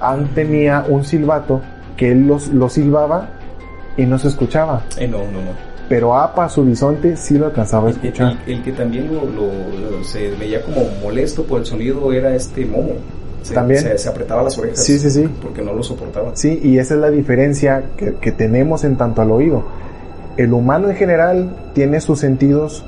Aang 0.00 0.34
tenía 0.34 0.84
un 0.88 1.04
silbato 1.04 1.60
que 1.96 2.10
él 2.10 2.26
los, 2.26 2.48
lo 2.48 2.68
silbaba 2.68 3.28
y 3.96 4.04
no 4.04 4.18
se 4.18 4.26
escuchaba. 4.26 4.82
Eh, 4.98 5.06
no, 5.06 5.18
no, 5.18 5.42
no. 5.42 5.73
Pero 5.88 6.16
Apa, 6.16 6.48
su 6.48 6.64
bisonte, 6.64 7.16
sí 7.16 7.36
lo 7.38 7.46
alcanzaba 7.46 7.88
a 7.88 7.90
El, 7.90 7.96
escuchar. 7.96 8.38
el- 8.46 8.54
el 8.54 8.62
que 8.62 8.72
también 8.72 9.06
lo, 9.14 9.24
lo- 9.26 9.90
lo- 9.98 10.04
se 10.04 10.30
veía 10.30 10.62
como 10.62 10.82
molesto 11.02 11.42
por 11.44 11.60
el 11.60 11.66
sonido 11.66 12.12
era 12.12 12.34
este 12.34 12.64
momo. 12.64 12.92
Se, 13.42 13.52
También. 13.52 13.80
Se, 13.82 13.98
se 13.98 14.08
apretaba 14.08 14.42
las 14.42 14.56
orejas. 14.58 14.82
Sí, 14.82 14.98
sí, 14.98 15.10
sí. 15.10 15.28
Porque 15.42 15.60
no 15.60 15.74
lo 15.74 15.82
soportaba. 15.82 16.30
Sí, 16.34 16.58
y 16.62 16.78
esa 16.78 16.94
es 16.94 17.00
la 17.00 17.10
diferencia 17.10 17.90
que, 17.98 18.14
que 18.14 18.32
tenemos 18.32 18.84
en 18.84 18.96
tanto 18.96 19.20
al 19.20 19.30
oído. 19.30 19.64
El 20.38 20.54
humano 20.54 20.88
en 20.88 20.96
general 20.96 21.54
tiene 21.74 22.00
sus 22.00 22.18
sentidos 22.20 22.84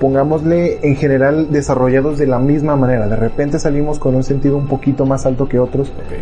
pongámosle 0.00 0.78
en 0.82 0.96
general 0.96 1.48
desarrollados 1.50 2.18
de 2.18 2.26
la 2.26 2.38
misma 2.38 2.76
manera. 2.76 3.06
De 3.08 3.16
repente 3.16 3.58
salimos 3.58 3.98
con 3.98 4.14
un 4.14 4.22
sentido 4.24 4.56
un 4.56 4.66
poquito 4.66 5.06
más 5.06 5.24
alto 5.24 5.48
que 5.48 5.58
otros, 5.58 5.88
Ok. 5.88 6.14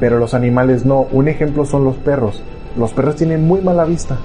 pero 0.00 0.18
los 0.18 0.34
animales 0.34 0.84
no. 0.86 1.02
Un 1.12 1.28
ejemplo 1.28 1.64
son 1.64 1.84
los 1.84 1.96
perros. 1.96 2.42
Los 2.78 2.92
perros 2.92 3.16
tienen 3.16 3.44
muy 3.46 3.60
mala 3.60 3.84
vista. 3.84 4.16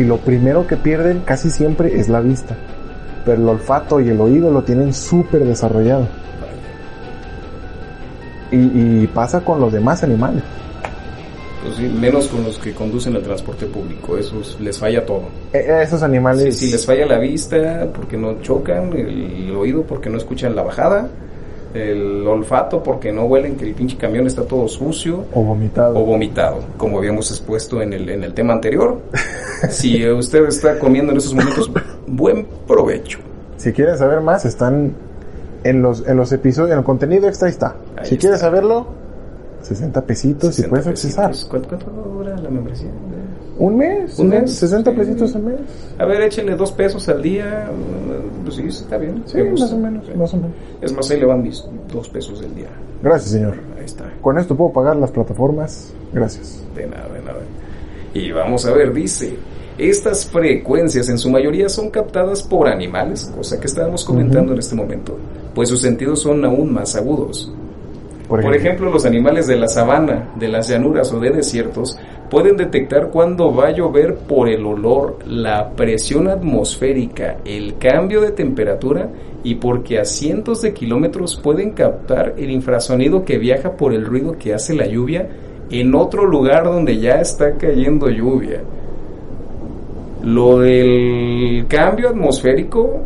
Y 0.00 0.04
lo 0.04 0.16
primero 0.16 0.66
que 0.66 0.78
pierden 0.78 1.20
casi 1.26 1.50
siempre 1.50 2.00
es 2.00 2.08
la 2.08 2.20
vista. 2.20 2.56
Pero 3.26 3.42
el 3.42 3.46
olfato 3.46 4.00
y 4.00 4.08
el 4.08 4.18
oído 4.18 4.50
lo 4.50 4.62
tienen 4.62 4.94
súper 4.94 5.44
desarrollado. 5.44 6.08
Y, 8.50 9.02
y 9.02 9.06
pasa 9.12 9.42
con 9.42 9.60
los 9.60 9.70
demás 9.70 10.02
animales. 10.02 10.42
Pues 11.62 11.76
sí, 11.76 11.82
menos 11.82 12.28
con 12.28 12.42
los 12.44 12.56
que 12.56 12.72
conducen 12.72 13.14
el 13.14 13.22
transporte 13.22 13.66
público, 13.66 14.16
esos 14.16 14.58
les 14.58 14.78
falla 14.78 15.04
todo. 15.04 15.24
E- 15.52 15.58
e- 15.58 15.82
esos 15.82 16.02
animales... 16.02 16.56
Sí, 16.56 16.66
sí, 16.66 16.72
les 16.72 16.86
falla 16.86 17.04
la 17.04 17.18
vista 17.18 17.86
porque 17.94 18.16
no 18.16 18.40
chocan, 18.40 18.94
el 18.94 19.54
oído 19.54 19.82
porque 19.82 20.08
no 20.08 20.16
escuchan 20.16 20.56
la 20.56 20.62
bajada, 20.62 21.10
el 21.74 22.26
olfato 22.26 22.82
porque 22.82 23.12
no 23.12 23.24
huelen 23.26 23.56
que 23.56 23.64
el 23.64 23.74
pinche 23.74 23.96
camión 23.96 24.26
está 24.26 24.44
todo 24.44 24.66
sucio 24.66 25.24
O 25.32 25.42
vomitado. 25.42 25.96
o 25.98 26.04
vomitado, 26.04 26.58
como 26.76 26.98
habíamos 26.98 27.30
expuesto 27.30 27.80
en 27.80 27.92
el, 27.92 28.08
en 28.08 28.24
el 28.24 28.34
tema 28.34 28.54
anterior. 28.54 28.98
si 29.70 30.08
usted 30.08 30.46
está 30.46 30.78
comiendo 30.78 31.12
en 31.12 31.18
esos 31.18 31.34
momentos, 31.34 31.70
buen 32.06 32.46
provecho. 32.66 33.18
Si 33.56 33.72
quieren 33.72 33.96
saber 33.98 34.20
más, 34.20 34.44
están 34.44 34.92
en 35.64 35.82
los, 35.82 36.06
en 36.08 36.16
los 36.16 36.32
episodios, 36.32 36.72
en 36.72 36.78
el 36.78 36.84
contenido 36.84 37.28
extra 37.28 37.46
ahí 37.46 37.52
está. 37.52 37.76
Ahí 37.96 38.06
si 38.06 38.16
quieres 38.16 38.40
saberlo, 38.40 38.86
60 39.62 40.00
pesitos 40.06 40.50
y 40.50 40.62
60 40.62 40.70
puedes 40.70 40.86
accesar. 40.86 41.32
¿Cuánto, 41.50 41.68
cuánto 41.68 41.90
dura 41.90 42.36
la 42.36 42.48
membresía? 42.50 42.88
Un 43.60 43.76
mes, 43.76 44.18
Un 44.18 44.30
mes, 44.30 44.50
60 44.54 44.90
sí. 44.90 44.96
pesitos 44.96 45.36
al 45.36 45.42
mes. 45.42 45.60
A 45.98 46.06
ver, 46.06 46.22
échenle 46.22 46.56
dos 46.56 46.72
pesos 46.72 47.06
al 47.10 47.20
día. 47.22 47.68
Pues 48.42 48.56
sí, 48.56 48.62
está 48.66 48.96
bien. 48.96 49.22
Sí, 49.26 49.36
más 49.42 49.70
o 49.72 49.76
menos, 49.76 50.06
Sí. 50.06 50.12
más 50.16 50.32
o 50.32 50.36
menos. 50.38 50.52
Es 50.80 50.92
más, 50.94 51.10
ahí 51.10 51.20
le 51.20 51.26
van 51.26 51.42
mis 51.42 51.62
dos 51.92 52.08
pesos 52.08 52.40
del 52.40 52.54
día. 52.54 52.68
Gracias, 53.02 53.32
señor. 53.32 53.54
Ahí 53.78 53.84
está. 53.84 54.10
Con 54.22 54.38
esto 54.38 54.56
puedo 54.56 54.72
pagar 54.72 54.96
las 54.96 55.10
plataformas. 55.10 55.92
Gracias. 56.10 56.62
De 56.74 56.86
nada, 56.86 57.06
de 57.12 57.20
nada. 57.20 57.40
Y 58.14 58.32
vamos 58.32 58.64
a 58.64 58.72
ver, 58.72 58.94
dice, 58.94 59.36
estas 59.76 60.24
frecuencias 60.24 61.10
en 61.10 61.18
su 61.18 61.30
mayoría 61.30 61.68
son 61.68 61.90
captadas 61.90 62.42
por 62.42 62.66
animales, 62.66 63.30
cosa 63.36 63.60
que 63.60 63.66
estábamos 63.66 64.06
comentando 64.06 64.54
en 64.54 64.58
este 64.58 64.74
momento, 64.74 65.18
pues 65.54 65.68
sus 65.68 65.82
sentidos 65.82 66.22
son 66.22 66.42
aún 66.46 66.72
más 66.72 66.96
agudos. 66.96 67.52
Por 68.26 68.54
ejemplo, 68.54 68.90
los 68.90 69.04
animales 69.04 69.46
de 69.48 69.56
la 69.56 69.66
sabana, 69.68 70.30
de 70.38 70.48
las 70.48 70.68
llanuras 70.68 71.12
o 71.12 71.18
de 71.18 71.30
desiertos 71.30 71.98
pueden 72.30 72.56
detectar 72.56 73.08
cuando 73.08 73.54
va 73.54 73.66
a 73.66 73.72
llover 73.72 74.14
por 74.14 74.48
el 74.48 74.64
olor, 74.64 75.18
la 75.26 75.70
presión 75.70 76.28
atmosférica, 76.28 77.38
el 77.44 77.76
cambio 77.78 78.20
de 78.20 78.30
temperatura 78.30 79.10
y 79.42 79.56
porque 79.56 79.98
a 79.98 80.04
cientos 80.04 80.62
de 80.62 80.72
kilómetros 80.72 81.36
pueden 81.36 81.72
captar 81.72 82.34
el 82.38 82.50
infrasonido 82.50 83.24
que 83.24 83.38
viaja 83.38 83.72
por 83.72 83.92
el 83.92 84.06
ruido 84.06 84.38
que 84.38 84.54
hace 84.54 84.74
la 84.74 84.86
lluvia 84.86 85.28
en 85.70 85.94
otro 85.94 86.24
lugar 86.24 86.64
donde 86.64 86.98
ya 86.98 87.20
está 87.20 87.52
cayendo 87.56 88.08
lluvia. 88.08 88.60
Lo 90.22 90.58
del 90.58 91.66
cambio 91.68 92.10
atmosférico, 92.10 93.00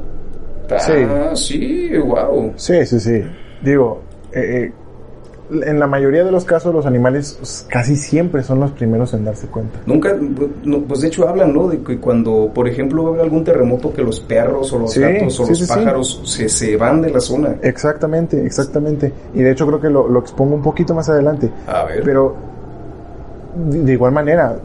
ah, 0.70 1.34
sí, 1.34 1.96
wow. 1.98 2.52
sí, 2.56 2.84
sí, 2.84 3.00
sí. 3.00 3.22
Digo, 3.62 4.02
eh, 4.32 4.40
eh, 4.40 4.72
en 5.50 5.78
la 5.78 5.86
mayoría 5.86 6.24
de 6.24 6.32
los 6.32 6.44
casos 6.44 6.74
los 6.74 6.86
animales 6.86 7.36
pues, 7.38 7.66
casi 7.68 7.96
siempre 7.96 8.42
son 8.42 8.60
los 8.60 8.70
primeros 8.72 9.12
en 9.14 9.24
darse 9.24 9.46
cuenta. 9.46 9.78
Nunca, 9.86 10.16
no, 10.64 10.80
pues 10.80 11.00
de 11.02 11.08
hecho 11.08 11.28
hablan, 11.28 11.52
¿no? 11.52 11.68
De 11.68 11.78
que 11.82 11.98
cuando, 11.98 12.50
por 12.54 12.66
ejemplo, 12.68 13.08
haber 13.08 13.22
algún 13.22 13.44
terremoto, 13.44 13.92
que 13.92 14.02
los 14.02 14.20
perros 14.20 14.72
o 14.72 14.78
los 14.78 14.92
Sí, 14.92 15.00
gatos 15.00 15.38
o 15.40 15.44
sí, 15.44 15.50
los 15.50 15.58
sí, 15.58 15.66
pájaros 15.66 16.22
se, 16.24 16.48
se 16.48 16.76
van 16.76 17.02
de 17.02 17.10
la 17.10 17.20
zona. 17.20 17.56
Exactamente, 17.62 18.44
exactamente. 18.44 19.12
Y 19.34 19.42
de 19.42 19.50
hecho 19.50 19.66
creo 19.66 19.80
que 19.80 19.90
lo, 19.90 20.08
lo 20.08 20.20
expongo 20.20 20.54
un 20.54 20.62
poquito 20.62 20.94
más 20.94 21.08
adelante. 21.08 21.50
A 21.66 21.84
ver, 21.84 22.02
Pero 22.04 22.34
de 23.70 23.82
de 23.84 23.92
igual 23.92 24.12
manera, 24.12 24.56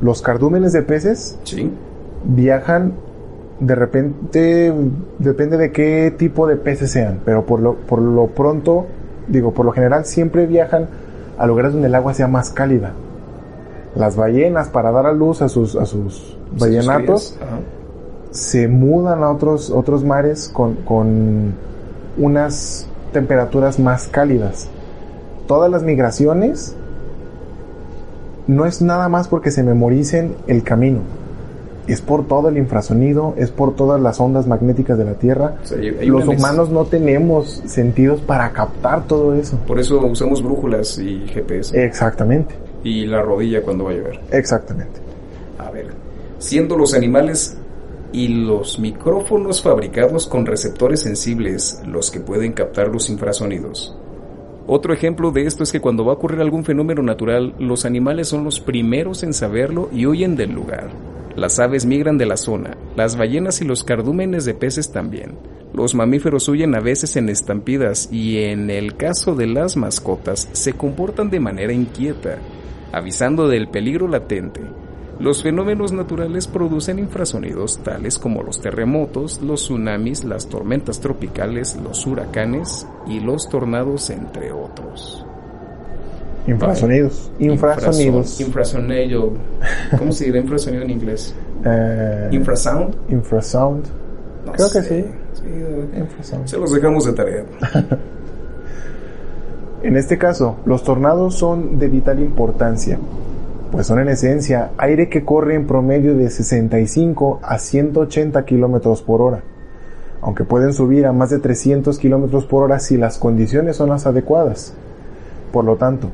los 0.00 0.20
cardúmenes 0.20 0.72
de 0.72 0.82
peces 0.82 1.38
viajan 2.24 2.92
de 3.60 3.74
repente, 3.74 4.72
depende 5.18 5.56
de 5.56 5.70
qué 5.70 6.12
tipo 6.16 6.46
de 6.46 6.56
peces 6.56 6.90
sean, 6.90 7.20
pero 7.24 7.46
por 7.46 7.60
lo, 7.60 7.74
por 7.74 8.00
lo 8.00 8.26
pronto, 8.26 8.86
digo, 9.28 9.52
por 9.52 9.66
lo 9.66 9.72
general 9.72 10.04
siempre 10.04 10.46
viajan 10.46 10.88
a 11.38 11.46
lugares 11.46 11.72
donde 11.72 11.88
el 11.88 11.94
agua 11.94 12.14
sea 12.14 12.28
más 12.28 12.50
cálida. 12.50 12.92
Las 13.94 14.16
ballenas, 14.16 14.68
para 14.68 14.90
dar 14.90 15.06
a 15.06 15.12
luz 15.12 15.42
a 15.42 15.48
sus, 15.48 15.76
a 15.76 15.86
sus 15.86 16.36
ballenatos, 16.58 17.38
se 18.30 18.66
mudan 18.66 19.22
a 19.22 19.30
otros, 19.30 19.70
otros 19.70 20.04
mares 20.04 20.50
con, 20.52 20.74
con 20.76 21.54
unas 22.16 22.88
temperaturas 23.12 23.78
más 23.78 24.08
cálidas. 24.08 24.68
Todas 25.46 25.70
las 25.70 25.82
migraciones 25.82 26.74
no 28.46 28.66
es 28.66 28.82
nada 28.82 29.08
más 29.08 29.28
porque 29.28 29.50
se 29.50 29.62
memoricen 29.62 30.34
el 30.46 30.64
camino. 30.64 31.00
Es 31.86 32.00
por 32.00 32.26
todo 32.26 32.48
el 32.48 32.56
infrasonido, 32.56 33.34
es 33.36 33.50
por 33.50 33.76
todas 33.76 34.00
las 34.00 34.18
ondas 34.20 34.46
magnéticas 34.46 34.96
de 34.96 35.04
la 35.04 35.14
Tierra. 35.14 35.56
O 35.62 35.66
sea, 35.66 35.78
Los 36.02 36.26
humanos 36.26 36.70
no 36.70 36.84
tenemos 36.86 37.62
sentidos 37.66 38.20
para 38.20 38.50
captar 38.52 39.06
todo 39.06 39.34
eso. 39.34 39.58
Por 39.66 39.78
eso 39.78 39.98
usamos 40.06 40.42
brújulas 40.42 40.98
y 40.98 41.26
GPS. 41.26 41.84
Exactamente, 41.84 42.54
Y 42.82 43.06
la 43.06 43.20
rodilla 43.22 43.62
cuando 43.62 43.84
va 43.84 43.90
a 43.90 43.94
llover. 43.94 44.20
exactamente. 44.30 45.00
A 45.58 45.70
ver, 45.70 45.88
siendo 46.38 46.76
los 46.76 46.94
animales 46.94 47.56
y 48.12 48.28
los 48.28 48.78
micrófonos 48.78 49.60
fabricados 49.60 50.26
con 50.26 50.46
receptores 50.46 51.00
sensibles 51.00 51.82
los 51.86 52.10
que 52.10 52.20
pueden 52.20 52.52
captar 52.52 52.88
los 52.88 53.10
infrasonidos. 53.10 53.96
Otro 54.66 54.94
ejemplo 54.94 55.30
de 55.30 55.44
esto 55.46 55.62
es 55.62 55.72
que 55.72 55.80
cuando 55.80 56.04
va 56.06 56.12
a 56.12 56.14
ocurrir 56.14 56.40
algún 56.40 56.64
fenómeno 56.64 57.02
natural, 57.02 57.54
los 57.58 57.84
animales 57.84 58.28
son 58.28 58.44
los 58.44 58.60
primeros 58.60 59.22
en 59.22 59.34
saberlo 59.34 59.90
y 59.92 60.06
huyen 60.06 60.36
del 60.36 60.52
lugar. 60.52 60.88
Las 61.36 61.58
aves 61.58 61.84
migran 61.84 62.16
de 62.16 62.26
la 62.26 62.36
zona, 62.36 62.76
las 62.96 63.16
ballenas 63.16 63.60
y 63.60 63.64
los 63.64 63.82
cardúmenes 63.82 64.44
de 64.44 64.54
peces 64.54 64.92
también. 64.92 65.36
Los 65.72 65.96
mamíferos 65.96 66.48
huyen 66.48 66.76
a 66.76 66.80
veces 66.80 67.16
en 67.16 67.28
estampidas 67.28 68.08
y 68.12 68.44
en 68.44 68.70
el 68.70 68.96
caso 68.96 69.34
de 69.34 69.48
las 69.48 69.76
mascotas 69.76 70.48
se 70.52 70.74
comportan 70.74 71.30
de 71.30 71.40
manera 71.40 71.72
inquieta, 71.72 72.38
avisando 72.92 73.48
del 73.48 73.68
peligro 73.68 74.06
latente. 74.06 74.60
Los 75.18 75.42
fenómenos 75.42 75.92
naturales 75.92 76.46
producen 76.46 77.00
infrasonidos 77.00 77.78
tales 77.78 78.18
como 78.18 78.42
los 78.42 78.60
terremotos, 78.60 79.40
los 79.42 79.62
tsunamis, 79.62 80.22
las 80.22 80.48
tormentas 80.48 81.00
tropicales, 81.00 81.76
los 81.82 82.06
huracanes 82.06 82.86
y 83.08 83.18
los 83.18 83.48
tornados, 83.48 84.10
entre 84.10 84.52
otros. 84.52 85.26
Infrasonidos, 86.46 87.30
infrasonidos. 87.38 88.40
Infrasonido. 88.40 89.32
¿Cómo 89.98 90.12
se 90.12 90.26
dirá 90.26 90.38
infrasonido 90.38 90.82
en 90.82 90.90
inglés? 90.90 91.34
Eh, 91.66 92.28
¿Infrasound? 92.32 92.94
infrasound. 93.08 93.86
No 94.44 94.52
Creo 94.52 94.70
que 94.70 94.82
sí. 94.82 95.04
Sí, 95.32 95.98
Infrasound. 95.98 96.46
Se 96.46 96.58
los 96.58 96.70
dejamos 96.74 97.06
de 97.06 97.12
tarea. 97.14 97.44
En 99.84 99.98
este 99.98 100.16
caso, 100.16 100.56
los 100.64 100.82
tornados 100.82 101.34
son 101.34 101.78
de 101.78 101.88
vital 101.88 102.18
importancia, 102.18 102.98
pues 103.70 103.86
son 103.86 103.98
en 103.98 104.08
esencia 104.08 104.70
aire 104.78 105.10
que 105.10 105.26
corre 105.26 105.56
en 105.56 105.66
promedio 105.66 106.16
de 106.16 106.30
65 106.30 107.40
a 107.42 107.58
180 107.58 108.46
kilómetros 108.46 109.02
por 109.02 109.20
hora, 109.20 109.42
aunque 110.22 110.44
pueden 110.44 110.72
subir 110.72 111.04
a 111.04 111.12
más 111.12 111.28
de 111.28 111.38
300 111.38 111.98
kilómetros 111.98 112.46
por 112.46 112.62
hora 112.62 112.78
si 112.78 112.96
las 112.96 113.18
condiciones 113.18 113.76
son 113.76 113.90
las 113.90 114.06
adecuadas. 114.06 114.72
Por 115.52 115.66
lo 115.66 115.76
tanto, 115.76 116.08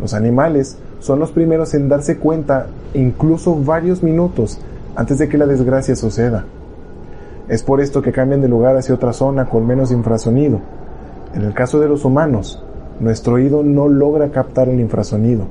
los 0.00 0.14
animales 0.14 0.78
son 1.00 1.18
los 1.18 1.30
primeros 1.30 1.74
en 1.74 1.88
darse 1.88 2.18
cuenta 2.18 2.66
incluso 2.94 3.54
varios 3.56 4.02
minutos 4.02 4.58
antes 4.96 5.18
de 5.18 5.28
que 5.28 5.38
la 5.38 5.46
desgracia 5.46 5.96
suceda. 5.96 6.44
Es 7.48 7.62
por 7.62 7.80
esto 7.80 8.02
que 8.02 8.12
cambian 8.12 8.40
de 8.40 8.48
lugar 8.48 8.76
hacia 8.76 8.94
otra 8.94 9.12
zona 9.12 9.48
con 9.48 9.66
menos 9.66 9.92
infrasonido. 9.92 10.60
En 11.34 11.42
el 11.42 11.52
caso 11.52 11.78
de 11.80 11.88
los 11.88 12.04
humanos, 12.04 12.62
nuestro 13.00 13.34
oído 13.34 13.62
no 13.62 13.88
logra 13.88 14.30
captar 14.30 14.68
el 14.68 14.80
infrasonido. 14.80 15.46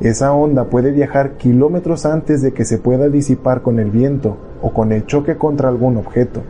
Esa 0.00 0.32
onda 0.32 0.64
puede 0.64 0.92
viajar 0.92 1.32
kilómetros 1.32 2.06
antes 2.06 2.40
de 2.40 2.52
que 2.52 2.64
se 2.64 2.78
pueda 2.78 3.08
disipar 3.08 3.62
con 3.62 3.80
el 3.80 3.90
viento 3.90 4.36
o 4.62 4.72
con 4.72 4.92
el 4.92 5.06
choque 5.06 5.36
contra 5.36 5.68
algún 5.68 5.96
objeto. 5.96 6.42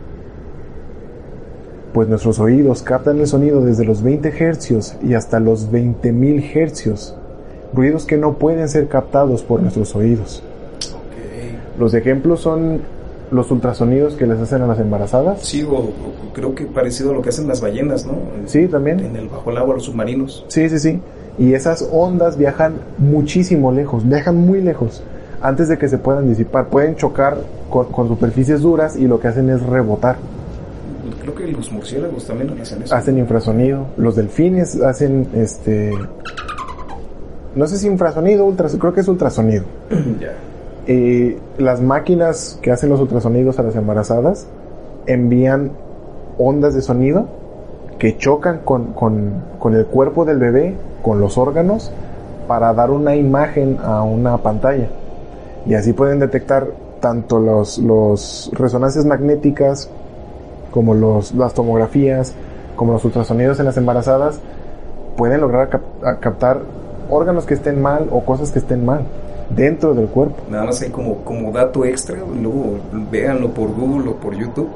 Pues 1.93 2.07
nuestros 2.07 2.39
oídos 2.39 2.83
captan 2.83 3.19
el 3.19 3.27
sonido 3.27 3.61
desde 3.61 3.83
los 3.83 4.03
20 4.03 4.29
hercios 4.29 4.95
y 5.01 5.15
hasta 5.15 5.39
los 5.39 5.71
20.000 5.71 6.55
hercios, 6.55 7.15
ruidos 7.73 8.05
que 8.05 8.17
no 8.17 8.33
pueden 8.33 8.69
ser 8.69 8.87
captados 8.87 9.43
por 9.43 9.61
nuestros 9.61 9.95
oídos. 9.95 10.43
Los 11.79 11.93
ejemplos 11.93 12.41
son 12.41 12.81
los 13.31 13.51
ultrasonidos 13.51 14.15
que 14.15 14.27
les 14.27 14.39
hacen 14.39 14.61
a 14.61 14.67
las 14.67 14.79
embarazadas. 14.79 15.41
Sí, 15.41 15.63
o, 15.63 15.73
o 15.73 15.93
creo 16.33 16.53
que 16.55 16.65
parecido 16.65 17.11
a 17.11 17.13
lo 17.13 17.21
que 17.21 17.29
hacen 17.29 17.47
las 17.47 17.61
ballenas, 17.61 18.05
¿no? 18.05 18.13
Sí, 18.45 18.67
también. 18.67 18.99
En 18.99 19.15
el 19.15 19.29
bajo 19.29 19.49
el 19.51 19.57
agua, 19.57 19.75
los 19.75 19.85
submarinos. 19.85 20.45
Sí, 20.47 20.69
sí, 20.69 20.79
sí. 20.79 20.99
Y 21.37 21.53
esas 21.53 21.87
ondas 21.91 22.37
viajan 22.37 22.75
muchísimo 22.97 23.71
lejos, 23.71 24.07
viajan 24.07 24.35
muy 24.35 24.61
lejos 24.61 25.03
antes 25.41 25.69
de 25.69 25.77
que 25.77 25.87
se 25.87 25.97
puedan 25.97 26.27
disipar. 26.27 26.67
Pueden 26.67 26.95
chocar 26.95 27.37
con, 27.69 27.85
con 27.85 28.07
superficies 28.07 28.61
duras 28.61 28.97
y 28.97 29.07
lo 29.07 29.19
que 29.19 29.29
hacen 29.29 29.49
es 29.49 29.61
rebotar. 29.61 30.17
Creo 31.33 31.47
que 31.47 31.51
los 31.51 31.71
murciélagos 31.71 32.25
también 32.25 32.59
hacen 32.59 32.83
eso. 32.83 32.95
Hacen 32.95 33.17
infrasonido. 33.17 33.87
Los 33.97 34.15
delfines 34.15 34.81
hacen 34.81 35.27
este. 35.35 35.91
No 37.55 37.67
sé 37.67 37.77
si 37.77 37.87
infrasonido, 37.87 38.45
ultrasonido, 38.45 38.81
creo 38.81 38.93
que 38.93 39.01
es 39.01 39.07
ultrasonido. 39.07 39.63
ya. 40.19 40.33
Eh, 40.87 41.37
las 41.57 41.81
máquinas 41.81 42.57
que 42.61 42.71
hacen 42.71 42.89
los 42.89 42.99
ultrasonidos 42.99 43.59
a 43.59 43.63
las 43.63 43.75
embarazadas 43.75 44.47
envían 45.05 45.71
ondas 46.37 46.73
de 46.73 46.81
sonido 46.81 47.27
que 47.99 48.17
chocan 48.17 48.61
con, 48.63 48.93
con, 48.93 49.43
con 49.59 49.75
el 49.75 49.85
cuerpo 49.85 50.25
del 50.25 50.37
bebé, 50.37 50.75
con 51.03 51.19
los 51.19 51.37
órganos, 51.37 51.91
para 52.47 52.73
dar 52.73 52.91
una 52.91 53.15
imagen 53.15 53.77
a 53.83 54.01
una 54.01 54.37
pantalla. 54.37 54.87
Y 55.65 55.73
así 55.73 55.93
pueden 55.93 56.19
detectar 56.19 56.67
tanto 57.01 57.39
los, 57.39 57.77
los 57.77 58.49
resonancias 58.53 59.05
magnéticas 59.05 59.89
como 60.71 60.93
los, 60.93 61.33
las 61.33 61.53
tomografías, 61.53 62.33
como 62.75 62.93
los 62.93 63.03
ultrasonidos 63.05 63.59
en 63.59 63.65
las 63.65 63.77
embarazadas, 63.77 64.39
pueden 65.17 65.41
lograr 65.41 65.69
cap- 65.69 66.19
captar 66.19 66.61
órganos 67.09 67.45
que 67.45 67.53
estén 67.55 67.81
mal 67.81 68.07
o 68.11 68.21
cosas 68.21 68.51
que 68.51 68.59
estén 68.59 68.85
mal 68.85 69.01
dentro 69.49 69.93
del 69.93 70.07
cuerpo. 70.07 70.35
Nada 70.49 70.65
más 70.65 70.81
hay 70.81 70.89
como, 70.89 71.17
como 71.23 71.51
dato 71.51 71.83
extra, 71.85 72.17
luego 72.39 72.77
véanlo 73.11 73.49
por 73.49 73.73
Google 73.73 74.11
o 74.11 74.15
por 74.15 74.35
YouTube. 74.35 74.69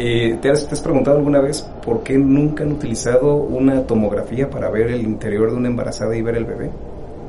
Eh, 0.00 0.38
¿te, 0.40 0.50
has, 0.50 0.66
¿Te 0.66 0.74
has 0.74 0.80
preguntado 0.80 1.18
alguna 1.18 1.40
vez 1.40 1.68
por 1.84 2.00
qué 2.04 2.16
nunca 2.16 2.62
han 2.64 2.72
utilizado 2.72 3.34
una 3.34 3.82
tomografía 3.82 4.48
para 4.48 4.70
ver 4.70 4.88
el 4.90 5.02
interior 5.02 5.50
de 5.50 5.56
una 5.56 5.68
embarazada 5.68 6.16
y 6.16 6.22
ver 6.22 6.36
el 6.36 6.44
bebé? 6.44 6.70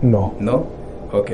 No. 0.01 0.33
¿No? 0.39 0.63
Ok. 1.11 1.31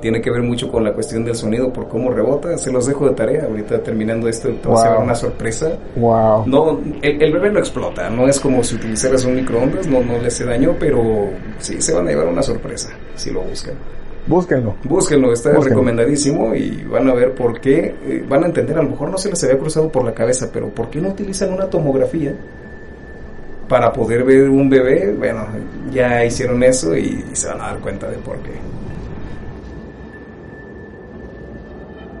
Tiene 0.00 0.20
que 0.20 0.30
ver 0.30 0.42
mucho 0.42 0.70
con 0.70 0.84
la 0.84 0.92
cuestión 0.92 1.24
del 1.24 1.34
sonido, 1.34 1.72
por 1.72 1.88
cómo 1.88 2.10
rebota. 2.10 2.56
Se 2.58 2.70
los 2.70 2.86
dejo 2.86 3.08
de 3.08 3.14
tarea. 3.14 3.46
Ahorita 3.46 3.82
terminando 3.82 4.28
esto, 4.28 4.48
te 4.50 4.68
vas 4.68 4.82
a 4.82 4.88
Wow. 4.88 4.92
ver 4.94 5.02
una 5.04 5.14
sorpresa. 5.14 5.72
Wow. 5.96 6.44
No, 6.46 6.80
el, 7.02 7.22
el 7.22 7.32
bebé 7.32 7.50
no 7.50 7.58
explota, 7.58 8.10
no 8.10 8.28
es 8.28 8.38
como 8.38 8.62
si 8.62 8.74
utilizaras 8.76 9.24
un 9.24 9.36
microondas, 9.36 9.86
no, 9.86 10.00
no 10.02 10.18
le 10.18 10.26
hace 10.28 10.44
daño, 10.44 10.76
pero 10.78 11.30
sí 11.58 11.80
se 11.80 11.94
van 11.94 12.06
a 12.06 12.10
llevar 12.10 12.26
una 12.28 12.42
sorpresa 12.42 12.90
si 13.14 13.30
lo 13.30 13.40
buscan. 13.40 13.74
Búsquenlo. 14.26 14.74
Búsquenlo, 14.84 15.32
está 15.32 15.50
Búsquenlo. 15.50 15.68
recomendadísimo 15.70 16.54
y 16.54 16.82
van 16.82 17.08
a 17.08 17.14
ver 17.14 17.32
por 17.32 17.60
qué, 17.60 17.94
eh, 18.04 18.24
van 18.28 18.42
a 18.42 18.46
entender, 18.46 18.76
a 18.76 18.82
lo 18.82 18.90
mejor 18.90 19.08
no 19.10 19.18
se 19.18 19.30
les 19.30 19.42
había 19.44 19.56
cruzado 19.56 19.88
por 19.88 20.04
la 20.04 20.12
cabeza, 20.12 20.50
pero 20.52 20.68
¿por 20.68 20.90
qué 20.90 21.00
no 21.00 21.10
utilizan 21.10 21.52
una 21.52 21.70
tomografía 21.70 22.34
para 23.68 23.92
poder 23.92 24.24
ver 24.24 24.48
un 24.48 24.68
bebé? 24.68 25.12
Bueno, 25.16 25.46
ya 25.92 26.24
hicieron 26.24 26.62
eso 26.62 26.96
y, 26.96 27.24
se 27.32 27.48
van 27.48 27.60
a 27.60 27.66
dar 27.68 27.78
cuenta 27.78 28.08
de 28.10 28.16
por 28.18 28.36
qué. 28.38 28.50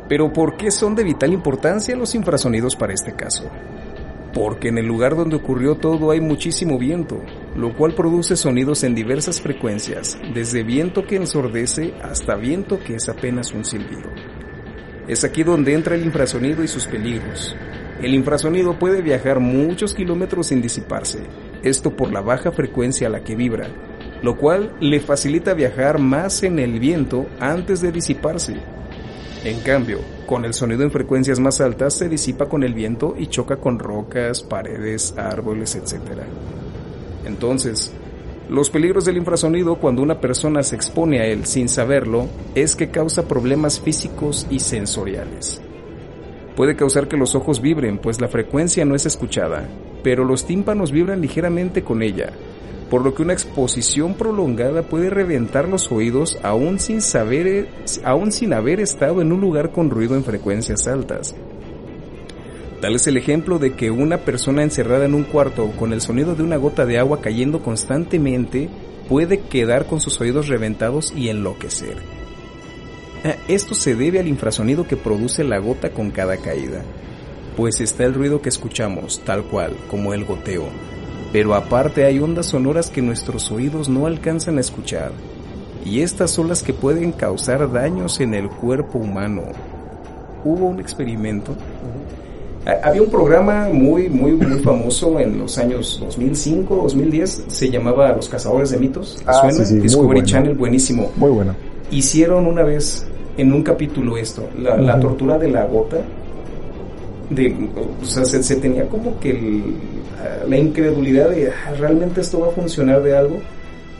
Pero 0.08 0.32
¿por 0.32 0.56
qué 0.56 0.70
son 0.70 0.94
de 0.94 1.04
vital 1.04 1.32
importancia 1.32 1.96
los 1.96 2.14
infrasonidos 2.14 2.76
para 2.76 2.94
este 2.94 3.14
caso? 3.14 3.50
Porque 4.32 4.68
en 4.68 4.78
el 4.78 4.86
lugar 4.86 5.16
donde 5.16 5.36
ocurrió 5.36 5.76
todo 5.76 6.10
hay 6.10 6.20
muchísimo 6.20 6.78
viento, 6.78 7.20
lo 7.56 7.74
cual 7.74 7.94
produce 7.94 8.36
sonidos 8.36 8.84
en 8.84 8.94
diversas 8.94 9.40
frecuencias, 9.40 10.18
desde 10.34 10.62
viento 10.62 11.06
que 11.06 11.16
ensordece 11.16 11.94
hasta 12.02 12.36
viento 12.36 12.78
que 12.78 12.96
es 12.96 13.08
apenas 13.08 13.52
un 13.52 13.64
silbido. 13.64 14.10
Es 15.08 15.24
aquí 15.24 15.42
donde 15.42 15.72
entra 15.72 15.94
el 15.94 16.04
infrasonido 16.04 16.62
y 16.62 16.68
sus 16.68 16.86
peligros. 16.86 17.56
El 18.02 18.14
infrasonido 18.14 18.78
puede 18.78 19.00
viajar 19.00 19.40
muchos 19.40 19.94
kilómetros 19.94 20.48
sin 20.48 20.60
disiparse, 20.60 21.20
esto 21.62 21.96
por 21.96 22.12
la 22.12 22.20
baja 22.20 22.52
frecuencia 22.52 23.06
a 23.06 23.10
la 23.10 23.24
que 23.24 23.34
vibra, 23.34 23.68
lo 24.22 24.36
cual 24.36 24.76
le 24.80 25.00
facilita 25.00 25.54
viajar 25.54 25.98
más 25.98 26.42
en 26.42 26.58
el 26.58 26.78
viento 26.78 27.26
antes 27.40 27.80
de 27.80 27.90
disiparse. 27.90 28.56
En 29.46 29.60
cambio, 29.60 30.00
con 30.26 30.44
el 30.44 30.54
sonido 30.54 30.82
en 30.82 30.90
frecuencias 30.90 31.38
más 31.38 31.60
altas 31.60 31.94
se 31.94 32.08
disipa 32.08 32.48
con 32.48 32.64
el 32.64 32.74
viento 32.74 33.14
y 33.16 33.28
choca 33.28 33.58
con 33.58 33.78
rocas, 33.78 34.42
paredes, 34.42 35.14
árboles, 35.16 35.76
etc. 35.76 36.00
Entonces, 37.24 37.92
los 38.48 38.70
peligros 38.70 39.04
del 39.04 39.18
infrasonido 39.18 39.76
cuando 39.76 40.02
una 40.02 40.20
persona 40.20 40.64
se 40.64 40.74
expone 40.74 41.20
a 41.20 41.26
él 41.26 41.46
sin 41.46 41.68
saberlo 41.68 42.26
es 42.56 42.74
que 42.74 42.90
causa 42.90 43.28
problemas 43.28 43.78
físicos 43.78 44.48
y 44.50 44.58
sensoriales. 44.58 45.62
Puede 46.56 46.74
causar 46.74 47.06
que 47.06 47.16
los 47.16 47.36
ojos 47.36 47.60
vibren, 47.60 47.98
pues 47.98 48.20
la 48.20 48.26
frecuencia 48.26 48.84
no 48.84 48.96
es 48.96 49.06
escuchada, 49.06 49.68
pero 50.02 50.24
los 50.24 50.44
tímpanos 50.44 50.90
vibran 50.90 51.20
ligeramente 51.20 51.84
con 51.84 52.02
ella, 52.02 52.32
por 52.90 53.02
lo 53.02 53.14
que 53.14 53.22
una 53.22 53.32
exposición 53.32 54.14
prolongada 54.14 54.82
puede 54.82 55.10
reventar 55.10 55.68
los 55.68 55.90
oídos 55.90 56.38
aún 56.42 56.78
sin 56.78 57.00
saber, 57.00 57.68
aún 58.04 58.30
sin 58.30 58.52
haber 58.52 58.80
estado 58.80 59.20
en 59.20 59.32
un 59.32 59.40
lugar 59.40 59.72
con 59.72 59.90
ruido 59.90 60.14
en 60.14 60.24
frecuencias 60.24 60.86
altas. 60.86 61.34
Tal 62.80 62.94
es 62.94 63.06
el 63.06 63.16
ejemplo 63.16 63.58
de 63.58 63.74
que 63.74 63.90
una 63.90 64.18
persona 64.18 64.62
encerrada 64.62 65.06
en 65.06 65.14
un 65.14 65.24
cuarto 65.24 65.72
con 65.72 65.92
el 65.92 66.00
sonido 66.00 66.34
de 66.34 66.42
una 66.42 66.56
gota 66.56 66.84
de 66.84 66.98
agua 66.98 67.20
cayendo 67.20 67.62
constantemente 67.62 68.68
puede 69.08 69.40
quedar 69.40 69.86
con 69.86 70.00
sus 70.00 70.20
oídos 70.20 70.48
reventados 70.48 71.12
y 71.16 71.28
enloquecer. 71.28 71.96
Ah, 73.24 73.36
Esto 73.48 73.74
se 73.74 73.94
debe 73.94 74.20
al 74.20 74.28
infrasonido 74.28 74.86
que 74.86 74.96
produce 74.96 75.42
la 75.42 75.58
gota 75.58 75.90
con 75.90 76.10
cada 76.10 76.36
caída, 76.36 76.82
pues 77.56 77.80
está 77.80 78.04
el 78.04 78.14
ruido 78.14 78.42
que 78.42 78.50
escuchamos, 78.50 79.20
tal 79.24 79.44
cual, 79.44 79.74
como 79.88 80.12
el 80.12 80.24
goteo, 80.24 80.68
pero 81.32 81.54
aparte 81.54 82.04
hay 82.04 82.18
ondas 82.18 82.46
sonoras 82.46 82.90
que 82.90 83.02
nuestros 83.02 83.50
oídos 83.50 83.88
no 83.88 84.06
alcanzan 84.06 84.58
a 84.58 84.60
escuchar, 84.60 85.12
y 85.84 86.00
estas 86.00 86.30
son 86.30 86.48
las 86.48 86.62
que 86.62 86.72
pueden 86.72 87.12
causar 87.12 87.70
daños 87.72 88.20
en 88.20 88.34
el 88.34 88.48
cuerpo 88.48 88.98
humano. 88.98 89.42
Hubo 90.44 90.66
un 90.66 90.80
experimento. 90.80 91.54
Ha- 92.66 92.88
Había 92.88 93.02
un 93.02 93.10
programa 93.10 93.68
muy, 93.72 94.08
muy, 94.08 94.32
muy 94.32 94.58
famoso 94.60 95.20
en 95.20 95.38
los 95.38 95.56
años 95.58 95.98
2005, 96.04 96.74
2010, 96.82 97.44
se 97.46 97.70
llamaba 97.70 98.12
Los 98.12 98.28
Cazadores 98.28 98.70
de 98.70 98.78
Mitos. 98.78 99.16
¿Te 99.18 99.24
Ah, 99.26 99.34
suena? 99.34 99.52
sí, 99.52 99.64
sí, 99.66 99.78
Discovery 99.78 100.06
bueno. 100.20 100.26
Channel, 100.26 100.54
buenísimo. 100.54 101.10
Muy 101.16 101.30
bueno. 101.30 101.54
Hicieron 101.92 102.46
una 102.46 102.64
vez 102.64 103.06
en 103.36 103.52
un 103.52 103.62
capítulo 103.62 104.16
esto, 104.16 104.42
la, 104.58 104.98
tortura 104.98 105.38
de 105.38 105.48
la 105.50 105.64
gota. 105.66 105.98
De, 107.30 107.54
o 108.02 108.04
sea, 108.04 108.24
se, 108.24 108.42
se 108.42 108.56
tenía 108.56 108.88
como 108.88 109.18
que 109.18 109.30
el- 109.30 109.74
la 110.48 110.56
incredulidad 110.56 111.30
de 111.30 111.50
"Ah, 111.50 111.72
realmente 111.78 112.20
esto 112.20 112.40
va 112.40 112.48
a 112.48 112.50
funcionar 112.50 113.02
de 113.02 113.16
algo. 113.16 113.38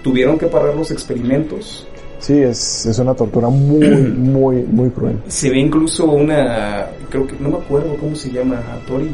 Tuvieron 0.03 0.39
que 0.39 0.47
parar 0.47 0.75
los 0.75 0.91
experimentos. 0.91 1.87
Sí, 2.19 2.39
es, 2.39 2.87
es 2.87 2.99
una 2.99 3.15
tortura 3.15 3.49
muy, 3.49 3.87
muy, 4.17 4.63
muy 4.63 4.91
cruel. 4.91 5.19
Se 5.29 5.51
ve 5.51 5.59
incluso 5.59 6.07
una, 6.07 6.87
creo 7.11 7.27
que 7.27 7.35
no 7.41 7.51
me 7.51 7.57
acuerdo 7.57 7.97
cómo 7.97 8.15
se 8.17 8.31
llama, 8.31 8.61
Tori, 8.87 9.11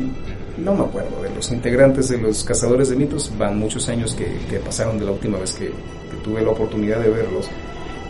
no 0.58 0.74
me 0.74 0.84
acuerdo, 0.84 1.22
de 1.22 1.30
los 1.34 1.50
integrantes 1.50 2.08
de 2.10 2.18
los 2.18 2.44
Cazadores 2.44 2.90
de 2.90 2.96
Mitos, 2.96 3.32
van 3.38 3.58
muchos 3.58 3.88
años 3.88 4.14
que, 4.14 4.26
que 4.48 4.58
pasaron 4.58 4.98
de 4.98 5.06
la 5.06 5.12
última 5.12 5.38
vez 5.38 5.52
que, 5.54 5.66
que 5.66 6.16
tuve 6.22 6.42
la 6.42 6.50
oportunidad 6.50 7.00
de 7.00 7.08
verlos, 7.08 7.48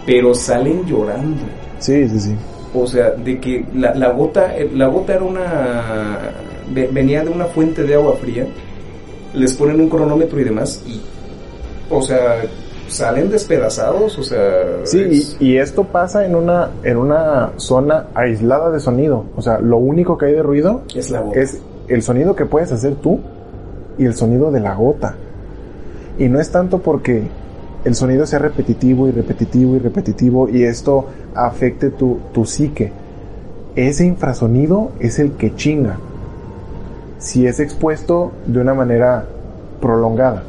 pero 0.05 0.35
salen 0.35 0.85
llorando. 0.85 1.41
Sí, 1.79 2.09
sí, 2.09 2.21
sí. 2.21 2.35
O 2.75 2.87
sea, 2.87 3.11
de 3.11 3.39
que 3.39 3.65
la, 3.75 3.95
la 3.95 4.11
gota, 4.13 4.57
eh, 4.57 4.71
la 4.75 4.87
gota 4.87 5.15
era 5.15 5.25
una, 5.25 5.83
ve- 6.73 6.89
venía 6.93 7.23
de 7.23 7.31
una 7.31 7.45
fuente 7.47 7.83
de 7.83 7.95
agua 7.95 8.15
fría, 8.17 8.47
les 9.35 9.55
ponen 9.55 9.81
un 9.81 9.89
cronómetro 9.91 10.41
y 10.41 10.45
demás, 10.45 10.83
y, 10.87 11.01
o 11.91 12.01
sea, 12.01 12.37
salen 12.89 13.31
despedazados, 13.31 14.19
o 14.19 14.23
sea, 14.23 14.81
Sí, 14.85 15.01
es- 15.01 15.37
y, 15.41 15.53
y 15.53 15.59
esto 15.59 15.85
pasa 15.85 16.25
en 16.25 16.35
una, 16.35 16.71
en 16.83 16.97
una 16.97 17.53
zona 17.57 18.07
aislada 18.15 18.71
de 18.71 18.81
sonido. 18.81 19.25
O 19.37 19.43
sea, 19.43 19.59
lo 19.59 19.77
único 19.77 20.17
que 20.17 20.27
hay 20.27 20.33
de 20.33 20.43
ruido 20.43 20.83
es 20.95 21.11
la 21.11 21.21
gota. 21.21 21.41
es 21.41 21.59
el 21.89 22.03
sonido 22.03 22.35
que 22.35 22.47
puedes 22.47 22.73
hacer 22.73 22.95
tú 22.97 23.21
y 23.99 24.07
el 24.07 24.15
sonido 24.15 24.51
de 24.51 24.61
la 24.61 24.75
gota. 24.75 25.15
Y 26.19 26.29
no 26.29 26.41
es 26.41 26.51
tanto 26.51 26.79
porque 26.79 27.23
el 27.85 27.95
sonido 27.95 28.27
sea 28.27 28.39
repetitivo 28.39 29.09
y 29.09 29.11
repetitivo 29.11 29.75
y 29.75 29.79
repetitivo 29.79 30.49
y 30.49 30.63
esto 30.65 31.07
afecte 31.35 31.91
tu, 31.91 32.19
tu 32.33 32.45
psique. 32.45 32.93
Ese 33.75 34.05
infrasonido 34.07 34.91
es 35.01 35.19
el 35.19 35.33
que 35.33 35.55
chinga. 35.55 35.97
Si 37.19 37.47
es 37.47 37.61
expuesto 37.61 38.33
de 38.47 38.61
una 38.61 38.75
manera 38.75 39.25
prolongada. 39.81 40.45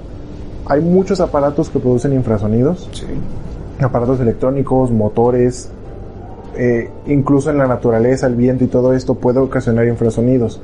Hay 0.66 0.82
muchos 0.82 1.20
aparatos 1.22 1.70
que 1.70 1.80
producen 1.80 2.14
infrasonidos 2.14 2.90
Sí. 2.94 3.06
aparatos 3.84 4.20
electrónicos, 4.20 4.92
motores, 4.92 5.70
eh, 6.56 6.90
incluso 7.08 7.50
en 7.50 7.58
la 7.58 7.68
naturaleza, 7.68 8.28
el 8.28 8.36
viento 8.36 8.64
y 8.64 8.68
todo 8.68 8.94
esto 8.94 9.16
puede 9.16 9.40
ocasionar 9.40 9.88
infrasonidos. 9.88 10.62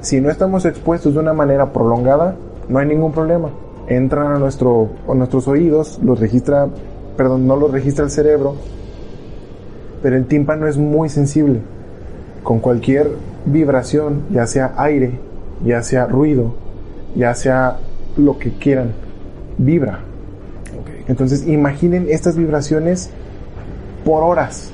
Si 0.00 0.20
no 0.20 0.30
estamos 0.30 0.66
expuestos 0.66 1.14
de 1.14 1.20
una 1.20 1.32
manera 1.32 1.72
prolongada, 1.72 2.36
no 2.68 2.78
hay 2.78 2.86
ningún 2.86 3.12
problema. 3.12 3.48
Entran 3.88 4.32
a, 4.32 4.38
nuestro, 4.38 4.90
a 5.08 5.14
nuestros 5.14 5.46
oídos, 5.46 6.00
los 6.02 6.18
registra, 6.18 6.68
perdón, 7.16 7.46
no 7.46 7.56
los 7.56 7.70
registra 7.70 8.04
el 8.04 8.10
cerebro, 8.10 8.54
pero 10.02 10.16
el 10.16 10.26
tímpano 10.26 10.66
es 10.66 10.76
muy 10.76 11.08
sensible. 11.08 11.60
Con 12.42 12.60
cualquier 12.60 13.10
vibración, 13.46 14.22
ya 14.30 14.46
sea 14.46 14.74
aire, 14.76 15.18
ya 15.64 15.82
sea 15.82 16.06
ruido, 16.06 16.54
ya 17.14 17.34
sea 17.34 17.78
lo 18.16 18.38
que 18.38 18.52
quieran, 18.52 18.92
vibra. 19.58 20.00
Entonces 21.08 21.46
imaginen 21.46 22.06
estas 22.08 22.36
vibraciones 22.36 23.10
por 24.04 24.22
horas. 24.22 24.70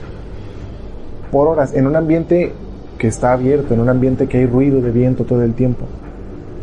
Por 1.31 1.49
horas, 1.49 1.75
en 1.75 1.87
un 1.87 1.97
ambiente 1.97 2.53
que 2.99 3.09
está 3.09 3.33
abierto, 3.33 3.75
en 3.75 3.81
un 3.81 3.89
ambiente 3.89 4.27
que 4.27 4.39
hay 4.39 4.47
ruido 4.47 4.81
de 4.81 4.91
viento 4.91 5.25
todo 5.25 5.43
el 5.43 5.55
tiempo. 5.55 5.87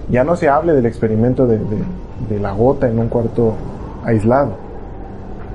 Ya 0.09 0.23
no 0.23 0.35
se 0.35 0.47
hable 0.49 0.73
del 0.73 0.85
experimento 0.85 1.47
de, 1.47 1.57
de 1.57 1.77
la 2.39 2.51
gota 2.51 2.89
en 2.89 2.99
un 2.99 3.07
cuarto 3.07 3.55
aislado. 4.03 4.55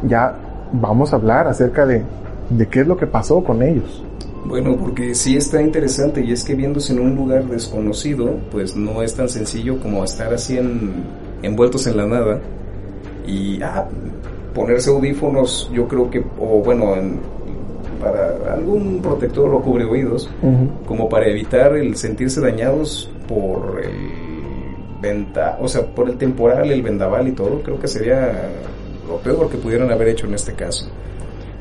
Ya 0.08 0.34
vamos 0.72 1.12
a 1.12 1.16
hablar 1.16 1.46
acerca 1.46 1.86
de, 1.86 2.02
de 2.50 2.66
qué 2.68 2.80
es 2.80 2.86
lo 2.86 2.96
que 2.96 3.06
pasó 3.06 3.42
con 3.42 3.62
ellos. 3.62 4.04
Bueno, 4.44 4.76
porque 4.76 5.14
sí 5.14 5.36
está 5.36 5.62
interesante 5.62 6.24
y 6.24 6.32
es 6.32 6.42
que 6.42 6.54
viéndose 6.54 6.92
en 6.92 7.00
un 7.00 7.14
lugar 7.14 7.44
desconocido, 7.44 8.38
pues 8.50 8.74
no 8.74 9.02
es 9.02 9.14
tan 9.14 9.28
sencillo 9.28 9.78
como 9.78 10.02
estar 10.02 10.34
así 10.34 10.58
envueltos 11.42 11.86
en 11.86 11.96
la 11.96 12.06
nada 12.06 12.40
y 13.24 13.62
ah, 13.62 13.86
ponerse 14.52 14.90
audífonos, 14.90 15.70
yo 15.72 15.86
creo 15.86 16.10
que, 16.10 16.24
o 16.40 16.60
bueno, 16.60 16.94
para 18.00 18.54
algún 18.54 19.00
protector 19.00 19.54
o 19.54 19.62
cubre 19.62 19.84
oídos, 19.84 20.28
como 20.86 21.08
para 21.08 21.26
evitar 21.28 21.76
el 21.76 21.96
sentirse 21.96 22.40
dañados 22.40 23.10
por 23.28 23.80
el 23.82 24.31
o 25.60 25.68
sea, 25.68 25.86
por 25.86 26.08
el 26.08 26.16
temporal, 26.16 26.70
el 26.70 26.82
vendaval 26.82 27.28
y 27.28 27.32
todo, 27.32 27.62
creo 27.62 27.78
que 27.78 27.88
sería 27.88 28.48
lo 29.08 29.16
peor 29.18 29.48
que 29.48 29.56
pudieran 29.56 29.90
haber 29.90 30.08
hecho 30.08 30.26
en 30.26 30.34
este 30.34 30.52
caso. 30.52 30.86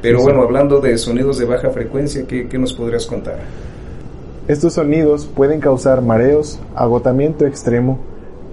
Pero 0.01 0.21
bueno, 0.21 0.41
hablando 0.41 0.79
de 0.79 0.97
sonidos 0.97 1.37
de 1.37 1.45
baja 1.45 1.69
frecuencia, 1.69 2.25
¿qué, 2.27 2.47
¿qué, 2.47 2.57
nos 2.57 2.73
podrías 2.73 3.05
contar? 3.05 3.37
Estos 4.47 4.73
sonidos 4.73 5.25
pueden 5.25 5.59
causar 5.59 6.01
mareos, 6.01 6.59
agotamiento 6.75 7.45
extremo, 7.45 7.99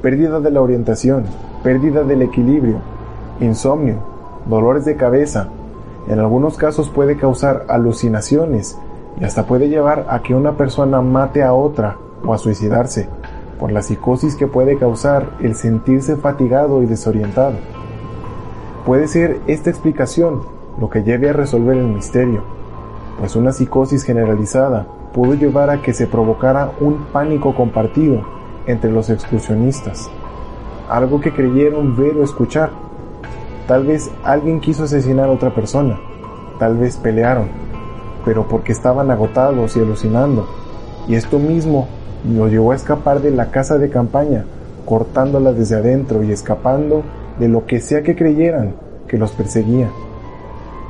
pérdida 0.03 0.41
de 0.41 0.51
la 0.51 0.61
orientación, 0.61 1.25
pérdida 1.63 2.03
del 2.03 2.23
equilibrio, 2.23 2.81
insomnio, 3.41 4.03
dolores 4.47 4.85
de 4.85 4.97
cabeza. 4.97 5.49
En 6.09 6.19
algunos 6.19 6.57
casos 6.57 6.89
puede 6.89 7.17
causar 7.17 7.65
alucinaciones 7.69 8.77
y 9.21 9.25
hasta 9.25 9.47
puede 9.47 9.69
llevar 9.69 10.07
a 10.09 10.23
que 10.23 10.35
una 10.35 10.57
persona 10.57 11.01
mate 11.03 11.43
a 11.43 11.53
otra 11.53 11.97
o 12.25 12.33
a 12.33 12.39
suicidarse 12.39 13.09
por 13.59 13.73
la 13.73 13.83
psicosis 13.83 14.37
que 14.37 14.47
puede 14.47 14.79
causar 14.79 15.31
el 15.41 15.55
sentirse 15.55 16.17
fatigado 16.17 16.83
y 16.83 16.87
desorientado. 16.87 17.57
Puede 18.87 19.09
ser 19.09 19.41
esta 19.47 19.71
explicación 19.71 20.43
lo 20.81 20.89
que 20.89 21.03
lleve 21.03 21.31
a 21.31 21.33
resolver 21.33 21.77
el 21.77 21.89
misterio, 21.89 22.43
pues 23.19 23.37
una 23.37 23.53
psicosis 23.53 24.05
generalizada 24.05 24.87
pudo 25.13 25.35
llevar 25.35 25.71
a 25.71 25.83
que 25.83 25.93
se 25.93 26.07
provocara 26.07 26.71
un 26.81 27.07
pánico 27.13 27.55
compartido 27.55 28.23
entre 28.67 28.91
los 28.91 29.11
exclusionistas, 29.11 30.09
algo 30.89 31.21
que 31.21 31.33
creyeron 31.33 31.97
ver 31.97 32.17
o 32.17 32.23
escuchar. 32.23 32.71
Tal 33.67 33.85
vez 33.85 34.11
alguien 34.25 34.61
quiso 34.61 34.85
asesinar 34.85 35.29
a 35.29 35.33
otra 35.33 35.55
persona, 35.55 35.99
tal 36.59 36.77
vez 36.77 36.97
pelearon, 36.97 37.49
pero 38.25 38.47
porque 38.47 38.73
estaban 38.73 39.11
agotados 39.11 39.77
y 39.77 39.81
alucinando, 39.81 40.47
y 41.09 41.15
esto 41.15 41.39
mismo 41.39 41.89
lo 42.25 42.49
llevó 42.49 42.73
a 42.73 42.77
escapar 42.77 43.21
de 43.21 43.31
la 43.31 43.51
casa 43.51 43.79
de 43.79 43.91
campaña, 43.91 44.45
cortándola 44.85 45.53
desde 45.53 45.77
adentro 45.77 46.23
y 46.23 46.33
escapando 46.33 47.03
de 47.39 47.49
lo 47.49 47.67
que 47.67 47.81
sea 47.81 48.03
que 48.03 48.17
creyeran 48.17 48.75
que 49.07 49.19
los 49.19 49.33
perseguía. 49.33 49.89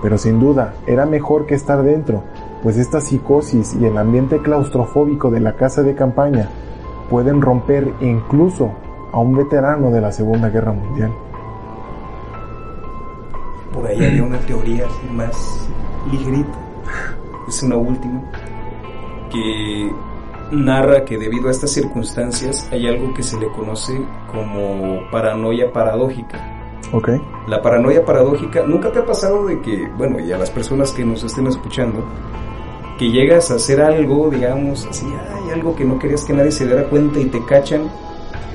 Pero 0.03 0.17
sin 0.19 0.39
duda 0.39 0.75
era 0.87 1.07
mejor 1.07 1.47
que 1.47 1.55
estar 1.55 1.83
dentro, 1.83 2.23
pues 2.63 2.77
esta 2.77 3.01
psicosis 3.01 3.77
y 3.81 3.85
el 3.85 3.99
ambiente 3.99 4.39
claustrofóbico 4.39 5.31
de 5.31 5.41
la 5.41 5.55
casa 5.55 5.83
de 5.83 5.95
campaña 5.95 6.49
pueden 7.11 7.41
romper 7.41 7.93
incluso 8.01 8.71
a 9.13 9.19
un 9.19 9.37
veterano 9.37 9.91
de 9.91 10.01
la 10.01 10.13
Segunda 10.13 10.49
Guerra 10.51 10.73
Mundial. 10.73 11.13
Por 13.73 13.87
ahí 13.87 14.05
había 14.05 14.23
una 14.23 14.39
teoría 14.41 14.85
más 15.13 15.69
ligerita, 16.11 16.59
es 17.47 17.63
una 17.63 17.77
última, 17.77 18.23
que 19.31 19.91
narra 20.51 21.05
que 21.05 21.19
debido 21.19 21.49
a 21.49 21.51
estas 21.51 21.71
circunstancias 21.71 22.69
hay 22.71 22.87
algo 22.87 23.15
que 23.15 23.23
se 23.23 23.39
le 23.39 23.49
conoce 23.49 24.01
como 24.31 25.01
paranoia 25.11 25.73
paradójica 25.73 26.59
Okay. 26.93 27.21
La 27.47 27.61
paranoia 27.61 28.05
paradójica, 28.05 28.63
¿nunca 28.67 28.91
te 28.91 29.01
ha 29.01 29.05
pasado 29.05 29.47
de 29.47 29.61
que, 29.61 29.87
bueno, 29.97 30.21
y 30.21 30.33
a 30.33 30.39
las 30.39 30.51
personas 30.51 30.93
que 30.93 31.05
nos 31.05 31.23
estén 31.23 31.47
escuchando, 31.47 32.03
que 32.99 33.11
llegas 33.11 33.51
a 33.51 33.57
hacer 33.57 33.81
algo, 33.81 34.31
digamos, 34.31 34.87
así, 34.87 35.07
hay 35.07 35.51
algo 35.53 35.77
que 35.77 35.85
no 35.85 35.99
querías 35.99 36.25
que 36.25 36.33
nadie 36.33 36.51
se 36.51 36.67
diera 36.67 36.85
cuenta 36.85 37.21
y 37.21 37.27
te 37.27 37.45
cachan, 37.45 37.91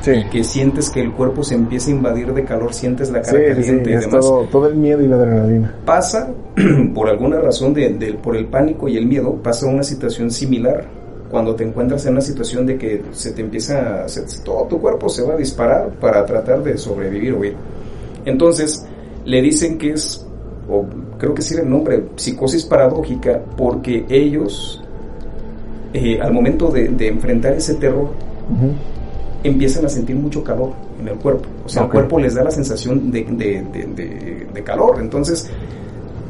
que 0.03 0.43
sientes 0.43 0.89
que 0.89 1.01
el 1.01 1.11
cuerpo 1.11 1.43
se 1.43 1.55
empieza 1.55 1.89
a 1.89 1.93
invadir 1.93 2.33
de 2.33 2.43
calor, 2.43 2.73
sientes 2.73 3.09
la 3.09 3.21
cara 3.21 3.39
caliente 3.53 3.89
y 3.89 3.95
demás. 3.95 4.25
Todo, 4.51 4.67
el 4.67 4.75
miedo 4.75 5.01
y 5.01 5.07
la 5.07 5.15
adrenalina. 5.15 5.75
Pasa, 5.85 6.29
por 6.93 7.09
alguna 7.09 7.39
razón, 7.39 7.73
de, 7.73 8.17
por 8.21 8.35
el 8.35 8.47
pánico 8.47 8.89
y 8.89 8.97
el 8.97 9.05
miedo, 9.05 9.35
pasa 9.35 9.67
una 9.67 9.83
situación 9.83 10.31
similar 10.31 11.02
cuando 11.33 11.55
te 11.55 11.63
encuentras 11.63 12.05
en 12.05 12.11
una 12.11 12.21
situación 12.21 12.63
de 12.67 12.77
que 12.77 13.01
se 13.11 13.31
te 13.31 13.41
empieza, 13.41 14.05
todo 14.45 14.65
tu 14.65 14.79
cuerpo 14.79 15.09
se 15.09 15.23
va 15.23 15.33
a 15.33 15.37
disparar 15.37 15.89
para 15.99 16.23
tratar 16.27 16.61
de 16.61 16.77
sobrevivir, 16.77 17.33
güey. 17.33 17.53
Entonces, 18.23 18.85
le 19.25 19.41
dicen 19.41 19.79
que 19.79 19.93
es, 19.93 20.23
o 20.69 20.85
creo 21.17 21.33
que 21.33 21.41
sí 21.41 21.55
el 21.55 21.67
nombre, 21.67 22.03
psicosis 22.17 22.65
paradójica, 22.65 23.41
porque 23.57 24.05
ellos, 24.09 24.79
eh, 25.91 26.19
al 26.21 26.31
momento 26.31 26.69
de, 26.69 26.85
enfrentar 27.07 27.53
ese 27.53 27.73
terror, 27.73 28.09
empiezan 29.43 29.87
a 29.87 29.89
sentir 29.89 30.15
mucho 30.15 30.43
calor 30.43 30.73
en 31.01 31.07
el 31.07 31.15
cuerpo. 31.15 31.49
O 31.65 31.67
sea, 31.67 31.85
el 31.85 31.89
cuerpo 31.89 32.19
les 32.19 32.35
da 32.35 32.43
la 32.43 32.51
sensación 32.51 33.09
de, 33.09 33.23
de, 34.53 34.63
calor. 34.63 34.99
Entonces, 35.01 35.49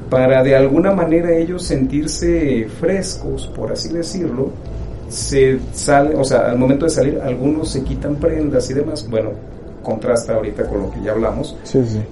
para 0.09 0.41
de 0.43 0.55
alguna 0.55 0.93
manera 0.93 1.35
ellos 1.35 1.61
sentirse 1.63 2.69
frescos, 2.79 3.47
por 3.53 3.69
así 3.69 3.91
decirlo, 3.91 4.51
se 5.13 5.59
sale, 5.73 6.15
o 6.15 6.23
sea, 6.23 6.49
al 6.49 6.57
momento 6.57 6.85
de 6.85 6.91
salir, 6.91 7.19
algunos 7.21 7.69
se 7.69 7.83
quitan 7.83 8.15
prendas 8.15 8.69
y 8.69 8.73
demás. 8.73 9.07
Bueno, 9.07 9.29
contrasta 9.83 10.33
ahorita 10.33 10.65
con 10.67 10.81
lo 10.81 10.91
que 10.91 11.01
ya 11.01 11.11
hablamos, 11.11 11.55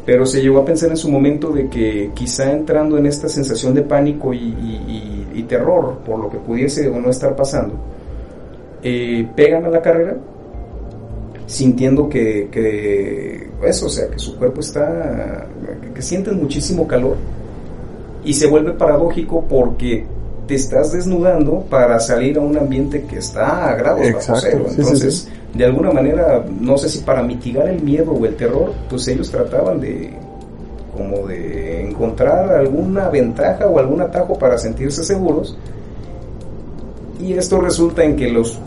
pero 0.05 0.25
se 0.25 0.41
llegó 0.41 0.59
a 0.59 0.65
pensar 0.65 0.89
en 0.89 0.97
su 0.97 1.09
momento 1.09 1.51
de 1.51 1.69
que 1.69 2.11
quizá 2.13 2.51
entrando 2.51 2.97
en 2.97 3.05
esta 3.07 3.27
sensación 3.27 3.73
de 3.73 3.81
pánico 3.81 4.33
y, 4.33 5.45
terror 5.49 5.97
por 6.05 6.19
lo 6.19 6.29
que 6.29 6.37
pudiese 6.37 6.87
o 6.87 6.99
no 7.01 7.09
estar 7.09 7.35
pasando, 7.35 7.73
eh, 8.83 9.27
pegan 9.35 9.65
a 9.65 9.69
la 9.69 9.81
carrera 9.81 10.15
sintiendo 11.47 12.07
que, 12.07 12.47
que, 12.49 13.49
eso, 13.67 13.87
o 13.87 13.89
sea, 13.89 14.07
que 14.07 14.19
su 14.19 14.37
cuerpo 14.37 14.61
está, 14.61 15.47
que 15.93 16.01
sienten 16.01 16.37
muchísimo 16.37 16.87
calor 16.87 17.17
y 18.23 18.33
se 18.33 18.47
vuelve 18.47 18.71
paradójico 18.71 19.43
porque 19.49 20.05
te 20.47 20.55
estás 20.55 20.91
desnudando 20.91 21.61
para 21.69 21.99
salir 21.99 22.37
a 22.37 22.41
un 22.41 22.57
ambiente 22.57 23.03
que 23.03 23.17
está 23.17 23.69
a 23.69 23.75
grados 23.75 24.11
bajo 24.13 24.35
cero. 24.39 24.65
Entonces, 24.69 25.29
de 25.53 25.65
alguna 25.65 25.91
manera, 25.91 26.43
no 26.59 26.77
sé 26.77 26.89
si 26.89 26.99
para 26.99 27.23
mitigar 27.23 27.67
el 27.67 27.81
miedo 27.81 28.11
o 28.11 28.25
el 28.25 28.35
terror, 28.35 28.73
pues 28.89 29.07
ellos 29.07 29.29
trataban 29.29 29.79
de 29.79 30.13
como 30.95 31.25
de 31.25 31.87
encontrar 31.89 32.53
alguna 32.53 33.09
ventaja 33.09 33.65
o 33.67 33.79
algún 33.79 34.01
atajo 34.01 34.37
para 34.37 34.57
sentirse 34.57 35.03
seguros. 35.03 35.57
Y 37.19 37.33
esto 37.33 37.61
resulta 37.61 38.03
en 38.03 38.15
que 38.15 38.29
los, 38.29 38.59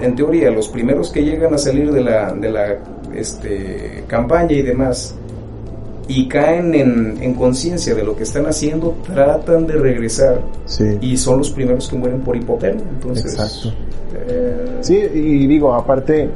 en 0.00 0.16
teoría, 0.16 0.50
los 0.50 0.68
primeros 0.68 1.10
que 1.10 1.22
llegan 1.22 1.54
a 1.54 1.58
salir 1.58 1.92
de 1.92 2.02
la, 2.02 2.32
de 2.32 2.50
la 2.50 2.78
este, 3.14 4.04
campaña 4.06 4.52
y 4.52 4.62
demás, 4.62 5.14
y 6.06 6.28
caen 6.28 6.74
en, 6.74 7.22
en 7.22 7.34
conciencia 7.34 7.94
de 7.94 8.04
lo 8.04 8.16
que 8.16 8.24
están 8.24 8.46
haciendo, 8.46 8.94
tratan 9.06 9.66
de 9.66 9.74
regresar 9.74 10.40
y 11.00 11.16
son 11.16 11.38
los 11.38 11.50
primeros 11.50 11.88
que 11.88 11.96
mueren 11.96 12.20
por 12.20 12.36
hipotermia. 12.36 12.84
Entonces, 12.88 13.32
Exacto. 13.32 13.72
Eh, 14.16 14.78
sí, 14.80 14.96
y 14.96 15.46
digo, 15.46 15.74
aparte, 15.74 16.30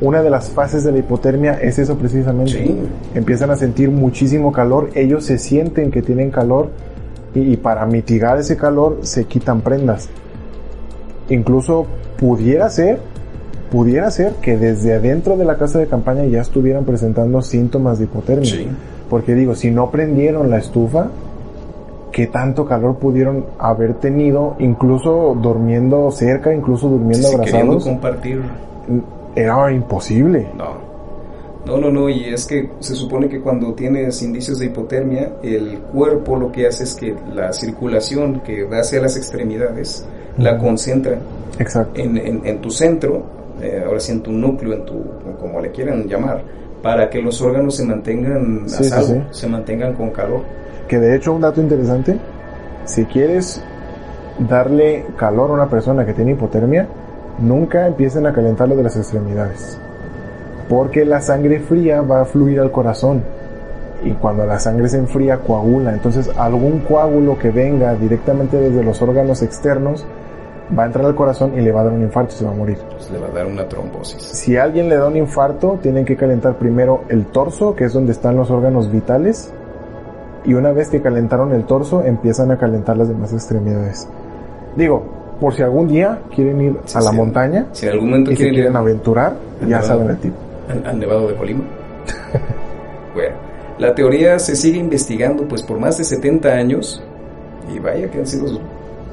una 0.00 0.22
de 0.22 0.30
las 0.30 0.50
fases 0.50 0.84
de 0.84 0.92
la 0.92 0.98
hipotermia 0.98 1.54
es 1.54 1.78
eso 1.78 1.96
precisamente. 1.96 2.74
Empiezan 3.14 3.50
a 3.50 3.56
sentir 3.56 3.90
muchísimo 3.90 4.52
calor, 4.52 4.90
ellos 4.94 5.24
se 5.24 5.38
sienten 5.38 5.90
que 5.90 6.02
tienen 6.02 6.30
calor 6.30 6.70
y, 7.34 7.56
para 7.56 7.84
mitigar 7.86 8.38
ese 8.38 8.56
calor 8.56 9.00
se 9.02 9.24
quitan 9.24 9.60
prendas. 9.60 10.08
Incluso 11.28 11.86
pudiera 12.18 12.70
ser, 12.70 13.00
pudiera 13.70 14.10
ser 14.10 14.34
que 14.34 14.56
desde 14.56 14.94
adentro 14.94 15.36
de 15.36 15.44
la 15.44 15.56
casa 15.56 15.78
de 15.78 15.86
campaña 15.86 16.24
ya 16.26 16.40
estuvieran 16.40 16.84
presentando 16.84 17.42
síntomas 17.42 17.98
de 17.98 18.04
hipotermia. 18.04 18.52
Porque 19.10 19.34
digo, 19.34 19.54
si 19.54 19.70
no 19.70 19.90
prendieron 19.90 20.50
la 20.50 20.58
estufa, 20.58 21.08
¿qué 22.12 22.26
tanto 22.26 22.64
calor 22.66 22.96
pudieron 22.96 23.46
haber 23.58 23.94
tenido, 23.94 24.56
incluso 24.58 25.36
durmiendo 25.40 26.10
cerca, 26.10 26.52
incluso 26.52 26.88
durmiendo 26.88 27.28
abrazados? 27.28 27.84
compartir. 27.84 28.42
Era 29.34 29.72
imposible. 29.72 30.48
No. 30.56 30.86
No, 31.66 31.78
no, 31.78 31.90
no, 31.90 32.08
y 32.08 32.26
es 32.26 32.46
que 32.46 32.70
se 32.78 32.94
supone 32.94 33.28
que 33.28 33.40
cuando 33.40 33.74
tienes 33.74 34.22
indicios 34.22 34.60
de 34.60 34.66
hipotermia, 34.66 35.32
el 35.42 35.80
cuerpo 35.92 36.36
lo 36.36 36.52
que 36.52 36.68
hace 36.68 36.84
es 36.84 36.94
que 36.94 37.12
la 37.34 37.52
circulación 37.52 38.40
que 38.40 38.62
va 38.62 38.78
hacia 38.78 39.00
las 39.02 39.16
extremidades 39.16 40.06
la 40.38 40.58
concentra 40.58 41.18
Exacto. 41.58 42.00
En, 42.00 42.42
en, 42.44 42.58
tu 42.60 42.70
centro, 42.70 43.22
eh, 43.60 43.82
ahora 43.84 44.00
sí 44.00 44.12
en 44.12 44.22
tu 44.22 44.32
núcleo, 44.32 44.74
en 44.74 44.84
tu, 44.84 45.02
como 45.40 45.60
le 45.60 45.70
quieran 45.70 46.06
llamar, 46.06 46.42
para 46.82 47.08
que 47.08 47.20
los 47.20 47.40
órganos 47.40 47.76
se 47.76 47.84
mantengan 47.84 48.64
a 48.64 48.68
salvo, 48.68 49.24
se 49.30 49.46
mantengan 49.46 49.94
con 49.94 50.10
calor. 50.10 50.42
Que 50.88 50.98
de 50.98 51.16
hecho 51.16 51.32
un 51.32 51.40
dato 51.40 51.60
interesante, 51.60 52.18
si 52.84 53.04
quieres 53.06 53.62
darle 54.48 55.06
calor 55.16 55.50
a 55.50 55.54
una 55.54 55.68
persona 55.68 56.04
que 56.04 56.12
tiene 56.12 56.32
hipotermia, 56.32 56.86
nunca 57.38 57.86
empiecen 57.86 58.26
a 58.26 58.32
calentarlo 58.32 58.76
de 58.76 58.82
las 58.82 58.96
extremidades. 58.96 59.78
porque 60.68 61.04
la 61.04 61.20
sangre 61.20 61.60
fría 61.60 62.00
va 62.02 62.22
a 62.22 62.24
fluir 62.24 62.58
al 62.58 62.72
corazón 62.72 63.22
y 64.02 64.10
cuando 64.12 64.44
la 64.46 64.58
sangre 64.58 64.88
se 64.88 64.98
enfría 64.98 65.38
coagula. 65.38 65.92
Entonces 65.92 66.30
algún 66.36 66.80
coágulo 66.80 67.38
que 67.38 67.50
venga 67.50 67.94
directamente 67.94 68.58
desde 68.58 68.82
los 68.82 69.00
órganos 69.00 69.42
externos 69.42 70.04
va 70.76 70.82
a 70.84 70.86
entrar 70.86 71.04
al 71.04 71.14
corazón 71.14 71.52
y 71.56 71.60
le 71.60 71.70
va 71.72 71.80
a 71.82 71.84
dar 71.84 71.92
un 71.92 72.02
infarto 72.02 72.34
y 72.34 72.38
se 72.38 72.44
va 72.44 72.50
a 72.50 72.54
morir. 72.54 72.78
Pues 72.90 73.10
le 73.10 73.18
va 73.18 73.26
a 73.28 73.30
dar 73.30 73.46
una 73.46 73.68
trombosis. 73.68 74.22
Si 74.22 74.56
a 74.56 74.64
alguien 74.64 74.88
le 74.88 74.96
da 74.96 75.06
un 75.06 75.16
infarto, 75.16 75.78
tienen 75.82 76.04
que 76.04 76.16
calentar 76.16 76.56
primero 76.58 77.02
el 77.08 77.26
torso, 77.26 77.74
que 77.76 77.84
es 77.84 77.92
donde 77.92 78.12
están 78.12 78.36
los 78.36 78.50
órganos 78.50 78.90
vitales, 78.90 79.52
y 80.44 80.54
una 80.54 80.72
vez 80.72 80.88
que 80.88 81.00
calentaron 81.02 81.52
el 81.52 81.64
torso, 81.64 82.02
empiezan 82.04 82.50
a 82.50 82.56
calentar 82.58 82.96
las 82.96 83.08
demás 83.08 83.32
extremidades. 83.32 84.08
Digo, 84.76 85.02
por 85.40 85.54
si 85.54 85.62
algún 85.62 85.88
día 85.88 86.20
quieren 86.34 86.60
ir 86.60 86.76
Sí, 86.84 86.96
a 86.98 87.00
la 87.00 87.10
sí. 87.10 87.16
montaña 87.16 87.66
Si 87.72 87.86
en 87.86 87.92
algún 87.92 88.08
momento 88.10 88.30
y 88.30 88.34
se 88.34 88.38
quieren, 88.38 88.54
ir 88.54 88.60
quieren 88.60 88.76
aventurar, 88.76 89.32
ya 89.60 89.66
nevado- 89.66 89.86
saben 89.86 90.10
el 90.10 90.16
tipo. 90.18 90.36
al, 90.70 90.86
al 90.86 90.98
Nevado 90.98 91.28
de 91.28 91.34
Colima. 91.34 91.64
bueno, 93.14 93.36
la 93.78 93.94
teoría 93.94 94.38
se 94.38 94.56
sigue 94.56 94.78
investigando 94.78 95.46
pues 95.46 95.62
por 95.62 95.78
más 95.78 95.98
de 95.98 96.04
70 96.04 96.48
años, 96.48 97.02
y 97.74 97.78
vaya 97.78 98.10
que 98.10 98.18
han 98.20 98.26
sido 98.26 98.46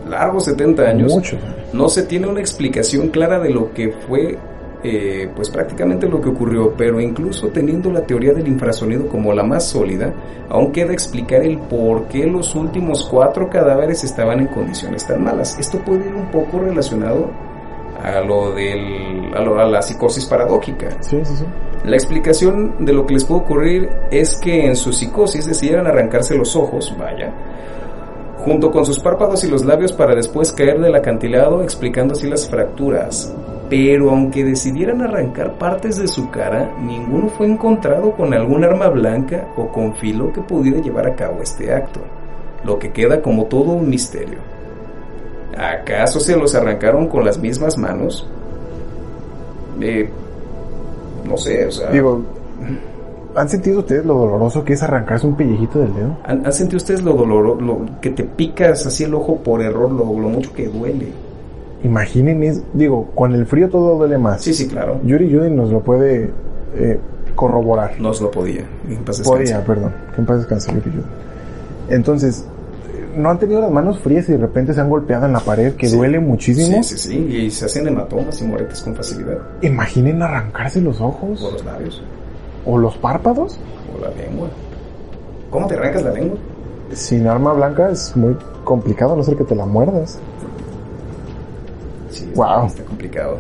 largos 0.10 0.46
70 0.46 0.82
años. 0.84 1.14
Mucho. 1.14 1.38
No 1.74 1.90
se 1.90 2.04
tiene 2.04 2.28
una 2.28 2.40
explicación 2.40 3.10
clara 3.10 3.40
de 3.40 3.50
lo 3.50 3.74
que 3.74 3.92
fue, 4.08 4.38
eh, 4.84 5.30
pues 5.36 5.50
prácticamente 5.50 6.08
lo 6.10 6.20
que 6.22 6.30
ocurrió, 6.30 6.74
pero 6.78 7.00
incluso 7.00 7.48
teniendo 7.48 7.90
la 7.92 8.02
teoría 8.06 8.34
del 8.34 8.48
infrasonido 8.48 9.08
como 9.08 9.32
la 9.34 9.44
más 9.44 9.66
sólida, 9.66 10.14
aún 10.50 10.72
queda 10.72 10.92
explicar 10.94 11.42
el 11.44 11.58
por 11.58 12.04
qué 12.08 12.26
los 12.28 12.54
últimos 12.56 13.06
cuatro 13.10 13.50
cadáveres 13.50 14.04
estaban 14.04 14.40
en 14.42 14.48
condiciones 14.48 15.06
tan 15.08 15.24
malas. 15.24 15.58
Esto 15.60 15.80
puede 15.80 16.06
ir 16.08 16.14
un 16.14 16.30
poco 16.32 16.60
relacionado 16.60 17.30
a 18.04 18.20
lo 18.20 18.52
del, 18.54 19.34
a, 19.34 19.42
lo- 19.42 19.58
a 19.60 19.66
la 19.66 19.82
psicosis 19.82 20.26
paradójica. 20.26 20.90
Sí, 21.00 21.20
sí, 21.24 21.34
sí. 21.38 21.46
La 21.86 21.96
explicación 21.96 22.86
de 22.86 22.92
lo 22.94 23.06
que 23.06 23.14
les 23.14 23.24
puede 23.26 23.42
ocurrir 23.42 23.90
es 24.12 24.36
que 24.38 24.66
en 24.68 24.76
su 24.76 24.92
psicosis 24.94 25.46
decidieran 25.46 25.88
arrancarse 25.88 26.36
los 26.36 26.56
ojos, 26.56 26.94
vaya, 26.98 27.32
junto 28.44 28.72
con 28.72 28.86
sus 28.86 29.00
párpados 29.00 29.44
y 29.44 29.50
los 29.50 29.64
labios 29.66 29.94
para 29.94 30.16
después 30.16 30.52
caer 30.52 30.80
del 30.80 30.96
acantilado 30.96 31.64
explicando 31.64 32.14
así 32.14 32.30
las 32.30 32.50
fracturas. 32.50 33.34
Pero 33.70 34.10
aunque 34.10 34.44
decidieran 34.44 35.02
arrancar 35.02 35.58
partes 35.58 35.98
de 35.98 36.08
su 36.08 36.30
cara, 36.30 36.76
ninguno 36.82 37.30
fue 37.30 37.48
encontrado 37.48 38.12
con 38.12 38.34
algún 38.34 38.64
arma 38.64 38.90
blanca 38.90 39.48
o 39.56 39.70
con 39.70 39.96
filo 39.96 40.32
que 40.34 40.42
pudiera 40.42 40.82
llevar 40.82 41.08
a 41.08 41.16
cabo 41.16 41.42
este 41.42 41.74
acto, 41.74 42.02
lo 42.64 42.78
que 42.78 42.92
queda 42.92 43.22
como 43.22 43.46
todo 43.46 43.72
un 43.72 43.90
misterio. 43.90 44.40
¿Acaso 45.58 46.20
se 46.20 46.36
los 46.36 46.54
arrancaron 46.56 47.08
con 47.08 47.24
las 47.24 47.38
mismas 47.38 47.78
manos? 47.78 48.28
Eh, 49.80 50.10
no 51.26 51.38
sé, 51.38 51.66
o 51.66 51.72
sea... 51.72 51.90
Digo, 51.90 52.22
¿han 53.36 53.50
sentido 53.50 53.80
ustedes 53.80 54.06
lo 54.06 54.16
doloroso 54.16 54.64
que 54.64 54.74
es 54.74 54.84
arrancarse 54.84 55.26
un 55.28 55.36
pellejito 55.36 55.80
del 55.80 55.94
dedo? 55.94 56.18
¿Han, 56.26 56.46
han 56.46 56.54
sentido 56.54 56.78
ustedes 56.78 57.02
lo 57.04 57.14
dolor, 57.14 57.62
lo 57.62 57.86
que 58.02 58.10
te 58.12 58.24
picas 58.24 58.86
así 58.86 59.04
el 59.04 59.14
ojo 59.14 59.38
por 59.38 59.62
error, 59.62 59.92
lo, 59.92 60.06
lo 60.06 60.30
mucho 60.30 60.54
que 60.54 60.68
duele? 60.68 61.08
Imaginen, 61.84 62.44
es, 62.44 62.64
digo, 62.74 63.10
con 63.14 63.34
el 63.36 63.46
frío 63.46 63.70
todo 63.70 63.98
duele 63.98 64.18
más. 64.18 64.42
Sí, 64.42 64.54
sí, 64.54 64.68
claro. 64.68 65.00
Yuri 65.04 65.28
Yuri 65.30 65.50
nos 65.52 65.70
lo 65.70 65.82
puede 65.82 66.32
eh, 66.76 67.00
corroborar. 67.36 68.00
No 68.00 68.10
os 68.12 68.22
lo 68.22 68.32
podía. 68.32 68.64
En 68.88 69.04
paz 69.04 69.18
descanse. 69.18 69.30
Podía, 69.44 69.66
perdón. 69.66 69.94
Que 70.16 70.22
en 70.22 70.26
paz 70.28 70.38
descanse, 70.38 70.72
Yuri 70.74 70.92
Yuri. 70.92 71.06
Entonces, 71.90 72.46
¿no 73.18 73.30
han 73.30 73.38
tenido 73.38 73.60
las 73.60 73.70
manos 73.72 74.00
frías 74.00 74.30
y 74.30 74.32
de 74.32 74.38
repente 74.38 74.74
se 74.74 74.80
han 74.80 74.90
golpeado 74.90 75.26
en 75.26 75.34
la 75.34 75.42
pared 75.42 75.74
que 75.74 75.88
Sí. 75.88 75.98
duele 75.98 76.20
muchísimo? 76.22 76.82
Sí, 76.84 76.98
sí, 76.98 77.10
sí. 77.10 77.18
Y 77.18 77.52
se 77.52 77.66
hacen 77.66 77.86
hematomas 77.88 78.42
y 78.42 78.46
moretes 78.46 78.82
con 78.82 78.96
facilidad. 78.96 79.40
Imaginen 79.62 80.22
arrancarse 80.22 80.80
los 80.80 81.02
ojos 81.02 81.42
Por 81.42 81.52
los 81.54 81.66
labios 81.66 82.02
o 82.66 82.78
los 82.78 82.96
párpados. 82.98 83.58
o 83.96 84.02
la 84.02 84.10
lengua. 84.10 84.48
¿Cómo 85.50 85.68
te 85.68 85.76
arrancas 85.76 86.04
la 86.04 86.12
lengua? 86.12 86.38
Sin 86.94 87.28
arma 87.28 87.54
blanca 87.54 87.90
es 87.92 88.16
muy 88.16 88.36
complicado, 88.64 89.14
a 89.14 89.16
no 89.18 89.24
ser 89.24 89.36
que 89.38 89.44
te 89.44 89.56
la 89.56 89.66
muerdas. 89.66 90.20
Sí, 92.10 92.30
Wow. 92.36 92.66
está 92.68 92.84
complicado. 92.84 93.38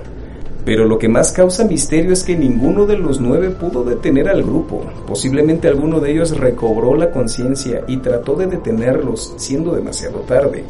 Pero 0.65 0.85
lo 0.85 0.97
que 0.97 1.09
más 1.09 1.31
causa 1.33 1.65
misterio 1.65 2.13
es 2.13 2.23
que 2.23 2.37
ninguno 2.37 2.85
de 2.85 2.97
los 2.97 3.19
nueve 3.19 3.49
pudo 3.49 3.83
detener 3.83 4.29
al 4.29 4.43
grupo. 4.43 4.81
Posiblemente 5.05 5.67
alguno 5.67 5.99
de 5.99 6.11
ellos 6.11 6.37
recobró 6.37 6.95
la 6.95 7.11
conciencia 7.11 7.81
y 7.87 7.97
trató 7.97 8.35
de 8.35 8.47
detenerlos, 8.47 9.33
siendo 9.37 9.75
demasiado 9.75 10.19
tarde. 10.19 10.63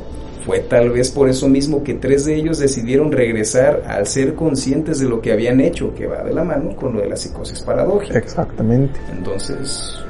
Fue 0.46 0.60
tal 0.60 0.90
vez 0.90 1.10
por 1.10 1.30
eso 1.30 1.48
mismo 1.48 1.84
que 1.84 1.94
tres 1.94 2.26
de 2.26 2.36
ellos 2.36 2.60
decidieron 2.60 3.12
regresar 3.12 3.84
al 3.88 4.08
ser 4.08 4.36
conscientes 4.36 5.00
de 5.00 5.08
lo 5.08 5.22
que 5.22 5.32
habían 5.32 5.62
hecho, 5.62 5.94
que 5.96 6.06
va 6.06 6.24
de 6.24 6.34
la 6.34 6.44
mano 6.44 6.76
con 6.76 6.94
lo 6.94 7.02
de 7.02 7.10
la 7.10 7.16
psicosis 7.16 7.62
paradójica. 7.62 8.18
Exactamente. 8.18 9.00
Entonces, 9.12 10.04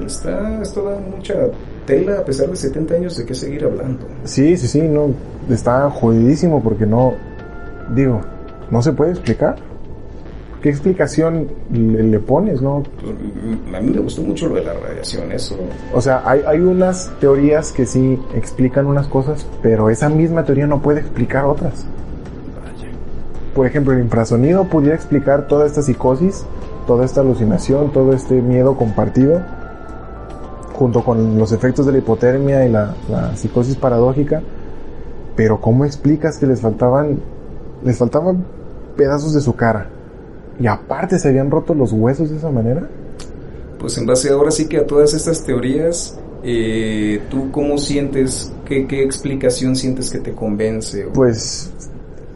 mm, 0.00 0.06
está, 0.06 0.60
esto 0.60 0.82
da 0.82 0.98
mucha 0.98 1.34
tela 1.86 2.18
a 2.18 2.24
pesar 2.24 2.48
de 2.48 2.56
70 2.56 2.94
años 2.94 3.16
de 3.16 3.24
qué 3.24 3.34
seguir 3.34 3.64
hablando. 3.64 4.06
Sí, 4.24 4.56
sí, 4.56 4.66
sí, 4.66 4.80
no. 4.82 5.14
Está 5.48 5.88
jodidísimo 5.90 6.62
porque 6.62 6.86
no. 6.86 7.14
Digo, 7.94 8.20
no 8.70 8.82
se 8.82 8.92
puede 8.92 9.12
explicar. 9.12 9.56
¿Qué 10.60 10.68
explicación 10.68 11.48
le, 11.72 12.02
le 12.02 12.18
pones, 12.18 12.60
no? 12.60 12.82
A 13.74 13.80
mí 13.80 13.92
me 13.92 14.00
gustó 14.00 14.20
mucho 14.22 14.46
lo 14.46 14.56
de 14.56 14.64
la 14.64 14.74
radiación, 14.74 15.32
eso. 15.32 15.56
O 15.94 16.02
sea, 16.02 16.22
hay, 16.26 16.42
hay 16.46 16.60
unas 16.60 17.10
teorías 17.18 17.72
que 17.72 17.86
sí 17.86 18.18
explican 18.34 18.86
unas 18.86 19.06
cosas, 19.06 19.46
pero 19.62 19.88
esa 19.88 20.10
misma 20.10 20.44
teoría 20.44 20.66
no 20.66 20.82
puede 20.82 21.00
explicar 21.00 21.46
otras. 21.46 21.86
Vaya. 22.62 22.90
Por 23.54 23.66
ejemplo, 23.66 23.94
el 23.94 24.00
infrasonido 24.00 24.64
pudiera 24.64 24.94
explicar 24.94 25.48
toda 25.48 25.64
esta 25.64 25.80
psicosis, 25.80 26.44
toda 26.86 27.06
esta 27.06 27.22
alucinación, 27.22 27.90
todo 27.90 28.12
este 28.12 28.42
miedo 28.42 28.76
compartido, 28.76 29.40
junto 30.74 31.02
con 31.02 31.38
los 31.38 31.52
efectos 31.52 31.86
de 31.86 31.92
la 31.92 31.98
hipotermia 31.98 32.66
y 32.66 32.70
la, 32.70 32.94
la 33.08 33.34
psicosis 33.34 33.76
paradójica. 33.76 34.42
Pero 35.36 35.58
¿cómo 35.58 35.86
explicas 35.86 36.36
que 36.36 36.46
les 36.46 36.60
faltaban, 36.60 37.18
les 37.82 37.96
faltaban 37.96 38.44
pedazos 38.94 39.32
de 39.32 39.40
su 39.40 39.54
cara? 39.54 39.88
Y 40.60 40.66
aparte 40.66 41.18
se 41.18 41.28
habían 41.28 41.50
roto 41.50 41.74
los 41.74 41.92
huesos 41.92 42.30
de 42.30 42.36
esa 42.36 42.50
manera. 42.50 42.86
Pues 43.78 43.96
en 43.96 44.06
base 44.06 44.30
ahora 44.30 44.50
sí 44.50 44.66
que 44.68 44.76
a 44.76 44.86
todas 44.86 45.14
estas 45.14 45.42
teorías, 45.42 46.18
eh, 46.44 47.20
¿tú 47.30 47.50
cómo 47.50 47.78
sientes, 47.78 48.52
qué, 48.66 48.86
qué 48.86 49.02
explicación 49.02 49.74
sientes 49.74 50.10
que 50.10 50.18
te 50.18 50.32
convence? 50.32 51.06
O- 51.06 51.12
Pues 51.14 51.72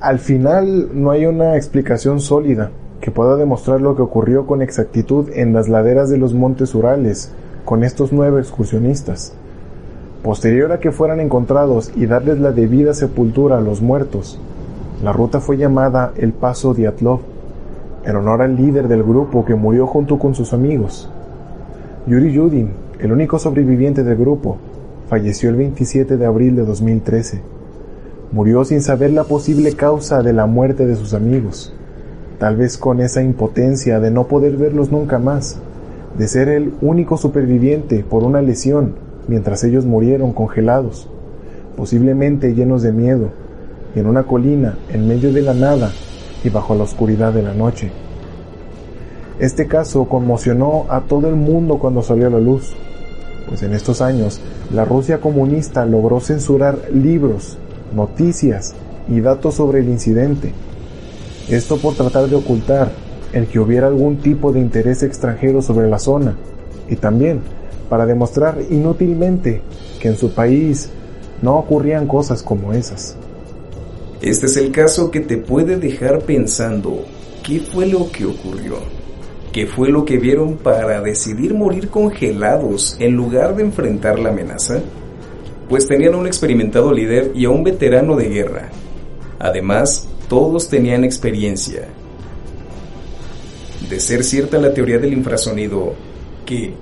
al 0.01 0.18
final 0.18 0.89
no 0.95 1.11
hay 1.11 1.27
una 1.27 1.57
explicación 1.57 2.20
sólida 2.20 2.70
que 3.03 3.11
pueda 3.11 3.37
demostrar 3.37 3.83
lo 3.83 3.95
que 3.95 4.01
ocurrió 4.03 4.47
con 4.47 4.62
exactitud 4.62 5.29
en 5.35 5.53
las 5.53 5.68
laderas 5.68 6.09
de 6.09 6.16
los 6.16 6.33
montes 6.33 6.75
Urales 6.75 7.31
con 7.66 7.85
estos 7.85 8.12
nueve 8.12 8.41
excursionistas. 8.41 9.35
Posterior 10.22 10.72
a 10.72 10.81
que 10.81 10.93
fueran 10.93 11.20
encontrados 11.20 11.93
y 11.95 12.07
darles 12.07 12.39
la 12.39 12.53
debida 12.53 12.95
sepultura 12.95 13.59
a 13.59 13.61
los 13.61 13.83
muertos, 13.83 14.39
la 15.03 15.12
ruta 15.12 15.41
fue 15.41 15.59
llamada 15.59 16.12
el 16.16 16.33
Paso 16.33 16.72
Diatlov, 16.72 17.20
en 18.05 18.16
honor 18.16 18.42
al 18.42 18.57
líder 18.57 18.88
del 18.88 19.02
grupo 19.02 19.44
que 19.44 19.55
murió 19.55 19.86
junto 19.86 20.18
con 20.18 20.34
sus 20.34 20.52
amigos. 20.52 21.11
Yuri 22.07 22.32
Yudin, 22.32 22.70
el 22.98 23.12
único 23.12 23.38
sobreviviente 23.38 24.05
del 24.05 24.16
grupo, 24.16 24.59
falleció 25.09 25.50
el 25.50 25.57
27 25.57 26.16
de 26.16 26.26
abril 26.26 26.57
de 26.57 26.64
2013. 26.64 27.40
Murió 28.32 28.64
sin 28.64 28.82
saber 28.82 29.12
la 29.12 29.24
posible 29.24 29.72
causa 29.74 30.22
de 30.22 30.32
la 30.32 30.46
muerte 30.46 30.86
de 30.86 30.96
sus 30.96 31.14
amigos, 31.14 31.74
tal 32.38 32.57
vez 32.57 32.76
con 32.76 33.00
esa 33.00 33.22
impotencia 33.22 34.00
de 34.00 34.11
no 34.11 34.26
poder 34.26 34.57
verlos 34.57 34.90
nunca 34.90 35.18
más, 35.18 35.59
de 36.18 36.28
ser 36.28 36.48
el 36.48 36.74
único 36.82 37.16
superviviente 37.16 38.05
por 38.05 38.22
una 38.22 38.42
lesión 38.42 38.94
mientras 39.28 39.64
ellos 39.64 39.84
murieron 39.84 40.32
congelados, 40.32 41.09
posiblemente 41.76 42.55
llenos 42.55 42.82
de 42.82 42.92
miedo, 42.92 43.30
en 43.94 44.07
una 44.07 44.24
colina 44.24 44.76
en 44.92 45.09
medio 45.09 45.32
de 45.32 45.42
la 45.42 45.55
nada 45.55 45.90
y 46.45 46.51
bajo 46.51 46.74
la 46.74 46.84
oscuridad 46.84 47.32
de 47.32 47.42
la 47.42 47.55
noche. 47.55 47.90
Este 49.40 49.66
caso 49.66 50.05
conmocionó 50.05 50.86
a 50.88 51.01
todo 51.01 51.28
el 51.28 51.34
mundo 51.34 51.78
cuando 51.78 52.03
salió 52.03 52.28
a 52.28 52.30
la 52.30 52.38
luz, 52.38 52.74
pues 53.49 53.62
en 53.62 53.74
estos 53.74 54.01
años 54.01 54.40
la 54.72 54.84
Rusia 54.84 55.20
comunista 55.20 55.84
logró 55.86 56.20
censurar 56.20 56.78
libros, 56.92 57.59
noticias 57.95 58.74
y 59.09 59.20
datos 59.20 59.55
sobre 59.55 59.80
el 59.80 59.88
incidente. 59.88 60.53
Esto 61.49 61.78
por 61.78 61.95
tratar 61.95 62.28
de 62.28 62.36
ocultar 62.36 62.92
el 63.32 63.49
que 63.49 63.59
hubiera 63.59 63.88
algún 63.88 64.18
tipo 64.18 64.53
de 64.53 64.61
interés 64.61 65.03
extranjero 65.03 65.61
sobre 65.61 65.88
la 65.90 65.99
zona 65.99 66.36
y 66.88 66.97
también 66.97 67.40
para 67.88 68.07
demostrar 68.07 68.59
inútilmente 68.70 69.61
que 70.01 70.09
en 70.09 70.16
su 70.16 70.32
país 70.32 70.90
no 71.42 71.57
ocurrían 71.57 72.07
cosas 72.07 72.42
como 72.42 72.72
esas. 72.72 73.16
Este 74.25 74.47
es 74.47 74.57
el 74.57 74.72
caso 74.72 75.11
que 75.11 75.20
te 75.20 75.37
puede 75.37 75.77
dejar 75.77 76.20
pensando, 76.20 77.05
¿qué 77.43 77.61
fue 77.61 77.85
lo 77.85 78.11
que 78.11 78.25
ocurrió? 78.25 78.79
¿Qué 79.53 79.66
fue 79.66 79.91
lo 79.91 80.07
que 80.07 80.16
vieron 80.16 80.57
para 80.57 81.03
decidir 81.03 81.53
morir 81.53 81.91
congelados 81.91 82.97
en 83.01 83.16
lugar 83.16 83.55
de 83.55 83.64
enfrentar 83.64 84.18
la 84.18 84.31
amenaza? 84.31 84.81
Pues 85.68 85.87
tenían 85.87 86.14
a 86.14 86.16
un 86.16 86.27
experimentado 86.27 86.91
líder 86.91 87.33
y 87.35 87.45
a 87.45 87.51
un 87.51 87.64
veterano 87.64 88.16
de 88.16 88.31
guerra. 88.31 88.70
Además, 89.39 90.09
todos 90.27 90.70
tenían 90.70 91.05
experiencia. 91.05 91.87
De 93.91 94.01
ser 94.01 94.25
cierta 94.25 94.57
la 94.57 94.72
teoría 94.72 94.99
del 94.99 95.12
infrasonido, 95.12 95.93
¿qué 96.47 96.72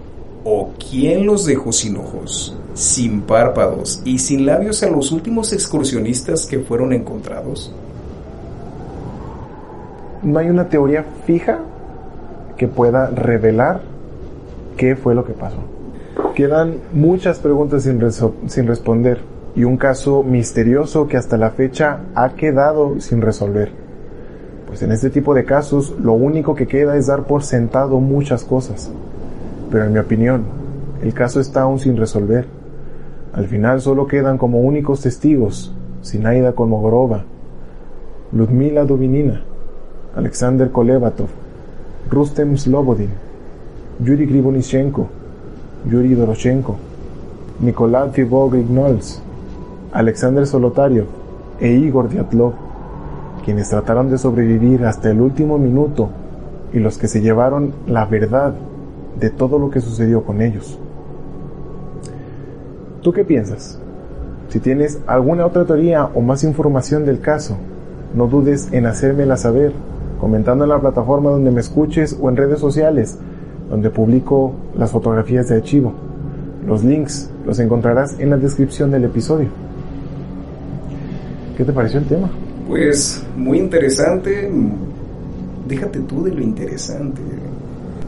o 0.45 0.70
quién 0.90 1.26
los 1.26 1.47
dejó 1.47 1.72
sin 1.72 1.97
ojos, 1.97 2.57
sin 2.74 3.22
párpados 3.22 4.03
y 4.05 4.18
sin 4.18 4.47
labios 4.47 4.82
a 4.82 4.90
los 4.90 5.12
últimos 5.12 5.53
excursionistas 5.53 6.47
que 6.47 6.61
fueron 6.61 6.93
encontrados? 6.93 7.72
No 10.22 10.38
hay 10.38 10.49
una 10.49 10.68
teoría 10.68 11.05
fija 11.26 11.61
que 12.57 12.68
pueda 12.68 13.09
revelar 13.09 13.82
qué 14.76 14.97
fue 14.97 15.14
lo 15.14 15.24
que 15.24 15.32
pasó. 15.32 15.59
Quedan 16.34 16.76
muchas 16.93 17.38
preguntas 17.38 17.82
sin, 17.82 18.01
sin 18.49 18.66
responder 18.66 19.20
y 19.55 19.64
un 19.64 19.76
caso 19.76 20.22
misterioso 20.22 21.07
que 21.09 21.16
hasta 21.16 21.36
la 21.36 21.51
fecha 21.51 22.01
ha 22.14 22.34
quedado 22.34 23.01
sin 23.01 23.20
resolver. 23.20 23.70
Pues 24.66 24.82
en 24.82 24.93
este 24.93 25.11
tipo 25.11 25.34
de 25.34 25.45
casos 25.45 25.95
lo 26.01 26.14
único 26.14 26.55
que 26.55 26.66
queda 26.66 26.97
es 26.97 27.07
dar 27.07 27.24
por 27.24 27.43
sentado 27.43 28.01
muchas 28.01 28.45
cosas. 28.45 28.90
Pero 29.72 29.86
en 29.86 29.92
mi 29.94 29.98
opinión, 29.98 30.42
el 31.02 31.14
caso 31.14 31.40
está 31.40 31.62
aún 31.62 31.78
sin 31.78 31.96
resolver. 31.96 32.44
Al 33.32 33.46
final 33.46 33.80
solo 33.80 34.06
quedan 34.06 34.36
como 34.36 34.60
únicos 34.60 35.00
testigos 35.00 35.74
Sinaida 36.02 36.52
Kolmogorova, 36.52 37.24
Ludmila 38.32 38.84
Dubinina, 38.84 39.40
Alexander 40.14 40.70
Kolevatov, 40.70 41.28
Rustem 42.10 42.58
Slobodin, 42.58 43.08
Yuri 44.04 44.26
Gribonishenko, 44.26 45.08
Yuri 45.90 46.14
Doroshenko, 46.14 46.76
Nikolai 47.60 48.10
Fibog-Ignols, 48.10 49.22
Alexander 49.92 50.46
Solotario 50.46 51.06
e 51.58 51.72
Igor 51.72 52.10
Dyatlov, 52.10 52.52
quienes 53.42 53.70
trataron 53.70 54.10
de 54.10 54.18
sobrevivir 54.18 54.84
hasta 54.84 55.10
el 55.10 55.22
último 55.22 55.56
minuto 55.56 56.10
y 56.74 56.78
los 56.78 56.98
que 56.98 57.08
se 57.08 57.22
llevaron 57.22 57.72
la 57.86 58.04
verdad 58.04 58.54
de 59.22 59.30
todo 59.30 59.56
lo 59.56 59.70
que 59.70 59.80
sucedió 59.80 60.24
con 60.24 60.42
ellos. 60.42 60.76
¿Tú 63.02 63.12
qué 63.12 63.24
piensas? 63.24 63.78
Si 64.48 64.58
tienes 64.58 64.98
alguna 65.06 65.46
otra 65.46 65.64
teoría 65.64 66.10
o 66.12 66.20
más 66.20 66.42
información 66.42 67.06
del 67.06 67.20
caso, 67.20 67.56
no 68.14 68.26
dudes 68.26 68.68
en 68.72 68.84
hacérmela 68.86 69.36
saber, 69.36 69.72
comentando 70.20 70.64
en 70.64 70.70
la 70.70 70.80
plataforma 70.80 71.30
donde 71.30 71.52
me 71.52 71.60
escuches 71.60 72.18
o 72.20 72.28
en 72.28 72.36
redes 72.36 72.58
sociales, 72.58 73.16
donde 73.70 73.90
publico 73.90 74.54
las 74.76 74.90
fotografías 74.90 75.48
de 75.48 75.56
archivo. 75.56 75.92
Los 76.66 76.82
links 76.82 77.30
los 77.46 77.60
encontrarás 77.60 78.18
en 78.18 78.30
la 78.30 78.36
descripción 78.36 78.90
del 78.90 79.04
episodio. 79.04 79.48
¿Qué 81.56 81.64
te 81.64 81.72
pareció 81.72 82.00
el 82.00 82.06
tema? 82.06 82.28
Pues 82.68 83.24
muy 83.36 83.58
interesante. 83.58 84.50
Déjate 85.68 86.00
tú 86.00 86.24
de 86.24 86.32
lo 86.32 86.42
interesante. 86.42 87.22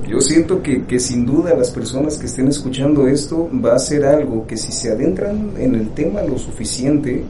Yo 0.08 0.20
siento 0.20 0.62
que, 0.62 0.84
que, 0.84 1.00
sin 1.00 1.24
duda 1.24 1.54
las 1.54 1.70
personas 1.70 2.18
que 2.18 2.26
estén 2.26 2.48
escuchando 2.48 3.08
esto 3.08 3.48
va 3.64 3.74
a 3.74 3.78
ser 3.78 4.04
algo 4.04 4.46
que 4.46 4.56
si 4.56 4.70
se 4.70 4.92
adentran 4.92 5.52
en 5.58 5.74
el 5.74 5.90
tema 5.90 6.22
lo 6.22 6.38
suficiente, 6.38 7.24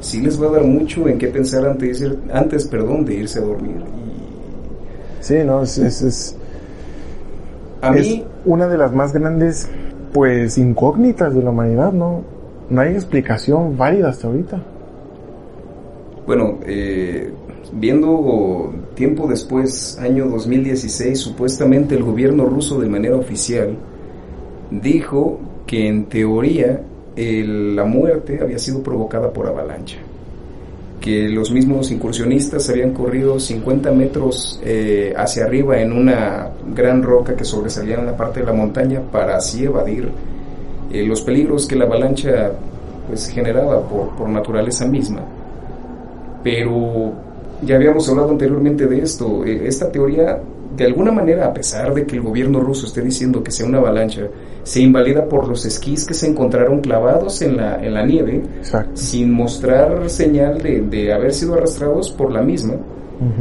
sí 0.00 0.20
les 0.20 0.40
va 0.40 0.48
a 0.48 0.52
dar 0.52 0.64
mucho 0.64 1.08
en 1.08 1.18
qué 1.18 1.28
pensar 1.28 1.66
antes, 1.66 2.04
antes 2.32 2.66
perdón, 2.66 3.04
de 3.04 3.14
irse 3.14 3.38
a 3.38 3.42
dormir. 3.42 3.76
Sí, 5.20 5.36
no, 5.44 5.62
es, 5.62 5.78
es, 5.78 6.36
a 7.80 7.92
mí, 7.92 8.24
una 8.44 8.66
de 8.66 8.78
las 8.78 8.92
más 8.92 9.12
grandes, 9.12 9.68
pues, 10.12 10.58
incógnitas 10.58 11.34
de 11.34 11.42
la 11.42 11.50
humanidad, 11.50 11.92
¿no? 11.92 12.22
No 12.70 12.80
hay 12.80 12.94
explicación 12.94 13.76
válida 13.76 14.08
hasta 14.08 14.26
ahorita. 14.26 14.60
Bueno, 16.26 16.58
eh, 16.66 17.32
viendo 17.72 18.72
tiempo 18.98 19.28
después, 19.28 19.96
año 20.00 20.26
2016, 20.26 21.20
supuestamente 21.20 21.94
el 21.94 22.02
gobierno 22.02 22.46
ruso 22.46 22.80
de 22.80 22.88
manera 22.88 23.14
oficial 23.14 23.76
dijo 24.72 25.38
que 25.68 25.86
en 25.86 26.06
teoría 26.06 26.82
la 27.14 27.84
muerte 27.84 28.40
había 28.42 28.58
sido 28.58 28.82
provocada 28.82 29.32
por 29.32 29.46
avalancha, 29.46 29.98
que 31.00 31.28
los 31.28 31.52
mismos 31.52 31.92
incursionistas 31.92 32.68
habían 32.70 32.92
corrido 32.92 33.38
50 33.38 33.92
metros 33.92 34.60
eh, 34.64 35.14
hacia 35.16 35.44
arriba 35.44 35.80
en 35.80 35.92
una 35.92 36.50
gran 36.74 37.00
roca 37.00 37.36
que 37.36 37.44
sobresalía 37.44 38.00
en 38.00 38.06
la 38.06 38.16
parte 38.16 38.40
de 38.40 38.46
la 38.46 38.52
montaña 38.52 39.00
para 39.12 39.36
así 39.36 39.64
evadir 39.64 40.10
eh, 40.92 41.04
los 41.04 41.22
peligros 41.22 41.68
que 41.68 41.76
la 41.76 41.84
avalancha 41.84 42.50
pues 43.06 43.28
generaba 43.28 43.80
por, 43.88 44.16
por 44.16 44.28
naturaleza 44.28 44.86
misma. 44.86 45.20
Pero 46.42 47.27
ya 47.62 47.76
habíamos 47.76 48.08
hablado 48.08 48.30
anteriormente 48.30 48.86
de 48.86 49.00
esto. 49.00 49.44
Eh, 49.44 49.66
esta 49.66 49.90
teoría, 49.90 50.40
de 50.76 50.84
alguna 50.84 51.10
manera, 51.10 51.46
a 51.46 51.52
pesar 51.52 51.94
de 51.94 52.06
que 52.06 52.16
el 52.16 52.22
gobierno 52.22 52.60
ruso 52.60 52.86
esté 52.86 53.02
diciendo 53.02 53.42
que 53.42 53.50
sea 53.50 53.66
una 53.66 53.78
avalancha, 53.78 54.28
se 54.62 54.80
invalida 54.80 55.24
por 55.24 55.48
los 55.48 55.64
esquís 55.64 56.04
que 56.04 56.14
se 56.14 56.28
encontraron 56.28 56.80
clavados 56.80 57.42
en 57.42 57.56
la, 57.56 57.84
en 57.84 57.94
la 57.94 58.04
nieve, 58.04 58.42
sin 58.94 59.32
mostrar 59.32 60.08
señal 60.10 60.58
de, 60.58 60.82
de, 60.82 61.12
haber 61.12 61.32
sido 61.32 61.54
arrastrados 61.54 62.10
por 62.10 62.32
la 62.32 62.42
misma. 62.42 62.74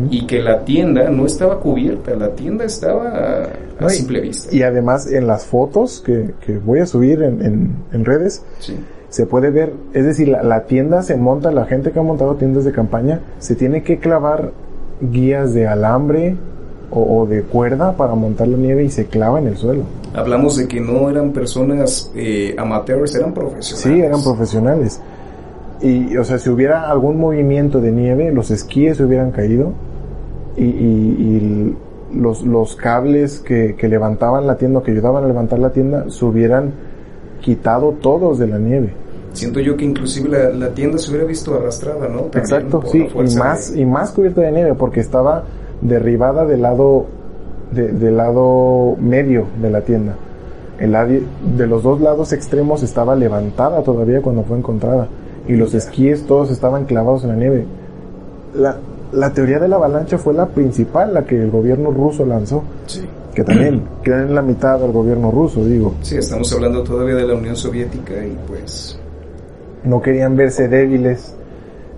Y 0.09 0.25
que 0.25 0.41
la 0.41 0.65
tienda 0.65 1.07
no 1.11 1.27
estaba 1.27 1.59
cubierta, 1.59 2.15
la 2.15 2.33
tienda 2.33 2.65
estaba 2.65 3.47
a, 3.79 3.89
simple 3.89 4.21
vista. 4.21 4.49
Y 4.55 4.63
además 4.63 5.05
en 5.05 5.27
las 5.27 5.45
fotos 5.45 6.01
que, 6.03 6.33
que 6.43 6.57
voy 6.57 6.79
a 6.79 6.87
subir 6.87 7.21
en, 7.21 7.45
en, 7.45 7.75
en 7.91 8.03
redes, 8.03 8.41
sí 8.57 8.75
se 9.09 9.25
puede 9.25 9.51
ver, 9.51 9.73
es 9.93 10.05
decir, 10.05 10.27
la, 10.27 10.63
tienda 10.65 11.01
se 11.01 11.15
monta, 11.15 11.51
la 11.51 11.65
gente 11.65 11.91
que 11.91 11.99
ha 11.99 12.03
montado 12.03 12.35
tiendas 12.35 12.65
de 12.65 12.71
campaña, 12.71 13.21
se 13.39 13.55
tiene 13.55 13.83
que 13.83 13.99
clavar 13.99 14.51
guías 14.99 15.53
de 15.53 15.67
alambre 15.67 16.35
o, 16.89 17.25
de 17.25 17.43
cuerda 17.43 17.93
para 17.97 18.15
montar 18.15 18.47
la 18.47 18.57
nieve 18.57 18.83
y 18.83 18.89
se 18.89 19.05
clava 19.05 19.39
en 19.39 19.47
el 19.47 19.57
suelo. 19.57 19.83
Hablamos 20.13 20.57
de 20.57 20.67
que 20.67 20.79
no 20.79 21.09
eran 21.09 21.31
personas 21.31 22.11
eh, 22.15 22.55
amateurs, 22.57 23.13
eran 23.15 23.33
profesionales. 23.33 23.79
Sí, 23.81 24.01
eran 24.01 24.23
profesionales. 24.23 25.01
Y, 25.81 26.17
o 26.17 26.23
sea, 26.23 26.39
si 26.39 26.49
hubiera 26.49 26.89
algún 26.89 27.19
movimiento 27.19 27.81
de 27.81 27.91
nieve, 27.91 28.31
los 28.31 28.51
esquíes 28.51 28.97
se 28.97 29.03
hubieran 29.03 29.31
caído 29.31 29.73
y, 30.55 31.75
los, 32.13 32.41
los, 32.43 32.77
cables 32.77 33.39
que, 33.39 33.75
que 33.75 33.89
levantaban 33.89 34.47
la 34.47 34.55
tienda, 34.55 34.81
que 34.81 34.91
ayudaban 34.91 35.25
a 35.25 35.27
levantar 35.27 35.59
la 35.59 35.71
tienda, 35.71 36.05
se 36.09 36.23
hubieran 36.23 36.71
quitado 37.41 37.93
todos 38.01 38.39
de 38.39 38.47
la 38.47 38.59
nieve. 38.59 38.93
Siento 39.37 39.59
yo 39.59 39.77
que 39.77 39.85
inclusive 39.85 40.51
la, 40.53 40.69
tienda 40.69 40.97
se 40.97 41.11
hubiera 41.11 41.27
visto 41.27 41.53
arrastrada, 41.53 42.07
¿no? 42.07 42.27
Exacto, 42.33 42.81
sí, 42.91 43.07
y 43.13 43.35
más, 43.35 43.75
y 43.75 43.85
más 43.85 44.11
cubierta 44.11 44.41
de 44.41 44.51
nieve 44.51 44.73
porque 44.73 44.99
estaba 44.99 45.43
derribada 45.81 46.43
del 46.45 46.63
lado, 46.63 47.05
del 47.71 48.17
lado 48.17 48.95
medio 48.99 49.45
de 49.61 49.69
la 49.69 49.81
tienda. 49.81 50.15
El 50.79 50.95
de 51.55 51.67
los 51.67 51.83
dos 51.83 52.01
lados 52.01 52.33
extremos 52.33 52.81
estaba 52.81 53.15
levantada 53.15 53.83
todavía 53.83 54.21
cuando 54.21 54.43
fue 54.43 54.57
encontrada 54.57 55.07
y 55.47 55.53
los 55.55 55.73
esquíes 55.75 56.25
todos 56.25 56.49
estaban 56.49 56.85
clavados 56.85 57.23
en 57.23 57.29
la 57.29 57.35
nieve. 57.35 57.65
La, 58.55 58.77
la 59.11 59.33
teoría 59.33 59.59
de 59.59 59.67
la 59.67 59.75
avalancha 59.75 60.17
fue 60.17 60.33
la 60.33 60.47
principal, 60.47 61.13
la 61.13 61.25
que 61.25 61.39
el 61.39 61.51
gobierno 61.51 61.91
ruso 61.91 62.25
lanzó. 62.25 62.63
Sí 62.87 63.07
que 63.37 63.43
también 63.43 63.83
queda 64.03 64.23
en 64.23 64.33
la 64.33 64.41
mitad 64.41 64.79
del 64.79 64.91
gobierno 64.91 65.29
ruso, 65.29 65.63
digo. 65.63 65.93
Sí, 66.01 66.17
estamos 66.17 66.51
hablando 66.53 66.81
todavía 66.81 67.13
de 67.13 67.27
la 67.27 67.35
Unión 67.35 67.55
Soviética 67.55 68.13
y 68.25 68.35
pues... 68.47 68.99
No 69.83 70.01
querían 70.01 70.35
verse 70.35 70.67
débiles, 70.67 71.35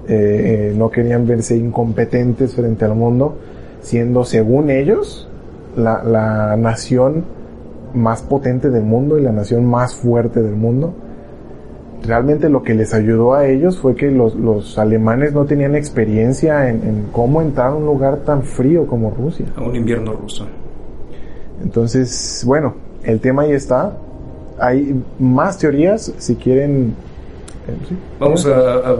eh, 0.07 0.71
eh, 0.71 0.73
no 0.75 0.89
querían 0.89 1.25
verse 1.27 1.55
incompetentes 1.55 2.55
frente 2.55 2.85
al 2.85 2.95
mundo, 2.95 3.35
siendo 3.81 4.23
según 4.23 4.69
ellos 4.69 5.29
la, 5.75 6.03
la 6.03 6.57
nación 6.57 7.23
más 7.93 8.21
potente 8.21 8.69
del 8.69 8.83
mundo 8.83 9.17
y 9.17 9.23
la 9.23 9.31
nación 9.31 9.65
más 9.65 9.95
fuerte 9.95 10.41
del 10.41 10.55
mundo 10.55 10.93
realmente 12.03 12.49
lo 12.49 12.63
que 12.63 12.73
les 12.73 12.93
ayudó 12.93 13.33
a 13.33 13.47
ellos 13.47 13.79
fue 13.79 13.95
que 13.95 14.11
los, 14.11 14.35
los 14.35 14.77
alemanes 14.77 15.33
no 15.33 15.45
tenían 15.45 15.75
experiencia 15.75 16.69
en, 16.69 16.83
en, 16.83 17.05
cómo 17.11 17.41
entrar 17.41 17.71
a 17.71 17.75
un 17.75 17.85
lugar 17.85 18.17
tan 18.17 18.43
frío 18.43 18.87
como 18.87 19.11
Rusia. 19.11 19.45
A 19.55 19.63
un 19.63 19.75
invierno 19.75 20.13
ruso. 20.13 20.45
Entonces, 21.61 22.43
bueno, 22.45 22.75
el 23.03 23.19
tema 23.19 23.43
ahí 23.43 23.51
está. 23.51 23.97
Hay 24.59 25.01
más 25.19 25.57
teorías, 25.57 26.13
si 26.17 26.35
quieren... 26.35 26.95
Eh, 27.69 27.95
vamos 28.19 28.45
a, 28.45 28.95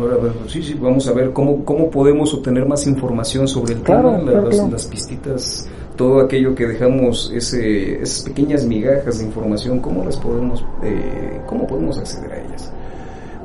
sí, 0.47 0.63
sí, 0.63 0.77
vamos 0.79 1.07
a 1.07 1.13
ver 1.13 1.31
cómo, 1.31 1.63
cómo 1.65 1.89
podemos 1.89 2.33
obtener 2.33 2.65
más 2.65 2.85
información 2.87 3.47
sobre 3.47 3.73
el 3.73 3.81
tema, 3.81 4.17
las, 4.17 4.85
pistitas, 4.85 5.67
todo 5.95 6.21
aquello 6.21 6.55
que 6.55 6.67
dejamos, 6.67 7.31
ese, 7.33 8.01
esas 8.01 8.23
pequeñas 8.23 8.65
migajas 8.65 9.19
de 9.19 9.25
información, 9.25 9.79
cómo 9.79 10.03
las 10.03 10.17
podemos, 10.17 10.65
eh, 10.83 11.41
cómo 11.45 11.67
podemos 11.67 11.97
acceder 11.97 12.31
a 12.31 12.37
ellas. 12.37 12.71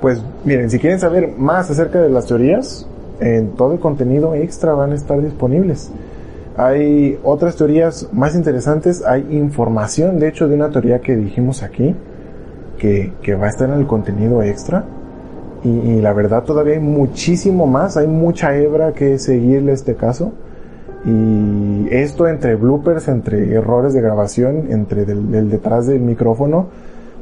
Pues 0.00 0.20
miren, 0.44 0.70
si 0.70 0.78
quieren 0.78 1.00
saber 1.00 1.34
más 1.36 1.70
acerca 1.70 2.00
de 2.00 2.10
las 2.10 2.26
teorías, 2.26 2.86
en 3.20 3.52
todo 3.52 3.72
el 3.72 3.80
contenido 3.80 4.34
extra 4.34 4.74
van 4.74 4.92
a 4.92 4.94
estar 4.94 5.20
disponibles. 5.22 5.90
Hay 6.56 7.18
otras 7.24 7.56
teorías 7.56 8.08
más 8.12 8.36
interesantes, 8.36 9.04
hay 9.04 9.26
información, 9.30 10.20
de 10.20 10.28
hecho, 10.28 10.46
de 10.46 10.54
una 10.54 10.70
teoría 10.70 11.00
que 11.00 11.16
dijimos 11.16 11.62
aquí, 11.62 11.96
que, 12.78 13.12
que 13.22 13.34
va 13.34 13.46
a 13.46 13.48
estar 13.48 13.68
en 13.68 13.80
el 13.80 13.86
contenido 13.86 14.42
extra. 14.42 14.84
Y, 15.64 16.00
la 16.02 16.12
verdad 16.12 16.44
todavía 16.44 16.74
hay 16.74 16.80
muchísimo 16.80 17.66
más, 17.66 17.96
hay 17.96 18.06
mucha 18.06 18.54
hebra 18.54 18.92
que 18.92 19.18
seguirle 19.18 19.72
este 19.72 19.94
caso. 19.94 20.32
Y 21.06 21.88
esto 21.90 22.28
entre 22.28 22.54
bloopers, 22.54 23.08
entre 23.08 23.52
errores 23.54 23.94
de 23.94 24.00
grabación, 24.00 24.66
entre 24.70 25.02
el 25.02 25.50
detrás 25.50 25.86
del 25.86 26.00
micrófono, 26.00 26.66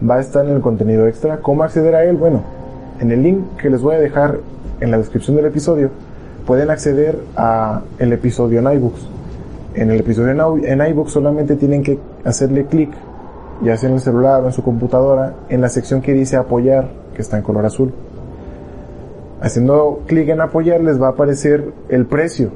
va 0.08 0.16
a 0.16 0.20
estar 0.20 0.44
en 0.44 0.52
el 0.52 0.60
contenido 0.60 1.06
extra. 1.06 1.38
¿Cómo 1.38 1.62
acceder 1.62 1.94
a 1.94 2.04
él? 2.04 2.16
Bueno, 2.16 2.42
en 3.00 3.10
el 3.10 3.22
link 3.22 3.56
que 3.60 3.70
les 3.70 3.80
voy 3.80 3.94
a 3.96 3.98
dejar 3.98 4.38
en 4.80 4.90
la 4.90 4.98
descripción 4.98 5.36
del 5.36 5.46
episodio, 5.46 5.90
pueden 6.46 6.70
acceder 6.70 7.18
a 7.36 7.82
el 7.98 8.12
episodio 8.12 8.58
en 8.58 8.72
iBooks. 8.72 9.08
En 9.74 9.90
el 9.90 10.00
episodio 10.00 10.58
en 10.64 10.86
iBooks 10.86 11.12
solamente 11.12 11.56
tienen 11.56 11.82
que 11.82 11.98
hacerle 12.24 12.66
clic, 12.66 12.90
ya 13.62 13.76
sea 13.76 13.88
en 13.88 13.96
el 13.96 14.00
celular 14.00 14.42
o 14.42 14.46
en 14.46 14.52
su 14.52 14.62
computadora, 14.62 15.34
en 15.48 15.60
la 15.60 15.68
sección 15.68 16.02
que 16.02 16.12
dice 16.12 16.36
apoyar, 16.36 16.90
que 17.14 17.22
está 17.22 17.36
en 17.36 17.42
color 17.42 17.64
azul. 17.64 17.92
Haciendo 19.42 20.02
clic 20.06 20.28
en 20.28 20.40
apoyar 20.40 20.80
les 20.80 21.02
va 21.02 21.08
a 21.08 21.10
aparecer 21.10 21.72
el 21.88 22.06
precio 22.06 22.52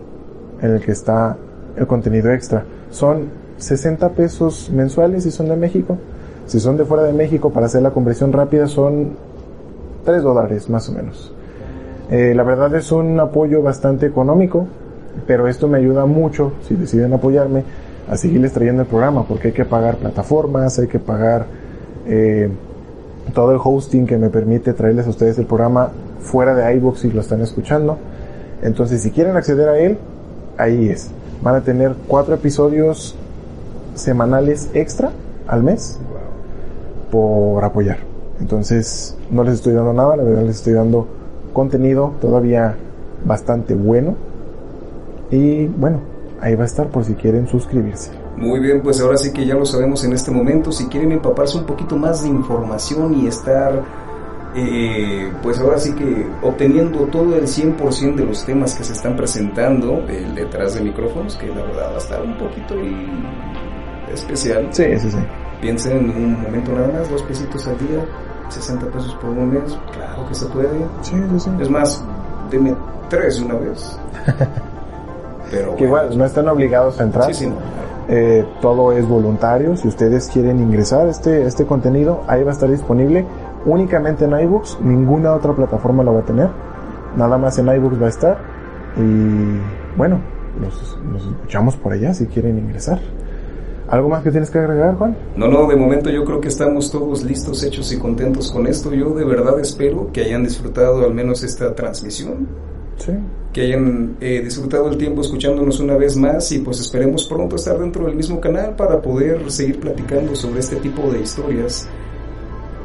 en 0.62 0.70
el 0.70 0.80
que 0.80 0.92
está 0.92 1.36
el 1.76 1.84
contenido 1.88 2.32
extra. 2.32 2.64
Son 2.90 3.24
60 3.58 4.10
pesos 4.10 4.70
mensuales 4.70 5.24
si 5.24 5.32
son 5.32 5.48
de 5.48 5.56
México. 5.56 5.98
Si 6.46 6.60
son 6.60 6.76
de 6.76 6.84
fuera 6.84 7.02
de 7.02 7.12
México, 7.12 7.50
para 7.50 7.66
hacer 7.66 7.82
la 7.82 7.90
conversión 7.90 8.32
rápida 8.32 8.68
son 8.68 9.16
3 10.04 10.22
dólares 10.22 10.70
más 10.70 10.88
o 10.88 10.92
menos. 10.92 11.34
Eh, 12.08 12.34
la 12.36 12.44
verdad 12.44 12.72
es 12.76 12.92
un 12.92 13.18
apoyo 13.18 13.62
bastante 13.62 14.06
económico, 14.06 14.68
pero 15.26 15.48
esto 15.48 15.66
me 15.66 15.78
ayuda 15.78 16.06
mucho, 16.06 16.52
si 16.62 16.76
deciden 16.76 17.12
apoyarme, 17.12 17.64
a 18.08 18.16
seguirles 18.16 18.52
trayendo 18.52 18.82
el 18.82 18.88
programa, 18.88 19.24
porque 19.26 19.48
hay 19.48 19.54
que 19.54 19.64
pagar 19.64 19.96
plataformas, 19.96 20.78
hay 20.78 20.86
que 20.86 21.00
pagar 21.00 21.46
eh, 22.06 22.48
todo 23.34 23.50
el 23.50 23.58
hosting 23.62 24.06
que 24.06 24.18
me 24.18 24.30
permite 24.30 24.72
traerles 24.72 25.08
a 25.08 25.10
ustedes 25.10 25.36
el 25.38 25.46
programa 25.46 25.90
fuera 26.20 26.55
de 26.55 26.74
iVoox 26.76 27.01
si 27.01 27.10
lo 27.10 27.20
están 27.20 27.40
escuchando. 27.40 27.98
Entonces, 28.62 29.02
si 29.02 29.10
quieren 29.10 29.36
acceder 29.36 29.68
a 29.68 29.78
él, 29.78 29.98
ahí 30.59 30.88
es. 30.88 31.10
Van 31.43 31.55
a 31.55 31.60
tener 31.60 31.94
cuatro 32.06 32.34
episodios 32.34 33.14
semanales 33.94 34.70
extra 34.74 35.10
al 35.47 35.62
mes 35.62 35.98
por 37.10 37.62
apoyar. 37.64 37.98
Entonces, 38.40 39.16
no 39.30 39.44
les 39.44 39.55
estoy 39.55 39.74
dando 39.74 39.93
nada, 39.93 40.16
la 40.16 40.22
verdad 40.22 40.43
les 40.43 40.56
estoy 40.56 40.74
dando 40.74 41.06
contenido 41.52 42.12
todavía 42.20 42.76
bastante 43.24 43.74
bueno. 43.74 44.14
Y 45.30 45.66
bueno, 45.66 46.01
ahí 46.40 46.55
va 46.55 46.64
a 46.64 46.66
estar 46.66 46.88
por 46.88 47.05
si 47.05 47.14
quieren 47.14 47.48
suscribirse. 47.48 48.10
Muy 48.36 48.60
bien, 48.60 48.82
pues 48.82 49.01
ahora 49.01 49.16
sí 49.16 49.32
que 49.32 49.47
ya 49.47 49.55
lo 49.55 49.64
sabemos 49.64 50.05
en 50.05 50.12
este 50.12 50.30
momento. 50.30 50.70
Si 50.70 50.86
quieren 50.86 51.12
empaparse 51.12 51.56
un 51.56 51.64
poquito 51.64 51.97
más 51.97 52.22
de 52.22 52.28
información 52.28 53.14
y 53.14 53.26
estar, 53.26 53.82
eh, 54.59 55.31
pues 55.43 55.59
ahora 55.59 55.78
sí 55.78 55.95
que 55.95 56.27
obteniendo 56.43 57.01
todo 57.07 57.37
el 57.37 57.47
100% 57.47 58.15
de 58.15 58.24
los 58.24 58.45
temas 58.47 58.74
que 58.74 58.85
se 58.85 58.95
están 58.95 59.15
presentando 59.15 60.03
el 60.09 60.35
detrás 60.35 60.74
de 60.74 60.81
micrófonos, 60.81 61.37
que 61.37 61.49
la 61.49 61.62
verdad 61.62 61.91
va 61.91 61.95
a 61.97 61.99
estar 61.99 62.23
un 62.23 62.39
poquito 62.39 62.74
especial. 64.11 64.69
Sí, 64.70 64.99
sí, 64.99 65.11
sí. 65.11 65.19
Piensen 65.61 66.11
en 66.11 66.24
un 66.24 66.43
momento 66.43 66.73
nada 66.73 66.89
más, 66.89 67.11
dos 67.11 67.23
pesitos 67.24 67.66
al 67.69 67.77
día, 67.78 68.03
60 68.49 68.87
pesos 68.87 69.15
por 69.16 69.31
un 69.31 69.53
mes, 69.53 69.78
claro 69.93 70.27
que 70.27 70.35
se 70.35 70.47
puede. 70.47 70.78
Sí, 71.03 71.15
sí, 71.33 71.41
sí. 71.41 71.51
Es 71.61 71.69
más, 71.69 72.03
deme 72.51 72.74
tres 73.11 73.39
una 73.41 73.55
vez. 73.57 73.99
Pero 75.51 75.77
que 75.77 75.85
igual 75.85 76.16
no 76.16 76.24
están 76.24 76.49
obligados 76.49 76.99
a 76.99 77.05
entrar. 77.05 77.27
Sí, 77.27 77.45
sí, 77.45 77.53
eh, 78.09 78.47
todo 78.61 78.93
es 78.93 79.07
voluntario. 79.07 79.77
Si 79.77 79.89
ustedes 79.89 80.28
quieren 80.28 80.61
ingresar 80.61 81.07
a 81.07 81.11
este, 81.11 81.43
este 81.43 81.66
contenido, 81.66 82.23
ahí 82.27 82.43
va 82.43 82.51
a 82.51 82.55
estar 82.55 82.70
disponible 82.70 83.27
únicamente 83.66 84.24
en 84.24 84.38
iBooks. 84.38 84.78
Ninguna 84.80 85.34
otra 85.34 85.52
plataforma 85.52 86.02
lo 86.02 86.14
va 86.14 86.20
a 86.20 86.24
tener. 86.24 86.48
Nada 87.16 87.36
más 87.36 87.59
en 87.59 87.68
iBooks 87.68 88.01
va 88.01 88.06
a 88.06 88.10
estar. 88.10 88.38
Y 88.97 89.97
bueno, 89.98 90.20
nos, 90.60 90.98
nos 91.12 91.26
escuchamos 91.26 91.76
por 91.76 91.93
allá 91.93 92.14
si 92.14 92.26
quieren 92.26 92.59
ingresar. 92.59 93.01
¿Algo 93.88 94.09
más 94.09 94.22
que 94.24 94.30
tienes 94.30 94.51
que 94.51 94.59
agregar, 94.59 94.97
Juan? 94.97 95.16
No, 95.36 95.47
no, 95.47 95.68
de 95.68 95.76
momento 95.76 96.10
yo 96.10 96.24
creo 96.24 96.40
que 96.40 96.48
estamos 96.48 96.90
todos 96.90 97.22
listos, 97.22 97.62
hechos 97.62 97.93
y 97.93 97.98
contentos 97.98 98.51
con 98.51 98.66
esto. 98.66 98.93
Yo 98.93 99.10
de 99.10 99.24
verdad 99.24 99.60
espero 99.60 100.10
que 100.12 100.22
hayan 100.22 100.43
disfrutado 100.43 101.05
al 101.05 101.14
menos 101.14 101.44
esta 101.44 101.74
transmisión. 101.74 102.48
Sí. 102.97 103.12
Que 103.52 103.60
hayan 103.60 104.16
eh, 104.20 104.40
disfrutado 104.43 104.88
el 104.88 104.97
tiempo 104.97 105.20
escuchándonos 105.20 105.78
una 105.78 105.97
vez 105.97 106.16
más 106.16 106.51
y 106.51 106.59
pues 106.59 106.80
esperemos 106.80 107.26
pronto 107.28 107.56
estar 107.56 107.78
dentro 107.78 108.06
del 108.06 108.16
mismo 108.16 108.40
canal 108.40 108.74
para 108.74 109.01
poder 109.01 109.51
seguir 109.51 109.78
platicando 109.78 110.34
sobre 110.34 110.60
este 110.60 110.76
tipo 110.76 111.02
de 111.10 111.20
historias 111.20 111.88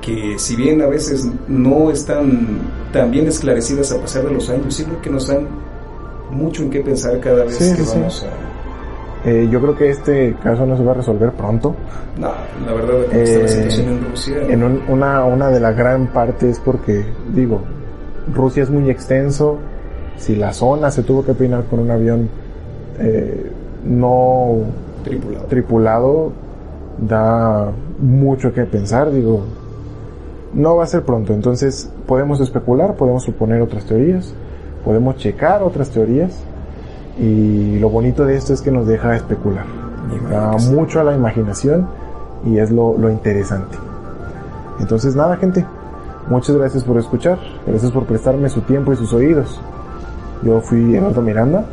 que 0.01 0.37
si 0.37 0.55
bien 0.55 0.81
a 0.81 0.87
veces 0.87 1.27
no 1.47 1.91
están 1.91 2.59
tan 2.91 3.11
bien 3.11 3.27
esclarecidas 3.27 3.91
a 3.91 4.01
pesar 4.01 4.25
de 4.25 4.31
los 4.31 4.49
años, 4.49 4.73
sino 4.73 4.99
que 5.01 5.09
nos 5.09 5.27
dan 5.27 5.47
mucho 6.31 6.63
en 6.63 6.69
qué 6.69 6.81
pensar 6.81 7.19
cada 7.19 7.45
vez 7.45 7.57
que 7.57 7.83
vamos 7.83 8.23
a 8.23 8.51
eh, 9.23 9.47
yo 9.51 9.61
creo 9.61 9.77
que 9.77 9.89
este 9.89 10.35
caso 10.41 10.65
no 10.65 10.75
se 10.75 10.83
va 10.83 10.91
a 10.91 10.95
resolver 10.95 11.31
pronto. 11.33 11.75
No, 12.17 12.31
la 12.65 12.73
verdad, 12.73 13.13
es 13.13 13.41
la 13.41 13.47
situación 13.47 13.87
en 13.89 14.09
Rusia. 14.09 14.37
En 14.49 14.63
una, 14.63 15.25
una 15.25 15.49
de 15.49 15.59
las 15.59 15.77
gran 15.77 16.07
partes 16.07 16.57
es 16.57 16.59
porque, 16.59 17.05
digo, 17.31 17.61
Rusia 18.33 18.63
es 18.63 18.71
muy 18.71 18.89
extenso. 18.89 19.59
Si 20.17 20.35
la 20.35 20.53
zona 20.53 20.89
se 20.89 21.03
tuvo 21.03 21.23
que 21.23 21.33
peinar 21.33 21.65
con 21.65 21.79
un 21.79 21.91
avión 21.91 22.29
eh, 22.99 23.51
no 23.85 24.57
tripulado. 25.03 25.45
tripulado, 25.45 26.31
da 26.97 27.71
mucho 27.99 28.51
que 28.51 28.63
pensar. 28.63 29.11
Digo, 29.11 29.43
no 30.53 30.75
va 30.75 30.83
a 30.83 30.87
ser 30.87 31.03
pronto. 31.03 31.33
Entonces, 31.33 31.91
podemos 32.05 32.39
especular, 32.41 32.95
podemos 32.95 33.23
suponer 33.23 33.61
otras 33.61 33.85
teorías, 33.85 34.33
podemos 34.83 35.17
checar 35.17 35.63
otras 35.63 35.89
teorías 35.89 36.43
y 37.19 37.79
lo 37.79 37.89
bonito 37.89 38.25
de 38.25 38.35
esto 38.35 38.53
es 38.53 38.61
que 38.61 38.71
nos 38.71 38.87
deja 38.87 39.15
especular. 39.15 39.65
Da 40.29 40.57
mucho 40.71 40.99
a 40.99 41.03
la 41.03 41.15
imaginación 41.15 41.87
y 42.45 42.57
es 42.57 42.71
lo, 42.71 42.97
lo 42.97 43.09
interesante. 43.09 43.77
Entonces 44.79 45.15
nada, 45.15 45.37
gente. 45.37 45.65
Muchas 46.27 46.55
gracias 46.55 46.83
por 46.83 46.97
escuchar. 46.97 47.39
Gracias 47.65 47.91
por 47.91 48.05
prestarme 48.05 48.49
su 48.49 48.61
tiempo 48.61 48.93
y 48.93 48.95
sus 48.95 49.13
oídos. 49.13 49.59
Yo 50.43 50.59
fui 50.61 50.95
Eduardo 50.95 51.21
Miranda. 51.21 51.65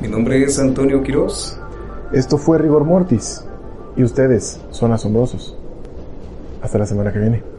Mi 0.00 0.08
nombre 0.08 0.42
es 0.42 0.58
Antonio 0.58 1.02
Quiroz. 1.02 1.58
Esto 2.12 2.38
fue 2.38 2.58
Rigor 2.58 2.84
Mortis. 2.84 3.44
Y 3.96 4.02
ustedes 4.02 4.60
son 4.70 4.92
asombrosos. 4.92 5.56
Hasta 6.62 6.78
la 6.78 6.86
semana 6.86 7.12
que 7.12 7.18
viene. 7.18 7.55